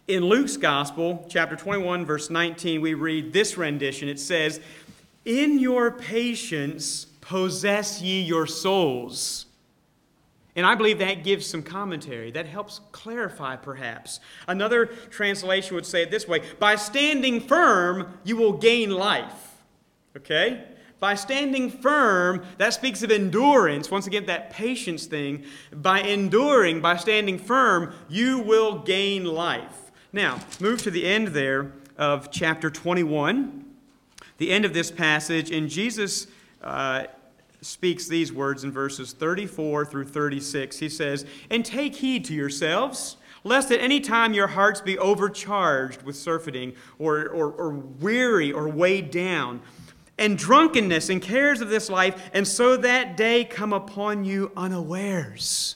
in 0.07 0.25
Luke's 0.25 0.57
Gospel, 0.57 1.25
chapter 1.29 1.57
21, 1.57 2.05
verse 2.05 2.29
19, 2.29 2.81
we 2.81 2.95
read 2.95 3.33
this 3.33 3.57
rendition. 3.57 4.09
It 4.09 4.21
says, 4.21 4.61
In 5.25 5.59
your 5.59 5.91
patience 5.91 7.07
possess 7.21 8.03
ye 8.03 8.21
your 8.21 8.47
souls. 8.47 9.47
And 10.57 10.65
I 10.67 10.75
believe 10.75 10.99
that 10.99 11.25
gives 11.25 11.47
some 11.47 11.63
commentary. 11.63 12.31
That 12.31 12.47
helps 12.47 12.81
clarify, 12.93 13.57
perhaps. 13.57 14.21
Another 14.47 14.87
translation 14.87 15.75
would 15.75 15.87
say 15.87 16.03
it 16.03 16.11
this 16.11 16.29
way 16.29 16.43
By 16.59 16.77
standing 16.77 17.41
firm, 17.41 18.19
you 18.25 18.37
will 18.37 18.53
gain 18.53 18.91
life. 18.91 19.55
Okay? 20.17 20.65
By 21.01 21.15
standing 21.15 21.71
firm, 21.71 22.45
that 22.59 22.75
speaks 22.75 23.03
of 23.03 23.11
endurance. 23.11 23.91
Once 23.91 24.07
again, 24.07 24.27
that 24.27 24.51
patience 24.51 25.07
thing. 25.07 25.45
By 25.73 26.01
enduring, 26.01 26.81
by 26.81 26.97
standing 26.97 27.39
firm, 27.39 27.93
you 28.09 28.39
will 28.39 28.79
gain 28.79 29.25
life. 29.25 29.84
Now, 30.15 30.39
move 30.61 30.81
to 30.85 30.93
the 30.93 31.05
end 31.05 31.29
there 31.29 31.73
of 31.99 32.31
chapter 32.31 32.71
21, 32.71 33.65
the 34.39 34.53
end 34.53 34.65
of 34.65 34.73
this 34.73 34.93
passage, 34.93 35.51
and 35.51 35.69
Jesus 35.69 36.29
uh, 36.63 37.07
speaks 37.63 38.07
these 38.07 38.33
words 38.33 38.63
in 38.63 38.71
verses 38.71 39.13
34 39.13 39.87
through 39.87 40.05
36. 40.05 40.79
He 40.79 40.89
says, 40.89 41.27
And 41.51 41.65
take 41.65 41.97
heed 41.97 42.25
to 42.27 42.33
yourselves, 42.33 43.17
lest 43.43 43.73
at 43.73 43.81
any 43.81 43.99
time 43.99 44.33
your 44.33 44.47
hearts 44.47 44.81
be 44.81 44.97
overcharged 44.99 46.03
with 46.05 46.15
surfeiting, 46.15 46.75
or, 47.01 47.29
or, 47.31 47.51
or 47.51 47.71
weary, 47.71 48.53
or 48.53 48.69
weighed 48.69 49.11
down, 49.11 49.63
and 50.17 50.39
drunkenness 50.39 51.09
and 51.09 51.21
cares 51.21 51.61
of 51.61 51.71
this 51.71 51.91
life, 51.91 52.31
and 52.33 52.47
so 52.47 52.77
that 52.77 53.17
day 53.17 53.45
come 53.45 53.73
upon 53.73 54.25
you 54.25 54.53
unawares. 54.57 55.75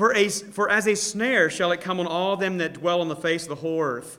For, 0.00 0.16
a, 0.16 0.30
for 0.30 0.70
as 0.70 0.88
a 0.88 0.94
snare 0.94 1.50
shall 1.50 1.72
it 1.72 1.82
come 1.82 2.00
on 2.00 2.06
all 2.06 2.34
them 2.34 2.56
that 2.56 2.72
dwell 2.72 3.02
on 3.02 3.08
the 3.08 3.16
face 3.16 3.42
of 3.42 3.50
the 3.50 3.56
whole 3.56 3.82
earth. 3.82 4.18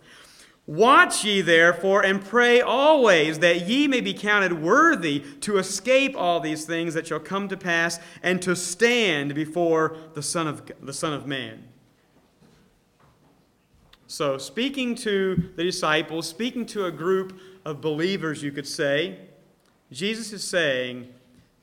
Watch 0.67 1.25
ye 1.25 1.41
therefore 1.41 2.05
and 2.05 2.23
pray 2.23 2.61
always 2.61 3.39
that 3.39 3.67
ye 3.67 3.88
may 3.88 3.99
be 3.99 4.13
counted 4.13 4.61
worthy 4.61 5.21
to 5.39 5.57
escape 5.57 6.15
all 6.15 6.39
these 6.39 6.65
things 6.65 6.93
that 6.93 7.07
shall 7.07 7.19
come 7.19 7.47
to 7.47 7.57
pass 7.57 7.99
and 8.21 8.39
to 8.43 8.55
stand 8.55 9.34
before 9.34 9.97
the 10.13 10.21
Son 10.21 10.45
of, 10.45 10.71
the 10.84 10.93
Son 10.93 11.13
of 11.13 11.25
Man. 11.25 11.63
So, 14.05 14.38
speaking 14.38 14.93
to 14.97 15.49
the 15.55 15.63
disciples, 15.63 16.29
speaking 16.29 16.67
to 16.67 16.86
a 16.86 16.91
group 16.91 17.39
of 17.65 17.82
believers, 17.82 18.43
you 18.43 18.51
could 18.51 18.67
say, 18.67 19.17
Jesus 19.91 20.32
is 20.32 20.43
saying, 20.43 21.07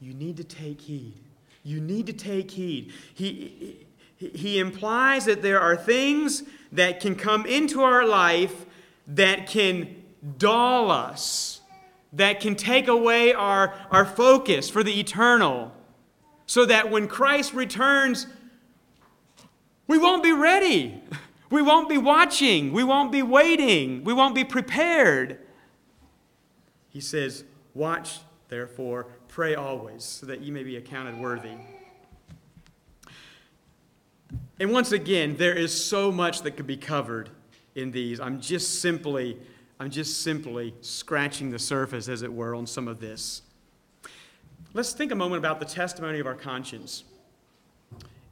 You 0.00 0.12
need 0.12 0.36
to 0.38 0.44
take 0.44 0.80
heed. 0.80 1.14
You 1.62 1.80
need 1.80 2.06
to 2.06 2.12
take 2.12 2.50
heed. 2.50 2.92
He, 3.14 3.86
he 4.18 4.58
implies 4.58 5.26
that 5.26 5.42
there 5.42 5.60
are 5.60 5.76
things 5.76 6.42
that 6.72 7.00
can 7.00 7.14
come 7.14 7.46
into 7.46 7.82
our 7.82 8.04
life 8.04 8.66
that 9.06 9.46
can 9.46 10.02
dull 10.36 10.90
us, 10.90 11.60
that 12.12 12.40
can 12.40 12.56
take 12.56 12.88
away 12.88 13.32
our, 13.32 13.74
our 13.90 14.04
focus 14.04 14.68
for 14.68 14.82
the 14.82 14.98
eternal, 14.98 15.72
so 16.46 16.64
that 16.66 16.90
when 16.90 17.06
Christ 17.06 17.54
returns, 17.54 18.26
we 19.86 19.98
won't 19.98 20.22
be 20.22 20.32
ready. 20.32 21.02
We 21.50 21.62
won't 21.62 21.88
be 21.88 21.96
watching. 21.96 22.74
We 22.74 22.84
won't 22.84 23.10
be 23.10 23.22
waiting. 23.22 24.04
We 24.04 24.12
won't 24.12 24.34
be 24.34 24.44
prepared. 24.44 25.38
He 26.90 27.00
says, 27.00 27.44
Watch, 27.72 28.18
therefore, 28.50 29.06
pray 29.28 29.54
always, 29.54 30.04
so 30.04 30.26
that 30.26 30.42
you 30.42 30.52
may 30.52 30.62
be 30.62 30.76
accounted 30.76 31.18
worthy. 31.18 31.54
And 34.60 34.72
once 34.72 34.92
again, 34.92 35.36
there 35.36 35.54
is 35.54 35.72
so 35.72 36.10
much 36.10 36.42
that 36.42 36.52
could 36.52 36.66
be 36.66 36.76
covered 36.76 37.30
in 37.74 37.90
these. 37.90 38.18
I'm 38.18 38.40
just 38.40 38.80
simply 38.80 39.38
I'm 39.80 39.90
just 39.90 40.22
simply 40.22 40.74
scratching 40.80 41.50
the 41.50 41.58
surface 41.58 42.08
as 42.08 42.22
it 42.22 42.32
were 42.32 42.54
on 42.56 42.66
some 42.66 42.88
of 42.88 42.98
this. 42.98 43.42
Let's 44.74 44.92
think 44.92 45.12
a 45.12 45.14
moment 45.14 45.38
about 45.38 45.60
the 45.60 45.66
testimony 45.66 46.18
of 46.18 46.26
our 46.26 46.34
conscience 46.34 47.04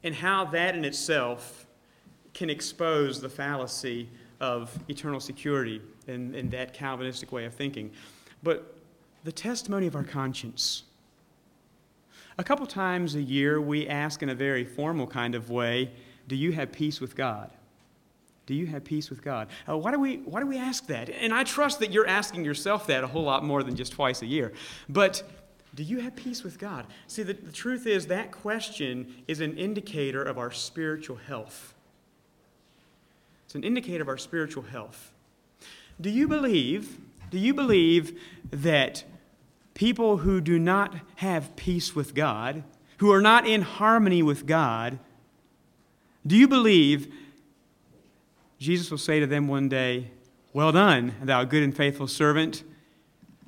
and 0.03 0.13
how 0.13 0.43
that 0.45 0.75
in 0.75 0.83
itself 0.83 1.65
can 2.33 2.49
expose 2.49 3.21
the 3.21 3.29
fallacy 3.29 4.09
of 4.41 4.77
eternal 4.89 5.21
security 5.21 5.81
in, 6.07 6.35
in 6.35 6.49
that 6.49 6.73
Calvinistic 6.73 7.31
way 7.31 7.45
of 7.45 7.53
thinking. 7.53 7.91
But 8.43 8.75
the 9.23 9.31
testimony 9.31 9.87
of 9.87 9.95
our 9.95 10.03
conscience. 10.03 10.83
A 12.37 12.43
couple 12.43 12.67
times 12.67 13.15
a 13.15 13.21
year, 13.21 13.59
we 13.59 13.87
ask 13.87 14.21
in 14.21 14.29
a 14.29 14.35
very 14.35 14.63
formal 14.63 15.07
kind 15.07 15.33
of 15.33 15.49
way 15.49 15.91
do 16.27 16.35
you 16.35 16.51
have 16.51 16.71
peace 16.71 16.99
with 16.99 17.15
God? 17.15 17.51
Do 18.45 18.53
you 18.53 18.65
have 18.67 18.85
peace 18.85 19.09
with 19.09 19.21
God? 19.21 19.49
Uh, 19.67 19.77
why, 19.77 19.91
do 19.91 19.99
we, 19.99 20.17
why 20.17 20.39
do 20.39 20.47
we 20.47 20.57
ask 20.57 20.87
that? 20.87 21.09
And 21.09 21.33
I 21.33 21.43
trust 21.43 21.79
that 21.79 21.91
you're 21.91 22.07
asking 22.07 22.45
yourself 22.45 22.87
that 22.87 23.03
a 23.03 23.07
whole 23.07 23.23
lot 23.23 23.43
more 23.43 23.61
than 23.61 23.75
just 23.75 23.91
twice 23.91 24.21
a 24.21 24.25
year. 24.25 24.53
But 24.87 25.23
do 25.75 25.83
you 25.83 25.99
have 25.99 26.15
peace 26.15 26.43
with 26.43 26.57
God? 26.57 26.85
See, 27.07 27.23
the, 27.23 27.33
the 27.33 27.51
truth 27.51 27.85
is 27.85 28.07
that 28.07 28.31
question 28.31 29.15
is 29.27 29.41
an 29.41 29.57
indicator 29.57 30.23
of 30.23 30.37
our 30.37 30.51
spiritual 30.51 31.17
health. 31.17 31.73
It's 33.45 33.55
an 33.55 33.63
indicator 33.63 34.01
of 34.01 34.07
our 34.07 34.17
spiritual 34.17 34.63
health. 34.63 35.11
Do 35.99 36.09
you 36.09 36.27
believe, 36.27 36.97
do 37.29 37.37
you 37.37 37.53
believe 37.53 38.19
that 38.49 39.03
people 39.73 40.17
who 40.17 40.39
do 40.39 40.57
not 40.57 40.95
have 41.15 41.55
peace 41.55 41.95
with 41.95 42.15
God, 42.15 42.63
who 42.97 43.11
are 43.11 43.21
not 43.21 43.45
in 43.45 43.61
harmony 43.61 44.23
with 44.23 44.45
God, 44.45 44.99
do 46.27 46.35
you 46.35 46.47
believe 46.47 47.11
Jesus 48.59 48.91
will 48.91 48.97
say 48.97 49.19
to 49.19 49.25
them 49.25 49.47
one 49.47 49.69
day, 49.69 50.11
Well 50.53 50.71
done, 50.71 51.15
thou 51.23 51.43
good 51.45 51.63
and 51.63 51.75
faithful 51.75 52.07
servant? 52.07 52.63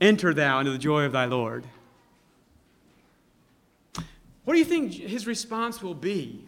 enter 0.01 0.33
thou 0.33 0.59
into 0.59 0.71
the 0.71 0.77
joy 0.77 1.03
of 1.03 1.11
thy 1.11 1.25
Lord. 1.25 1.65
What 4.45 4.53
do 4.53 4.59
you 4.59 4.65
think 4.65 4.93
his 4.93 5.27
response 5.27 5.81
will 5.81 5.93
be 5.93 6.45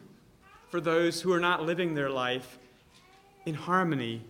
for 0.70 0.82
those 0.82 1.22
who 1.22 1.32
are 1.34 1.40
not 1.40 1.66
living 1.66 1.94
their 1.94 2.10
life 2.10 2.58
in 3.46 3.54
harmony 3.54 4.24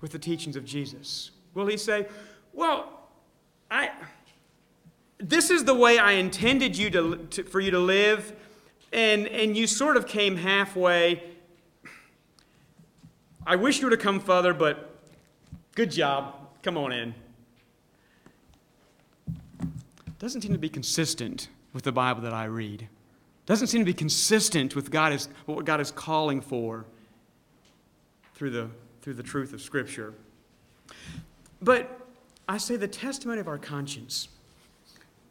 with 0.00 0.12
the 0.12 0.18
teachings 0.18 0.56
of 0.56 0.64
Jesus? 0.64 1.32
Will 1.52 1.66
he 1.66 1.76
say, 1.76 2.06
Well, 2.52 3.08
I, 3.70 3.90
this 5.18 5.50
is 5.50 5.64
the 5.64 5.74
way 5.74 5.98
I 5.98 6.12
intended 6.12 6.78
you 6.78 6.90
to, 6.90 7.16
to, 7.30 7.42
for 7.42 7.60
you 7.60 7.70
to 7.72 7.78
live, 7.78 8.32
and, 8.94 9.26
and 9.26 9.56
you 9.56 9.66
sort 9.66 9.96
of 9.96 10.06
came 10.06 10.36
halfway. 10.36 11.22
I 13.46 13.56
wish 13.56 13.80
you 13.80 13.86
would 13.86 13.92
have 13.92 14.00
come 14.00 14.20
further, 14.20 14.54
but 14.54 14.96
good 15.74 15.90
job. 15.90 16.34
Come 16.62 16.78
on 16.78 16.92
in. 16.92 17.14
Doesn't 20.18 20.42
seem 20.42 20.52
to 20.52 20.58
be 20.58 20.68
consistent 20.68 21.48
with 21.74 21.82
the 21.82 21.92
Bible 21.92 22.22
that 22.22 22.32
I 22.32 22.44
read. 22.44 22.88
Doesn't 23.46 23.66
seem 23.66 23.80
to 23.80 23.84
be 23.84 23.92
consistent 23.92 24.74
with 24.74 24.90
God 24.90 25.12
is, 25.12 25.28
what 25.44 25.66
God 25.66 25.80
is 25.80 25.90
calling 25.90 26.40
for 26.40 26.86
through 28.34 28.50
the, 28.50 28.70
through 29.02 29.14
the 29.14 29.22
truth 29.22 29.52
of 29.52 29.60
Scripture. 29.60 30.14
But 31.60 32.00
I 32.48 32.58
say 32.58 32.76
the 32.76 32.88
testimony 32.88 33.40
of 33.40 33.48
our 33.48 33.58
conscience. 33.58 34.28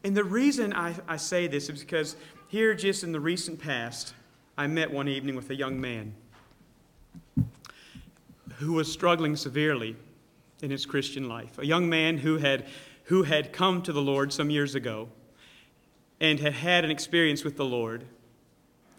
And 0.04 0.16
the 0.16 0.24
reason 0.24 0.74
I, 0.74 0.94
I 1.08 1.18
say 1.18 1.48
this 1.48 1.70
is 1.70 1.80
because 1.80 2.18
here, 2.54 2.76
just 2.76 3.04
in 3.04 3.12
the 3.12 3.20
recent 3.20 3.58
past, 3.58 4.14
I 4.56 4.68
met 4.68 4.94
one 4.94 5.08
evening 5.08 5.36
with 5.36 5.50
a 5.50 5.56
young 5.56 5.82
man 5.82 6.14
who 8.58 8.74
was 8.74 8.92
struggling 8.92 9.36
severely 9.36 9.96
in 10.62 10.70
his 10.70 10.86
Christian 10.86 11.28
life. 11.28 11.58
A 11.58 11.66
young 11.66 11.90
man 11.90 12.20
who 12.20 12.38
had, 12.38 12.68
who 13.06 13.24
had 13.24 13.54
come 13.54 13.82
to 13.82 13.92
the 13.92 14.04
Lord 14.04 14.32
some 14.32 14.52
years 14.52 14.76
ago 14.76 15.10
and 16.20 16.40
had 16.40 16.54
had 16.54 16.86
an 16.86 16.92
experience 16.92 17.44
with 17.44 17.58
the 17.58 17.66
Lord, 17.66 18.04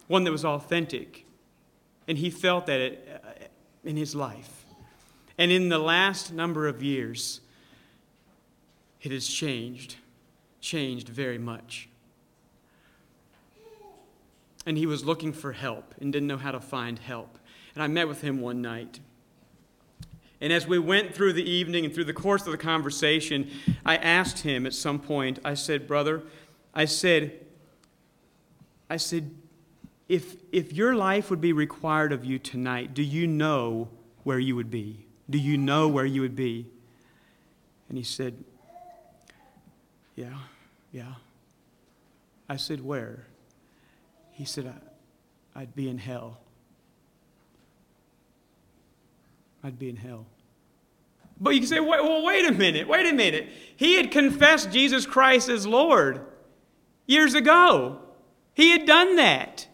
one 0.07 0.25
that 0.25 0.31
was 0.33 0.43
authentic. 0.43 1.25
And 2.09 2.17
he 2.17 2.29
felt 2.29 2.65
that 2.65 2.81
it, 2.81 3.21
uh, 3.25 3.45
in 3.85 3.95
his 3.95 4.13
life. 4.13 4.65
And 5.37 5.49
in 5.49 5.69
the 5.69 5.79
last 5.79 6.33
number 6.33 6.67
of 6.67 6.83
years, 6.83 7.39
it 9.01 9.13
has 9.13 9.25
changed, 9.25 9.95
changed 10.59 11.07
very 11.07 11.37
much. 11.37 11.87
And 14.65 14.77
he 14.77 14.85
was 14.85 15.05
looking 15.05 15.31
for 15.31 15.51
help 15.51 15.93
and 15.99 16.11
didn't 16.11 16.27
know 16.27 16.37
how 16.37 16.51
to 16.51 16.59
find 16.59 16.97
help. 16.97 17.37
And 17.73 17.83
I 17.83 17.87
met 17.87 18.07
with 18.07 18.21
him 18.21 18.41
one 18.41 18.61
night. 18.61 18.99
And 20.41 20.51
as 20.51 20.67
we 20.67 20.79
went 20.79 21.13
through 21.13 21.33
the 21.33 21.49
evening 21.49 21.85
and 21.85 21.93
through 21.93 22.05
the 22.05 22.13
course 22.13 22.45
of 22.45 22.51
the 22.51 22.57
conversation, 22.57 23.49
I 23.85 23.97
asked 23.97 24.39
him 24.39 24.65
at 24.65 24.73
some 24.73 24.99
point, 24.99 25.39
I 25.45 25.53
said, 25.53 25.87
Brother, 25.87 26.23
I 26.73 26.85
said, 26.85 27.39
I 28.89 28.97
said, 28.97 29.31
if, 30.07 30.35
if 30.51 30.73
your 30.73 30.95
life 30.95 31.29
would 31.29 31.41
be 31.41 31.53
required 31.53 32.11
of 32.11 32.25
you 32.25 32.37
tonight, 32.37 32.93
do 32.93 33.01
you 33.01 33.27
know 33.27 33.89
where 34.23 34.39
you 34.39 34.55
would 34.55 34.69
be? 34.69 35.05
Do 35.29 35.37
you 35.37 35.57
know 35.57 35.87
where 35.87 36.05
you 36.05 36.21
would 36.21 36.35
be? 36.35 36.67
And 37.89 37.97
he 37.97 38.03
said, 38.03 38.43
Yeah, 40.15 40.37
yeah. 40.91 41.15
I 42.47 42.57
said, 42.57 42.83
Where? 42.83 43.25
He 44.35 44.43
said, 44.43 44.71
I'd 45.55 45.73
be 45.75 45.87
in 45.87 45.97
hell. 45.97 46.39
I'd 49.63 49.79
be 49.79 49.89
in 49.89 49.95
hell. 49.95 50.25
But 51.39 51.51
you 51.51 51.61
can 51.61 51.69
say, 51.69 51.79
well, 51.79 52.23
wait 52.23 52.45
a 52.45 52.51
minute, 52.51 52.85
wait 52.87 53.05
a 53.07 53.13
minute. 53.13 53.49
He 53.77 53.95
had 53.95 54.11
confessed 54.11 54.71
Jesus 54.71 55.05
Christ 55.05 55.47
as 55.47 55.65
Lord 55.65 56.21
years 57.07 57.33
ago. 57.33 57.99
He 58.53 58.71
had 58.71 58.85
done 58.85 59.15
that. 59.15 59.67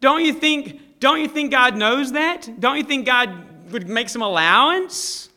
Don't 0.00 0.24
you 0.24 0.32
think, 0.32 0.98
don't 0.98 1.20
you 1.20 1.28
think 1.28 1.50
God 1.50 1.76
knows 1.76 2.12
that? 2.12 2.48
Don't 2.58 2.78
you 2.78 2.84
think 2.84 3.04
God 3.04 3.70
would 3.70 3.86
make 3.86 4.08
some 4.08 4.22
allowance? 4.22 5.28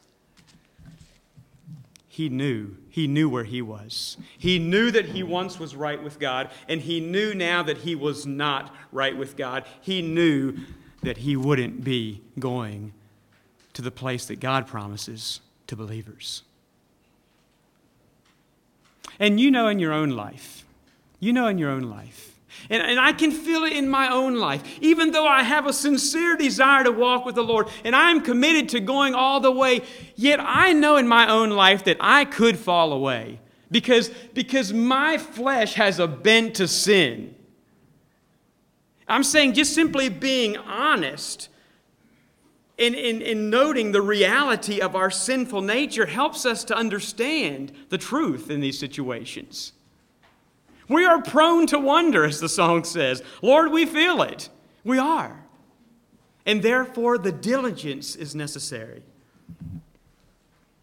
He 2.07 2.29
knew. 2.29 2.77
He 2.89 3.07
knew 3.07 3.29
where 3.29 3.43
he 3.43 3.61
was. 3.61 4.17
He 4.37 4.59
knew 4.59 4.91
that 4.91 5.05
he 5.05 5.23
once 5.23 5.59
was 5.59 5.75
right 5.75 6.01
with 6.01 6.19
God, 6.19 6.49
and 6.67 6.81
he 6.81 6.99
knew 6.99 7.33
now 7.33 7.61
that 7.63 7.77
he 7.77 7.95
was 7.95 8.25
not 8.25 8.73
right 8.91 9.15
with 9.15 9.37
God. 9.37 9.63
He 9.81 10.01
knew 10.01 10.57
that 11.03 11.17
he 11.17 11.35
wouldn't 11.35 11.83
be 11.83 12.21
going 12.37 12.93
to 13.73 13.81
the 13.81 13.91
place 13.91 14.25
that 14.25 14.39
God 14.39 14.67
promises 14.67 15.41
to 15.67 15.75
believers. 15.75 16.43
And 19.19 19.39
you 19.39 19.51
know 19.51 19.67
in 19.67 19.79
your 19.79 19.93
own 19.93 20.09
life, 20.09 20.65
you 21.19 21.33
know 21.33 21.47
in 21.47 21.57
your 21.57 21.69
own 21.69 21.83
life, 21.83 22.28
and, 22.69 22.81
and 22.81 22.99
I 22.99 23.13
can 23.13 23.31
feel 23.31 23.63
it 23.63 23.73
in 23.73 23.89
my 23.89 24.11
own 24.11 24.35
life, 24.35 24.63
even 24.81 25.11
though 25.11 25.27
I 25.27 25.43
have 25.43 25.65
a 25.65 25.73
sincere 25.73 26.35
desire 26.35 26.83
to 26.83 26.91
walk 26.91 27.25
with 27.25 27.35
the 27.35 27.43
Lord 27.43 27.67
and 27.83 27.95
I'm 27.95 28.21
committed 28.21 28.69
to 28.69 28.79
going 28.79 29.15
all 29.15 29.39
the 29.39 29.51
way, 29.51 29.81
yet 30.15 30.39
I 30.41 30.73
know 30.73 30.97
in 30.97 31.07
my 31.07 31.29
own 31.29 31.51
life 31.51 31.83
that 31.85 31.97
I 31.99 32.25
could 32.25 32.57
fall 32.57 32.93
away 32.93 33.39
because, 33.71 34.09
because 34.33 34.73
my 34.73 35.17
flesh 35.17 35.75
has 35.75 35.99
a 35.99 36.07
bent 36.07 36.55
to 36.55 36.67
sin. 36.67 37.35
I'm 39.07 39.23
saying 39.23 39.53
just 39.53 39.73
simply 39.73 40.09
being 40.09 40.57
honest 40.57 41.49
in, 42.77 42.93
in, 42.93 43.21
in 43.21 43.49
noting 43.49 43.91
the 43.91 44.01
reality 44.01 44.79
of 44.79 44.95
our 44.95 45.11
sinful 45.11 45.61
nature 45.61 46.05
helps 46.05 46.45
us 46.45 46.63
to 46.65 46.75
understand 46.75 47.73
the 47.89 47.97
truth 47.97 48.49
in 48.49 48.61
these 48.61 48.79
situations. 48.79 49.73
We 50.89 51.05
are 51.05 51.21
prone 51.21 51.67
to 51.67 51.79
wonder, 51.79 52.25
as 52.25 52.39
the 52.39 52.49
song 52.49 52.83
says. 52.83 53.23
Lord, 53.41 53.71
we 53.71 53.85
feel 53.85 54.21
it. 54.23 54.49
We 54.83 54.97
are. 54.97 55.45
And 56.45 56.63
therefore, 56.63 57.17
the 57.17 57.31
diligence 57.31 58.15
is 58.15 58.33
necessary. 58.33 59.03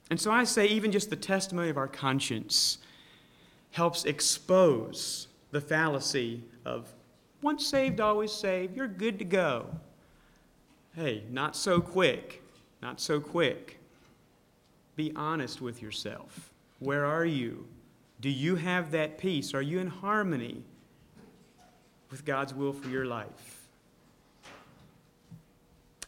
And 0.09 0.21
so 0.21 0.31
I 0.31 0.45
say, 0.45 0.67
even 0.67 0.93
just 0.93 1.11
the 1.11 1.17
testimony 1.17 1.69
of 1.69 1.77
our 1.77 1.89
conscience 1.89 2.79
helps 3.73 4.05
expose 4.05 5.27
the 5.51 5.61
fallacy 5.61 6.45
of 6.65 6.93
once 7.43 7.67
saved, 7.67 8.01
always 8.01 8.33
saved. 8.33 8.77
You're 8.77 8.89
good 8.89 9.19
to 9.19 9.25
go. 9.25 9.67
Hey, 10.95 11.25
not 11.31 11.57
so 11.57 11.81
quick. 11.81 12.43
Not 12.81 13.01
so 13.01 13.21
quick. 13.21 13.79
Be 14.95 15.13
honest 15.15 15.61
with 15.61 15.83
yourself. 15.83 16.53
Where 16.79 17.05
are 17.05 17.25
you? 17.25 17.67
Do 18.21 18.31
you 18.31 18.57
have 18.57 18.91
that 18.93 19.19
peace? 19.19 19.55
Are 19.55 19.63
you 19.63 19.79
in 19.79 19.89
harmony 19.89 20.63
with 22.11 22.25
God's 22.25 22.55
will 22.55 22.73
for 22.73 22.89
your 22.89 23.05
life? 23.05 23.69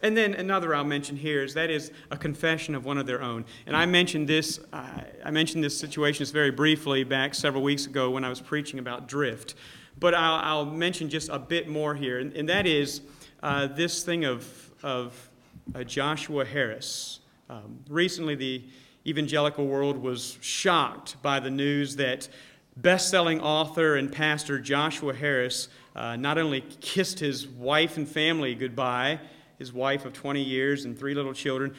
And 0.00 0.16
then 0.16 0.34
another 0.34 0.74
I'll 0.74 0.84
mention 0.84 1.16
here 1.16 1.42
is 1.42 1.54
that 1.54 1.70
is 1.70 1.90
a 2.11 2.16
confession 2.16 2.74
of 2.74 2.84
one 2.84 2.98
of 2.98 3.06
their 3.06 3.20
own. 3.20 3.44
And 3.66 3.76
I 3.76 3.84
mentioned 3.84 4.28
this, 4.28 4.61
uh, 4.72 5.00
I 5.24 5.30
mentioned 5.32 5.64
this 5.64 5.78
situation 5.78 6.20
just 6.20 6.32
very 6.32 6.52
briefly 6.52 7.02
back 7.02 7.34
several 7.34 7.64
weeks 7.64 7.86
ago 7.86 8.11
when 8.11 8.24
I 8.24 8.28
was 8.28 8.40
preaching 8.40 8.78
about 8.78 9.09
drift. 9.09 9.56
But 9.98 10.14
I'll, 10.14 10.36
I'll 10.36 10.66
mention 10.66 11.09
just 11.09 11.28
a 11.28 11.38
bit 11.38 11.68
more 11.68 11.96
here, 11.96 12.20
and, 12.20 12.32
and 12.34 12.48
that 12.48 12.66
is 12.66 13.00
uh, 13.42 13.66
this 13.66 14.04
thing 14.04 14.24
of 14.24 14.70
of 14.82 15.28
uh, 15.74 15.82
Joshua 15.82 16.44
Harris. 16.44 17.20
Um, 17.50 17.80
recently, 17.88 18.34
the 18.34 18.62
evangelical 19.09 19.66
world 19.66 19.98
was 19.98 20.38
shocked 20.40 21.20
by 21.22 21.40
the 21.40 21.50
news 21.50 21.96
that 21.96 22.28
best 22.76 23.09
selling 23.11 23.40
author 23.40 23.96
and 23.96 24.12
pastor 24.12 24.59
Joshua 24.59 25.14
Harris 25.14 25.68
uh, 25.96 26.16
not 26.16 26.38
only 26.38 26.61
kissed 26.80 27.18
his 27.18 27.46
wife 27.46 27.96
and 27.96 28.09
family 28.09 28.54
goodbye, 28.54 29.18
his 29.59 29.72
wife 29.72 30.04
of 30.04 30.12
20 30.12 30.42
years 30.42 30.84
and 30.84 30.96
three 30.96 31.14
little 31.14 31.32
children, 31.32 31.74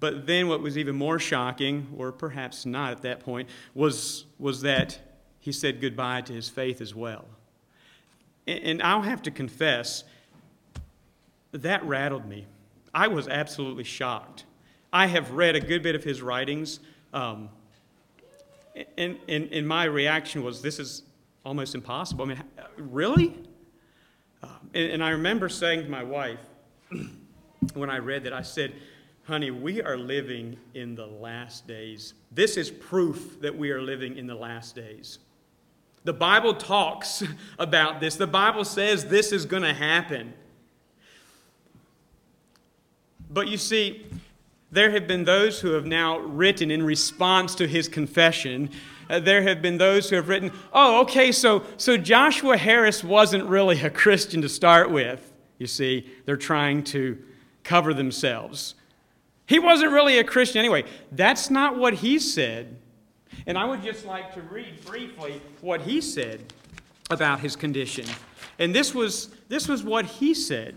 but 0.00 0.26
then 0.26 0.48
what 0.48 0.60
was 0.60 0.76
even 0.76 0.96
more 0.96 1.18
shocking, 1.18 1.86
or 1.96 2.12
perhaps 2.12 2.66
not 2.66 2.92
at 2.92 3.02
that 3.02 3.20
point, 3.20 3.48
was, 3.74 4.24
was 4.38 4.62
that 4.62 4.98
he 5.40 5.52
said 5.52 5.80
goodbye 5.80 6.22
to 6.22 6.32
his 6.32 6.48
faith 6.48 6.80
as 6.80 6.94
well. 6.94 7.24
And, 8.46 8.64
and 8.64 8.82
I'll 8.82 9.02
have 9.02 9.22
to 9.22 9.30
confess, 9.30 10.04
that 11.52 11.84
rattled 11.84 12.26
me. 12.26 12.46
I 12.94 13.08
was 13.08 13.28
absolutely 13.28 13.84
shocked. 13.84 14.44
I 14.94 15.08
have 15.08 15.32
read 15.32 15.56
a 15.56 15.60
good 15.60 15.82
bit 15.82 15.96
of 15.96 16.04
his 16.04 16.22
writings, 16.22 16.78
um, 17.12 17.48
and, 18.96 19.18
and, 19.26 19.52
and 19.52 19.66
my 19.66 19.84
reaction 19.84 20.44
was, 20.44 20.62
this 20.62 20.78
is 20.78 21.02
almost 21.44 21.74
impossible. 21.74 22.24
I 22.24 22.28
mean, 22.28 22.44
really? 22.76 23.36
Uh, 24.40 24.50
and, 24.72 24.92
and 24.92 25.04
I 25.04 25.10
remember 25.10 25.48
saying 25.48 25.82
to 25.82 25.90
my 25.90 26.04
wife, 26.04 26.38
when 27.74 27.90
I 27.90 27.98
read 27.98 28.22
that, 28.22 28.32
I 28.32 28.42
said, 28.42 28.72
honey, 29.24 29.50
we 29.50 29.82
are 29.82 29.96
living 29.96 30.56
in 30.74 30.94
the 30.94 31.06
last 31.06 31.66
days. 31.66 32.14
This 32.30 32.56
is 32.56 32.70
proof 32.70 33.40
that 33.40 33.58
we 33.58 33.72
are 33.72 33.82
living 33.82 34.16
in 34.16 34.28
the 34.28 34.36
last 34.36 34.76
days. 34.76 35.18
The 36.04 36.12
Bible 36.12 36.54
talks 36.54 37.24
about 37.58 37.98
this. 37.98 38.14
The 38.14 38.28
Bible 38.28 38.64
says 38.64 39.06
this 39.06 39.32
is 39.32 39.44
going 39.44 39.64
to 39.64 39.74
happen. 39.74 40.34
But 43.28 43.48
you 43.48 43.56
see, 43.56 44.06
There 44.74 44.90
have 44.90 45.06
been 45.06 45.22
those 45.22 45.60
who 45.60 45.70
have 45.70 45.86
now 45.86 46.18
written 46.18 46.72
in 46.72 46.82
response 46.82 47.54
to 47.54 47.68
his 47.68 47.86
confession. 47.86 48.70
Uh, 49.08 49.20
there 49.20 49.42
have 49.42 49.62
been 49.62 49.78
those 49.78 50.10
who 50.10 50.16
have 50.16 50.28
written, 50.28 50.50
oh, 50.72 51.00
okay, 51.02 51.30
so, 51.30 51.62
so 51.76 51.96
Joshua 51.96 52.56
Harris 52.56 53.04
wasn't 53.04 53.44
really 53.44 53.80
a 53.80 53.88
Christian 53.88 54.42
to 54.42 54.48
start 54.48 54.90
with. 54.90 55.32
You 55.58 55.68
see, 55.68 56.10
they're 56.26 56.36
trying 56.36 56.82
to 56.84 57.16
cover 57.62 57.94
themselves. 57.94 58.74
He 59.46 59.60
wasn't 59.60 59.92
really 59.92 60.18
a 60.18 60.24
Christian 60.24 60.58
anyway. 60.58 60.82
That's 61.12 61.50
not 61.50 61.78
what 61.78 61.94
he 61.94 62.18
said. 62.18 62.76
And 63.46 63.56
I 63.56 63.66
would 63.66 63.80
just 63.80 64.04
like 64.04 64.34
to 64.34 64.42
read 64.42 64.84
briefly 64.84 65.40
what 65.60 65.82
he 65.82 66.00
said 66.00 66.52
about 67.10 67.38
his 67.38 67.54
condition. 67.54 68.06
And 68.58 68.74
this 68.74 68.92
was, 68.92 69.28
this 69.48 69.68
was 69.68 69.84
what 69.84 70.04
he 70.04 70.34
said. 70.34 70.76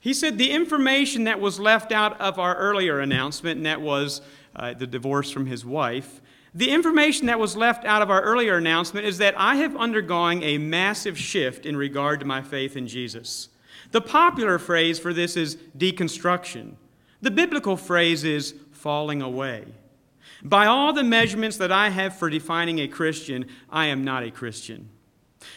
He 0.00 0.14
said 0.14 0.38
the 0.38 0.50
information 0.50 1.24
that 1.24 1.40
was 1.40 1.60
left 1.60 1.92
out 1.92 2.18
of 2.20 2.38
our 2.38 2.56
earlier 2.56 3.00
announcement, 3.00 3.58
and 3.58 3.66
that 3.66 3.82
was 3.82 4.22
uh, 4.56 4.74
the 4.74 4.86
divorce 4.86 5.30
from 5.30 5.46
his 5.46 5.64
wife, 5.64 6.20
the 6.54 6.70
information 6.70 7.26
that 7.26 7.38
was 7.38 7.56
left 7.56 7.84
out 7.84 8.02
of 8.02 8.10
our 8.10 8.22
earlier 8.22 8.56
announcement 8.56 9.06
is 9.06 9.18
that 9.18 9.34
I 9.38 9.56
have 9.56 9.76
undergone 9.76 10.42
a 10.42 10.58
massive 10.58 11.16
shift 11.16 11.64
in 11.64 11.76
regard 11.76 12.18
to 12.20 12.26
my 12.26 12.42
faith 12.42 12.76
in 12.76 12.88
Jesus. 12.88 13.50
The 13.92 14.00
popular 14.00 14.58
phrase 14.58 14.98
for 14.98 15.12
this 15.12 15.36
is 15.36 15.56
deconstruction. 15.78 16.74
The 17.22 17.30
biblical 17.30 17.76
phrase 17.76 18.24
is 18.24 18.54
falling 18.72 19.22
away. 19.22 19.66
By 20.42 20.66
all 20.66 20.92
the 20.92 21.04
measurements 21.04 21.58
that 21.58 21.70
I 21.70 21.90
have 21.90 22.16
for 22.16 22.30
defining 22.30 22.80
a 22.80 22.88
Christian, 22.88 23.46
I 23.68 23.86
am 23.86 24.04
not 24.04 24.24
a 24.24 24.30
Christian. 24.30 24.88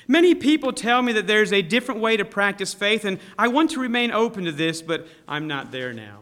Many 0.07 0.35
people 0.35 0.73
tell 0.73 1.01
me 1.01 1.13
that 1.13 1.27
there's 1.27 1.53
a 1.53 1.61
different 1.61 2.01
way 2.01 2.17
to 2.17 2.25
practice 2.25 2.73
faith, 2.73 3.05
and 3.05 3.19
I 3.37 3.47
want 3.47 3.71
to 3.71 3.79
remain 3.79 4.11
open 4.11 4.45
to 4.45 4.51
this, 4.51 4.81
but 4.81 5.07
I'm 5.27 5.47
not 5.47 5.71
there 5.71 5.93
now. 5.93 6.19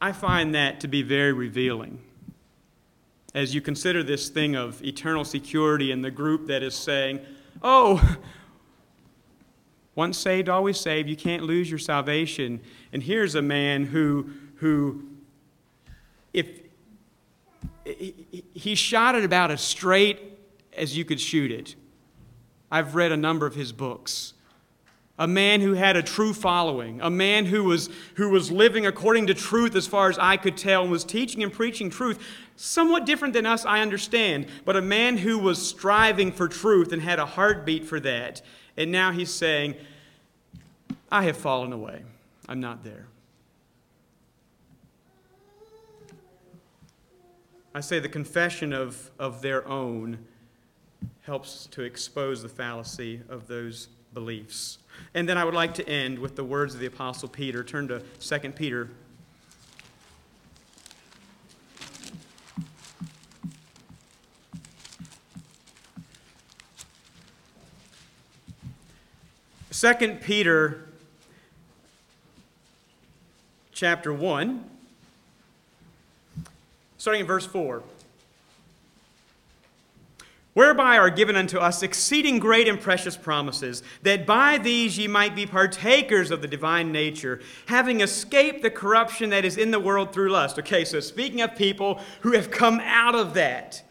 I 0.00 0.12
find 0.12 0.54
that 0.54 0.80
to 0.80 0.88
be 0.88 1.02
very 1.02 1.32
revealing. 1.32 2.00
As 3.34 3.54
you 3.54 3.60
consider 3.60 4.02
this 4.02 4.28
thing 4.28 4.56
of 4.56 4.82
eternal 4.84 5.24
security 5.24 5.92
and 5.92 6.04
the 6.04 6.10
group 6.10 6.48
that 6.48 6.62
is 6.62 6.74
saying, 6.74 7.20
oh, 7.62 8.16
once 9.94 10.18
saved, 10.18 10.48
always 10.48 10.80
saved, 10.80 11.08
you 11.08 11.16
can't 11.16 11.44
lose 11.44 11.70
your 11.70 11.78
salvation. 11.78 12.60
And 12.92 13.02
here's 13.02 13.34
a 13.34 13.42
man 13.42 13.84
who, 13.84 14.30
who 14.56 15.04
if 16.32 16.61
he 17.84 18.74
shot 18.74 19.14
it 19.14 19.24
about 19.24 19.50
as 19.50 19.60
straight 19.60 20.38
as 20.76 20.96
you 20.96 21.04
could 21.04 21.20
shoot 21.20 21.50
it. 21.50 21.74
I've 22.70 22.94
read 22.94 23.12
a 23.12 23.16
number 23.16 23.46
of 23.46 23.54
his 23.54 23.72
books. 23.72 24.34
A 25.18 25.28
man 25.28 25.60
who 25.60 25.74
had 25.74 25.96
a 25.96 26.02
true 26.02 26.32
following, 26.32 27.00
a 27.02 27.10
man 27.10 27.44
who 27.44 27.64
was, 27.64 27.90
who 28.14 28.30
was 28.30 28.50
living 28.50 28.86
according 28.86 29.26
to 29.26 29.34
truth 29.34 29.76
as 29.76 29.86
far 29.86 30.08
as 30.08 30.18
I 30.18 30.38
could 30.38 30.56
tell, 30.56 30.82
and 30.82 30.90
was 30.90 31.04
teaching 31.04 31.42
and 31.42 31.52
preaching 31.52 31.90
truth. 31.90 32.18
Somewhat 32.56 33.04
different 33.04 33.34
than 33.34 33.44
us, 33.44 33.66
I 33.66 33.80
understand, 33.80 34.46
but 34.64 34.74
a 34.74 34.80
man 34.80 35.18
who 35.18 35.38
was 35.38 35.64
striving 35.64 36.32
for 36.32 36.48
truth 36.48 36.92
and 36.92 37.02
had 37.02 37.18
a 37.18 37.26
heartbeat 37.26 37.84
for 37.84 38.00
that. 38.00 38.40
And 38.76 38.90
now 38.90 39.12
he's 39.12 39.32
saying, 39.32 39.74
I 41.10 41.24
have 41.24 41.36
fallen 41.36 41.72
away. 41.72 42.02
I'm 42.48 42.60
not 42.60 42.82
there. 42.82 43.06
I 47.74 47.80
say 47.80 47.98
the 48.00 48.08
confession 48.08 48.74
of, 48.74 49.10
of 49.18 49.40
their 49.40 49.66
own 49.66 50.18
helps 51.22 51.66
to 51.70 51.80
expose 51.82 52.42
the 52.42 52.48
fallacy 52.48 53.22
of 53.30 53.46
those 53.46 53.88
beliefs. 54.12 54.76
And 55.14 55.26
then 55.26 55.38
I 55.38 55.44
would 55.44 55.54
like 55.54 55.72
to 55.74 55.88
end 55.88 56.18
with 56.18 56.36
the 56.36 56.44
words 56.44 56.74
of 56.74 56.80
the 56.80 56.86
Apostle 56.86 57.30
Peter. 57.30 57.64
Turn 57.64 57.88
to 57.88 58.00
2 58.20 58.50
Peter. 58.50 58.90
Second 69.70 70.20
Peter 70.20 70.88
chapter 73.72 74.12
1 74.12 74.71
starting 77.02 77.22
in 77.22 77.26
verse 77.26 77.44
4. 77.46 77.82
Whereby 80.54 80.98
are 80.98 81.10
given 81.10 81.34
unto 81.34 81.58
us 81.58 81.82
exceeding 81.82 82.38
great 82.38 82.68
and 82.68 82.80
precious 82.80 83.16
promises, 83.16 83.82
that 84.02 84.24
by 84.24 84.56
these 84.56 84.96
ye 84.96 85.08
might 85.08 85.34
be 85.34 85.44
partakers 85.44 86.30
of 86.30 86.42
the 86.42 86.46
divine 86.46 86.92
nature, 86.92 87.40
having 87.66 88.02
escaped 88.02 88.62
the 88.62 88.70
corruption 88.70 89.30
that 89.30 89.44
is 89.44 89.56
in 89.56 89.72
the 89.72 89.80
world 89.80 90.12
through 90.12 90.30
lust. 90.30 90.60
Okay, 90.60 90.84
so 90.84 91.00
speaking 91.00 91.40
of 91.40 91.56
people 91.56 92.00
who 92.20 92.34
have 92.34 92.52
come 92.52 92.78
out 92.84 93.16
of 93.16 93.34
that. 93.34 93.82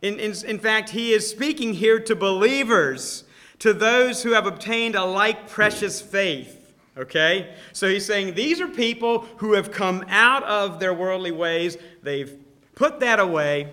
In, 0.00 0.20
in, 0.20 0.32
in 0.46 0.60
fact, 0.60 0.90
he 0.90 1.12
is 1.12 1.28
speaking 1.28 1.74
here 1.74 1.98
to 1.98 2.14
believers, 2.14 3.24
to 3.58 3.72
those 3.72 4.22
who 4.22 4.30
have 4.30 4.46
obtained 4.46 4.94
a 4.94 5.04
like 5.04 5.48
precious 5.48 6.00
faith. 6.00 6.57
Okay? 6.98 7.54
So 7.72 7.88
he's 7.88 8.04
saying 8.04 8.34
these 8.34 8.60
are 8.60 8.68
people 8.68 9.20
who 9.38 9.52
have 9.52 9.70
come 9.70 10.04
out 10.08 10.42
of 10.44 10.80
their 10.80 10.92
worldly 10.92 11.32
ways, 11.32 11.76
they've 12.02 12.36
put 12.74 13.00
that 13.00 13.20
away, 13.20 13.72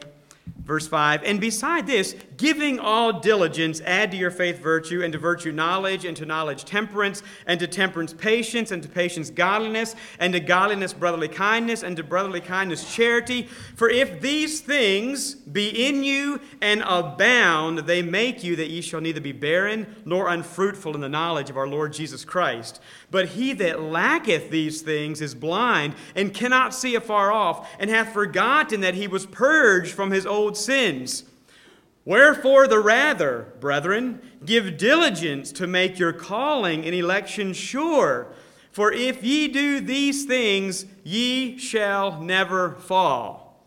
Verse 0.66 0.88
5 0.88 1.22
And 1.24 1.40
beside 1.40 1.86
this, 1.86 2.16
giving 2.38 2.80
all 2.80 3.20
diligence, 3.20 3.82
add 3.82 4.12
to 4.12 4.18
your 4.18 4.32
faith 4.32 4.60
virtue, 4.60 5.04
and 5.04 5.14
to 5.14 5.20
virtue 5.20 5.52
knowledge, 5.52 6.06
and 6.06 6.18
to 6.18 6.26
knowledge 6.26 6.66
temperance, 6.66 7.22
and 7.46 7.60
to 7.60 7.68
temperance 7.68 8.14
patience, 8.14 8.72
and 8.72 8.82
to 8.82 8.90
patience 8.90 9.30
godliness, 9.30 9.96
and 10.20 10.34
to 10.34 10.40
godliness 10.40 10.92
brotherly 10.92 11.28
kindness, 11.28 11.84
and 11.84 11.96
to 11.98 12.04
brotherly 12.04 12.42
kindness 12.42 12.96
charity. 12.96 13.44
For 13.76 13.90
if 13.90 14.22
these 14.22 14.60
things 14.60 15.36
be 15.36 15.70
in 15.70 16.04
you 16.04 16.42
and 16.62 16.84
abound, 16.86 17.80
they 17.80 18.02
make 18.02 18.44
you 18.44 18.56
that 18.56 18.70
ye 18.70 18.82
shall 18.82 19.02
neither 19.02 19.22
be 19.22 19.34
barren 19.34 19.96
nor 20.04 20.30
unfruitful 20.30 20.96
in 20.96 21.02
the 21.02 21.10
knowledge 21.10 21.52
of 21.52 21.58
our 21.58 21.68
Lord 21.68 21.94
Jesus 21.94 22.26
Christ. 22.26 22.82
But 23.16 23.28
he 23.30 23.54
that 23.54 23.82
lacketh 23.82 24.50
these 24.50 24.82
things 24.82 25.22
is 25.22 25.34
blind, 25.36 25.96
and 26.16 26.34
cannot 26.34 26.74
see 26.74 26.96
afar 26.96 27.32
off, 27.32 27.66
and 27.80 27.90
hath 27.90 28.12
forgotten 28.12 28.82
that 28.82 28.96
he 28.96 29.08
was 29.08 29.26
purged 29.26 29.94
from 29.94 30.12
his 30.12 30.26
old 30.26 30.58
sins. 30.58 31.24
Wherefore, 32.04 32.68
the 32.68 32.80
rather, 32.80 33.54
brethren, 33.62 34.20
give 34.44 34.78
diligence 34.78 35.54
to 35.54 35.66
make 35.66 35.98
your 35.98 36.12
calling 36.12 36.84
and 36.84 36.94
election 36.94 37.54
sure. 37.54 38.34
For 38.74 38.92
if 38.92 39.24
ye 39.24 39.48
do 39.48 39.80
these 39.80 40.26
things, 40.26 40.86
ye 41.06 41.58
shall 41.58 42.20
never 42.20 42.72
fall. 42.72 43.66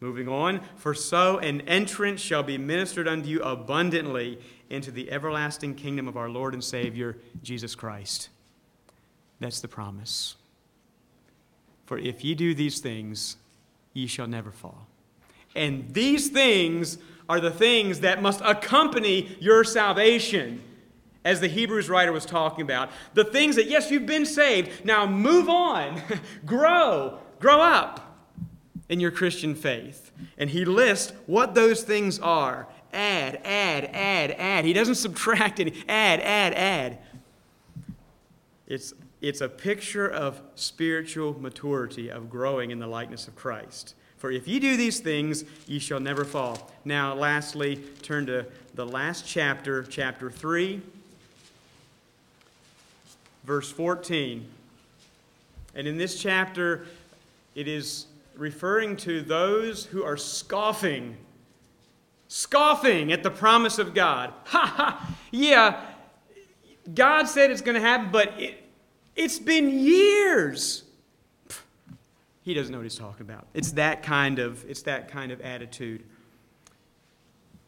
Moving 0.00 0.28
on, 0.28 0.62
for 0.74 0.94
so 0.94 1.38
an 1.38 1.60
entrance 1.60 2.20
shall 2.20 2.42
be 2.42 2.58
ministered 2.58 3.06
unto 3.06 3.28
you 3.28 3.40
abundantly 3.40 4.40
into 4.70 4.90
the 4.90 5.10
everlasting 5.10 5.74
kingdom 5.74 6.08
of 6.08 6.16
our 6.16 6.28
Lord 6.28 6.54
and 6.54 6.62
Savior, 6.62 7.16
Jesus 7.42 7.74
Christ. 7.74 8.28
That's 9.40 9.60
the 9.60 9.68
promise. 9.68 10.36
For 11.86 11.98
if 11.98 12.24
ye 12.24 12.34
do 12.34 12.54
these 12.54 12.80
things, 12.80 13.36
ye 13.94 14.06
shall 14.06 14.26
never 14.26 14.50
fall. 14.50 14.86
And 15.54 15.92
these 15.94 16.28
things 16.28 16.98
are 17.28 17.40
the 17.40 17.50
things 17.50 18.00
that 18.00 18.22
must 18.22 18.40
accompany 18.42 19.36
your 19.40 19.64
salvation, 19.64 20.62
as 21.24 21.40
the 21.40 21.48
Hebrews 21.48 21.88
writer 21.88 22.12
was 22.12 22.24
talking 22.24 22.62
about. 22.62 22.90
The 23.14 23.24
things 23.24 23.56
that, 23.56 23.68
yes, 23.68 23.90
you've 23.90 24.06
been 24.06 24.26
saved. 24.26 24.84
Now 24.84 25.06
move 25.06 25.48
on, 25.48 26.00
grow, 26.46 27.18
grow 27.38 27.60
up 27.60 28.08
in 28.88 29.00
your 29.00 29.10
Christian 29.10 29.54
faith. 29.54 30.10
And 30.38 30.50
he 30.50 30.64
lists 30.64 31.12
what 31.26 31.54
those 31.54 31.82
things 31.82 32.18
are 32.18 32.68
add, 32.98 33.40
add, 33.44 33.84
add, 33.92 34.30
add. 34.32 34.64
He 34.64 34.72
doesn't 34.72 34.96
subtract 34.96 35.60
any, 35.60 35.72
add, 35.88 36.20
add, 36.20 36.54
add. 36.54 36.98
It's, 38.66 38.92
it's 39.20 39.40
a 39.40 39.48
picture 39.48 40.08
of 40.08 40.40
spiritual 40.54 41.40
maturity, 41.40 42.10
of 42.10 42.28
growing 42.28 42.70
in 42.70 42.78
the 42.78 42.86
likeness 42.86 43.28
of 43.28 43.36
Christ. 43.36 43.94
For 44.18 44.32
if 44.32 44.48
ye 44.48 44.58
do 44.58 44.76
these 44.76 44.98
things, 44.98 45.44
ye 45.66 45.78
shall 45.78 46.00
never 46.00 46.24
fall. 46.24 46.70
Now, 46.84 47.14
lastly, 47.14 47.76
turn 48.02 48.26
to 48.26 48.46
the 48.74 48.84
last 48.84 49.26
chapter, 49.26 49.84
chapter 49.84 50.28
3, 50.28 50.82
verse 53.44 53.70
14. 53.70 54.44
And 55.76 55.86
in 55.86 55.96
this 55.96 56.20
chapter, 56.20 56.86
it 57.54 57.68
is 57.68 58.06
referring 58.36 58.96
to 58.98 59.20
those 59.20 59.84
who 59.84 60.02
are 60.02 60.16
scoffing, 60.16 61.16
scoffing 62.28 63.12
at 63.12 63.22
the 63.22 63.30
promise 63.30 63.78
of 63.78 63.94
God. 63.94 64.32
Ha 64.46 64.66
ha! 64.76 65.16
Yeah, 65.30 65.80
God 66.94 67.24
said 67.24 67.50
it's 67.50 67.60
going 67.60 67.74
to 67.74 67.80
happen, 67.80 68.10
but 68.10 68.40
it, 68.40 68.64
it's 69.16 69.38
been 69.38 69.68
years 69.68 70.84
he 72.48 72.54
doesn't 72.54 72.72
know 72.72 72.78
what 72.78 72.84
he's 72.84 72.96
talking 72.96 73.20
about. 73.20 73.46
It's 73.52 73.72
that 73.72 74.02
kind 74.02 74.38
of, 74.38 74.64
it's 74.66 74.80
that 74.82 75.08
kind 75.08 75.32
of 75.32 75.42
attitude. 75.42 76.02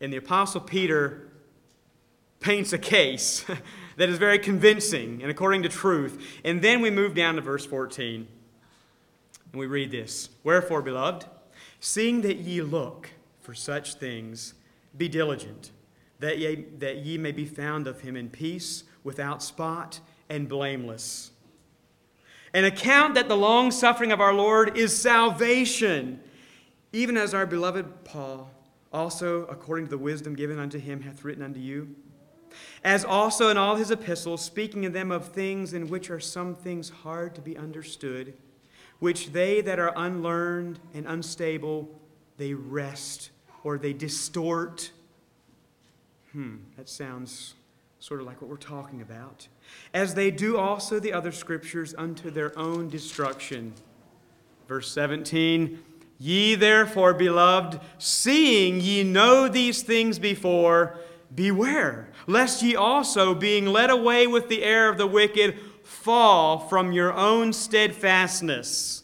And 0.00 0.10
the 0.10 0.16
Apostle 0.16 0.62
Peter 0.62 1.28
paints 2.40 2.72
a 2.72 2.78
case 2.78 3.44
that 3.98 4.08
is 4.08 4.16
very 4.16 4.38
convincing 4.38 5.20
and 5.20 5.30
according 5.30 5.64
to 5.64 5.68
truth. 5.68 6.40
And 6.46 6.62
then 6.62 6.80
we 6.80 6.88
move 6.88 7.14
down 7.14 7.34
to 7.34 7.42
verse 7.42 7.66
14. 7.66 8.26
And 9.52 9.60
we 9.60 9.66
read 9.66 9.90
this 9.90 10.30
Wherefore, 10.44 10.80
beloved, 10.80 11.26
seeing 11.78 12.22
that 12.22 12.38
ye 12.38 12.62
look 12.62 13.10
for 13.50 13.54
such 13.56 13.94
things, 13.94 14.54
be 14.96 15.08
diligent, 15.08 15.72
that 16.20 16.38
ye, 16.38 16.66
that 16.78 16.98
ye 16.98 17.18
may 17.18 17.32
be 17.32 17.44
found 17.44 17.88
of 17.88 18.00
him 18.00 18.14
in 18.14 18.30
peace, 18.30 18.84
without 19.02 19.42
spot, 19.42 19.98
and 20.28 20.48
blameless. 20.48 21.32
And 22.54 22.64
account 22.64 23.16
that 23.16 23.28
the 23.28 23.36
long 23.36 23.72
suffering 23.72 24.12
of 24.12 24.20
our 24.20 24.32
Lord 24.32 24.76
is 24.76 24.96
salvation, 24.96 26.20
even 26.92 27.16
as 27.16 27.34
our 27.34 27.44
beloved 27.44 28.04
Paul 28.04 28.48
also, 28.92 29.46
according 29.46 29.86
to 29.86 29.90
the 29.90 29.98
wisdom 29.98 30.36
given 30.36 30.60
unto 30.60 30.78
him, 30.78 31.00
hath 31.00 31.24
written 31.24 31.42
unto 31.42 31.58
you. 31.58 31.96
As 32.84 33.04
also 33.04 33.48
in 33.48 33.56
all 33.56 33.74
his 33.74 33.90
epistles, 33.90 34.44
speaking 34.44 34.84
in 34.84 34.92
them 34.92 35.10
of 35.10 35.26
things 35.26 35.72
in 35.72 35.88
which 35.88 36.08
are 36.08 36.20
some 36.20 36.54
things 36.54 36.88
hard 36.88 37.34
to 37.34 37.40
be 37.40 37.56
understood, 37.56 38.32
which 39.00 39.32
they 39.32 39.60
that 39.62 39.80
are 39.80 39.92
unlearned 39.96 40.78
and 40.94 41.04
unstable, 41.08 42.00
they 42.36 42.54
wrest 42.54 43.30
or 43.64 43.78
they 43.78 43.92
distort. 43.92 44.90
Hmm, 46.32 46.56
that 46.76 46.88
sounds 46.88 47.54
sort 47.98 48.20
of 48.20 48.26
like 48.26 48.40
what 48.40 48.48
we're 48.50 48.56
talking 48.56 49.02
about. 49.02 49.48
As 49.92 50.14
they 50.14 50.30
do 50.30 50.56
also 50.56 50.98
the 50.98 51.12
other 51.12 51.32
scriptures 51.32 51.94
unto 51.96 52.30
their 52.30 52.58
own 52.58 52.88
destruction. 52.88 53.74
Verse 54.66 54.90
17 54.92 55.78
Ye 56.18 56.54
therefore, 56.54 57.14
beloved, 57.14 57.80
seeing 57.96 58.80
ye 58.80 59.02
know 59.02 59.48
these 59.48 59.82
things 59.82 60.18
before, 60.18 60.98
beware, 61.34 62.08
lest 62.26 62.62
ye 62.62 62.76
also, 62.76 63.34
being 63.34 63.66
led 63.66 63.88
away 63.88 64.26
with 64.26 64.50
the 64.50 64.62
air 64.62 64.90
of 64.90 64.98
the 64.98 65.06
wicked, 65.06 65.58
fall 65.82 66.58
from 66.58 66.92
your 66.92 67.12
own 67.14 67.54
steadfastness. 67.54 68.99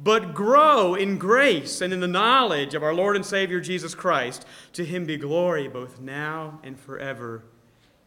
But 0.00 0.34
grow 0.34 0.94
in 0.94 1.18
grace 1.18 1.80
and 1.80 1.92
in 1.92 2.00
the 2.00 2.06
knowledge 2.06 2.74
of 2.74 2.82
our 2.82 2.94
Lord 2.94 3.16
and 3.16 3.26
Savior 3.26 3.60
Jesus 3.60 3.94
Christ. 3.94 4.46
To 4.74 4.84
him 4.84 5.06
be 5.06 5.16
glory 5.16 5.66
both 5.66 6.00
now 6.00 6.60
and 6.62 6.78
forever. 6.78 7.42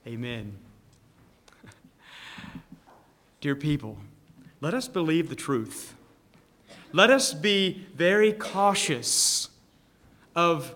Amen. 0.07 0.57
Dear 3.41 3.55
people, 3.55 3.97
let 4.61 4.73
us 4.73 4.87
believe 4.87 5.29
the 5.29 5.35
truth 5.35 5.95
let 6.93 7.09
us 7.09 7.33
be 7.33 7.85
very 7.95 8.33
cautious 8.33 9.49
of 10.35 10.75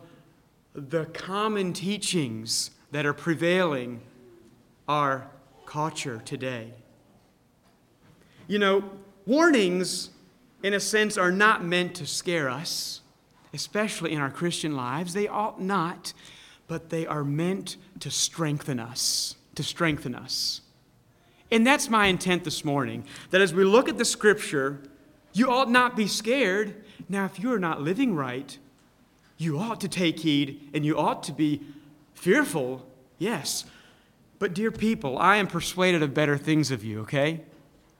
the 0.73 1.05
common 1.05 1.73
teachings 1.73 2.71
that 2.91 3.05
are 3.05 3.13
prevailing 3.13 4.01
our 4.87 5.27
culture 5.65 6.21
today. 6.23 6.73
You 8.47 8.59
know, 8.59 8.83
warnings, 9.25 10.11
in 10.65 10.73
a 10.73 10.79
sense, 10.79 11.15
are 11.15 11.31
not 11.31 11.63
meant 11.63 11.93
to 11.93 12.07
scare 12.07 12.49
us, 12.49 13.01
especially 13.53 14.11
in 14.13 14.19
our 14.19 14.31
Christian 14.31 14.75
lives. 14.75 15.13
They 15.13 15.27
ought 15.27 15.61
not, 15.61 16.11
but 16.67 16.89
they 16.89 17.05
are 17.05 17.23
meant 17.23 17.77
to 17.99 18.09
strengthen 18.09 18.79
us, 18.79 19.35
to 19.53 19.61
strengthen 19.61 20.15
us. 20.15 20.61
And 21.51 21.67
that's 21.67 21.87
my 21.87 22.07
intent 22.07 22.45
this 22.45 22.65
morning, 22.65 23.05
that 23.29 23.41
as 23.41 23.53
we 23.53 23.63
look 23.63 23.87
at 23.87 23.99
the 23.99 24.05
scripture, 24.05 24.81
you 25.33 25.51
ought 25.51 25.69
not 25.69 25.95
be 25.95 26.07
scared. 26.07 26.83
Now, 27.07 27.25
if 27.25 27.39
you 27.39 27.53
are 27.53 27.59
not 27.59 27.83
living 27.83 28.15
right, 28.15 28.57
you 29.37 29.59
ought 29.59 29.79
to 29.81 29.87
take 29.87 30.21
heed 30.21 30.71
and 30.73 30.83
you 30.83 30.97
ought 30.97 31.21
to 31.25 31.31
be 31.31 31.61
fearful, 32.15 32.87
yes. 33.19 33.65
But, 34.39 34.55
dear 34.55 34.71
people, 34.71 35.19
I 35.19 35.35
am 35.35 35.45
persuaded 35.45 36.01
of 36.01 36.15
better 36.15 36.39
things 36.39 36.71
of 36.71 36.83
you, 36.83 37.01
okay? 37.01 37.41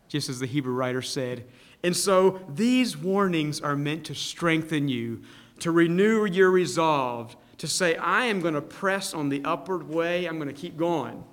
Just 0.07 0.29
as 0.29 0.39
the 0.39 0.47
Hebrew 0.47 0.73
writer 0.73 1.03
said. 1.03 1.45
And 1.83 1.95
so, 1.95 2.41
these 2.49 2.97
warnings 2.97 3.61
are 3.61 3.75
meant 3.75 4.05
to 4.05 4.15
strengthen 4.15 4.87
you, 4.87 5.21
to 5.59 5.71
renew 5.71 6.25
your 6.25 6.49
resolve, 6.49 7.35
to 7.59 7.67
say, 7.67 7.95
I 7.95 8.25
am 8.25 8.41
going 8.41 8.53
to 8.53 8.61
press 8.61 9.13
on 9.13 9.29
the 9.29 9.43
upward 9.43 9.87
way, 9.87 10.25
I'm 10.25 10.37
going 10.37 10.53
to 10.53 10.53
keep 10.53 10.77
going. 10.77 11.23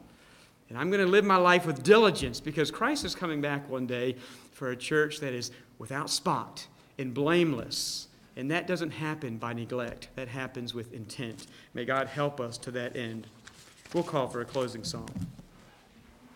And 0.69 0.79
I'm 0.79 0.91
going 0.91 1.05
to 1.05 1.11
live 1.11 1.25
my 1.25 1.37
life 1.37 1.67
with 1.67 1.83
diligence 1.83 2.41
because 2.41 2.71
Christ 2.71 3.05
is 3.05 3.15
coming 3.15 3.41
back 3.41 3.69
one 3.69 3.87
day 3.87 4.17
for 4.53 4.71
a 4.71 4.77
church 4.77 5.21
that 5.21 5.35
is 5.35 5.51
without 5.79 6.09
spot 6.09 6.67
and 6.99 7.13
blameless. 7.13 8.09
And 8.37 8.51
that 8.51 8.67
doesn't 8.67 8.91
happen 8.91 9.37
by 9.37 9.53
neglect, 9.53 10.09
that 10.15 10.29
happens 10.29 10.73
with 10.73 10.93
intent. 10.95 11.47
May 11.75 11.85
God 11.85 12.07
help 12.07 12.41
us 12.41 12.57
to 12.59 12.71
that 12.71 12.97
end. 12.97 13.27
We'll 13.93 14.05
call 14.05 14.29
for 14.29 14.41
a 14.41 14.45
closing 14.47 14.85
song. 14.85 15.11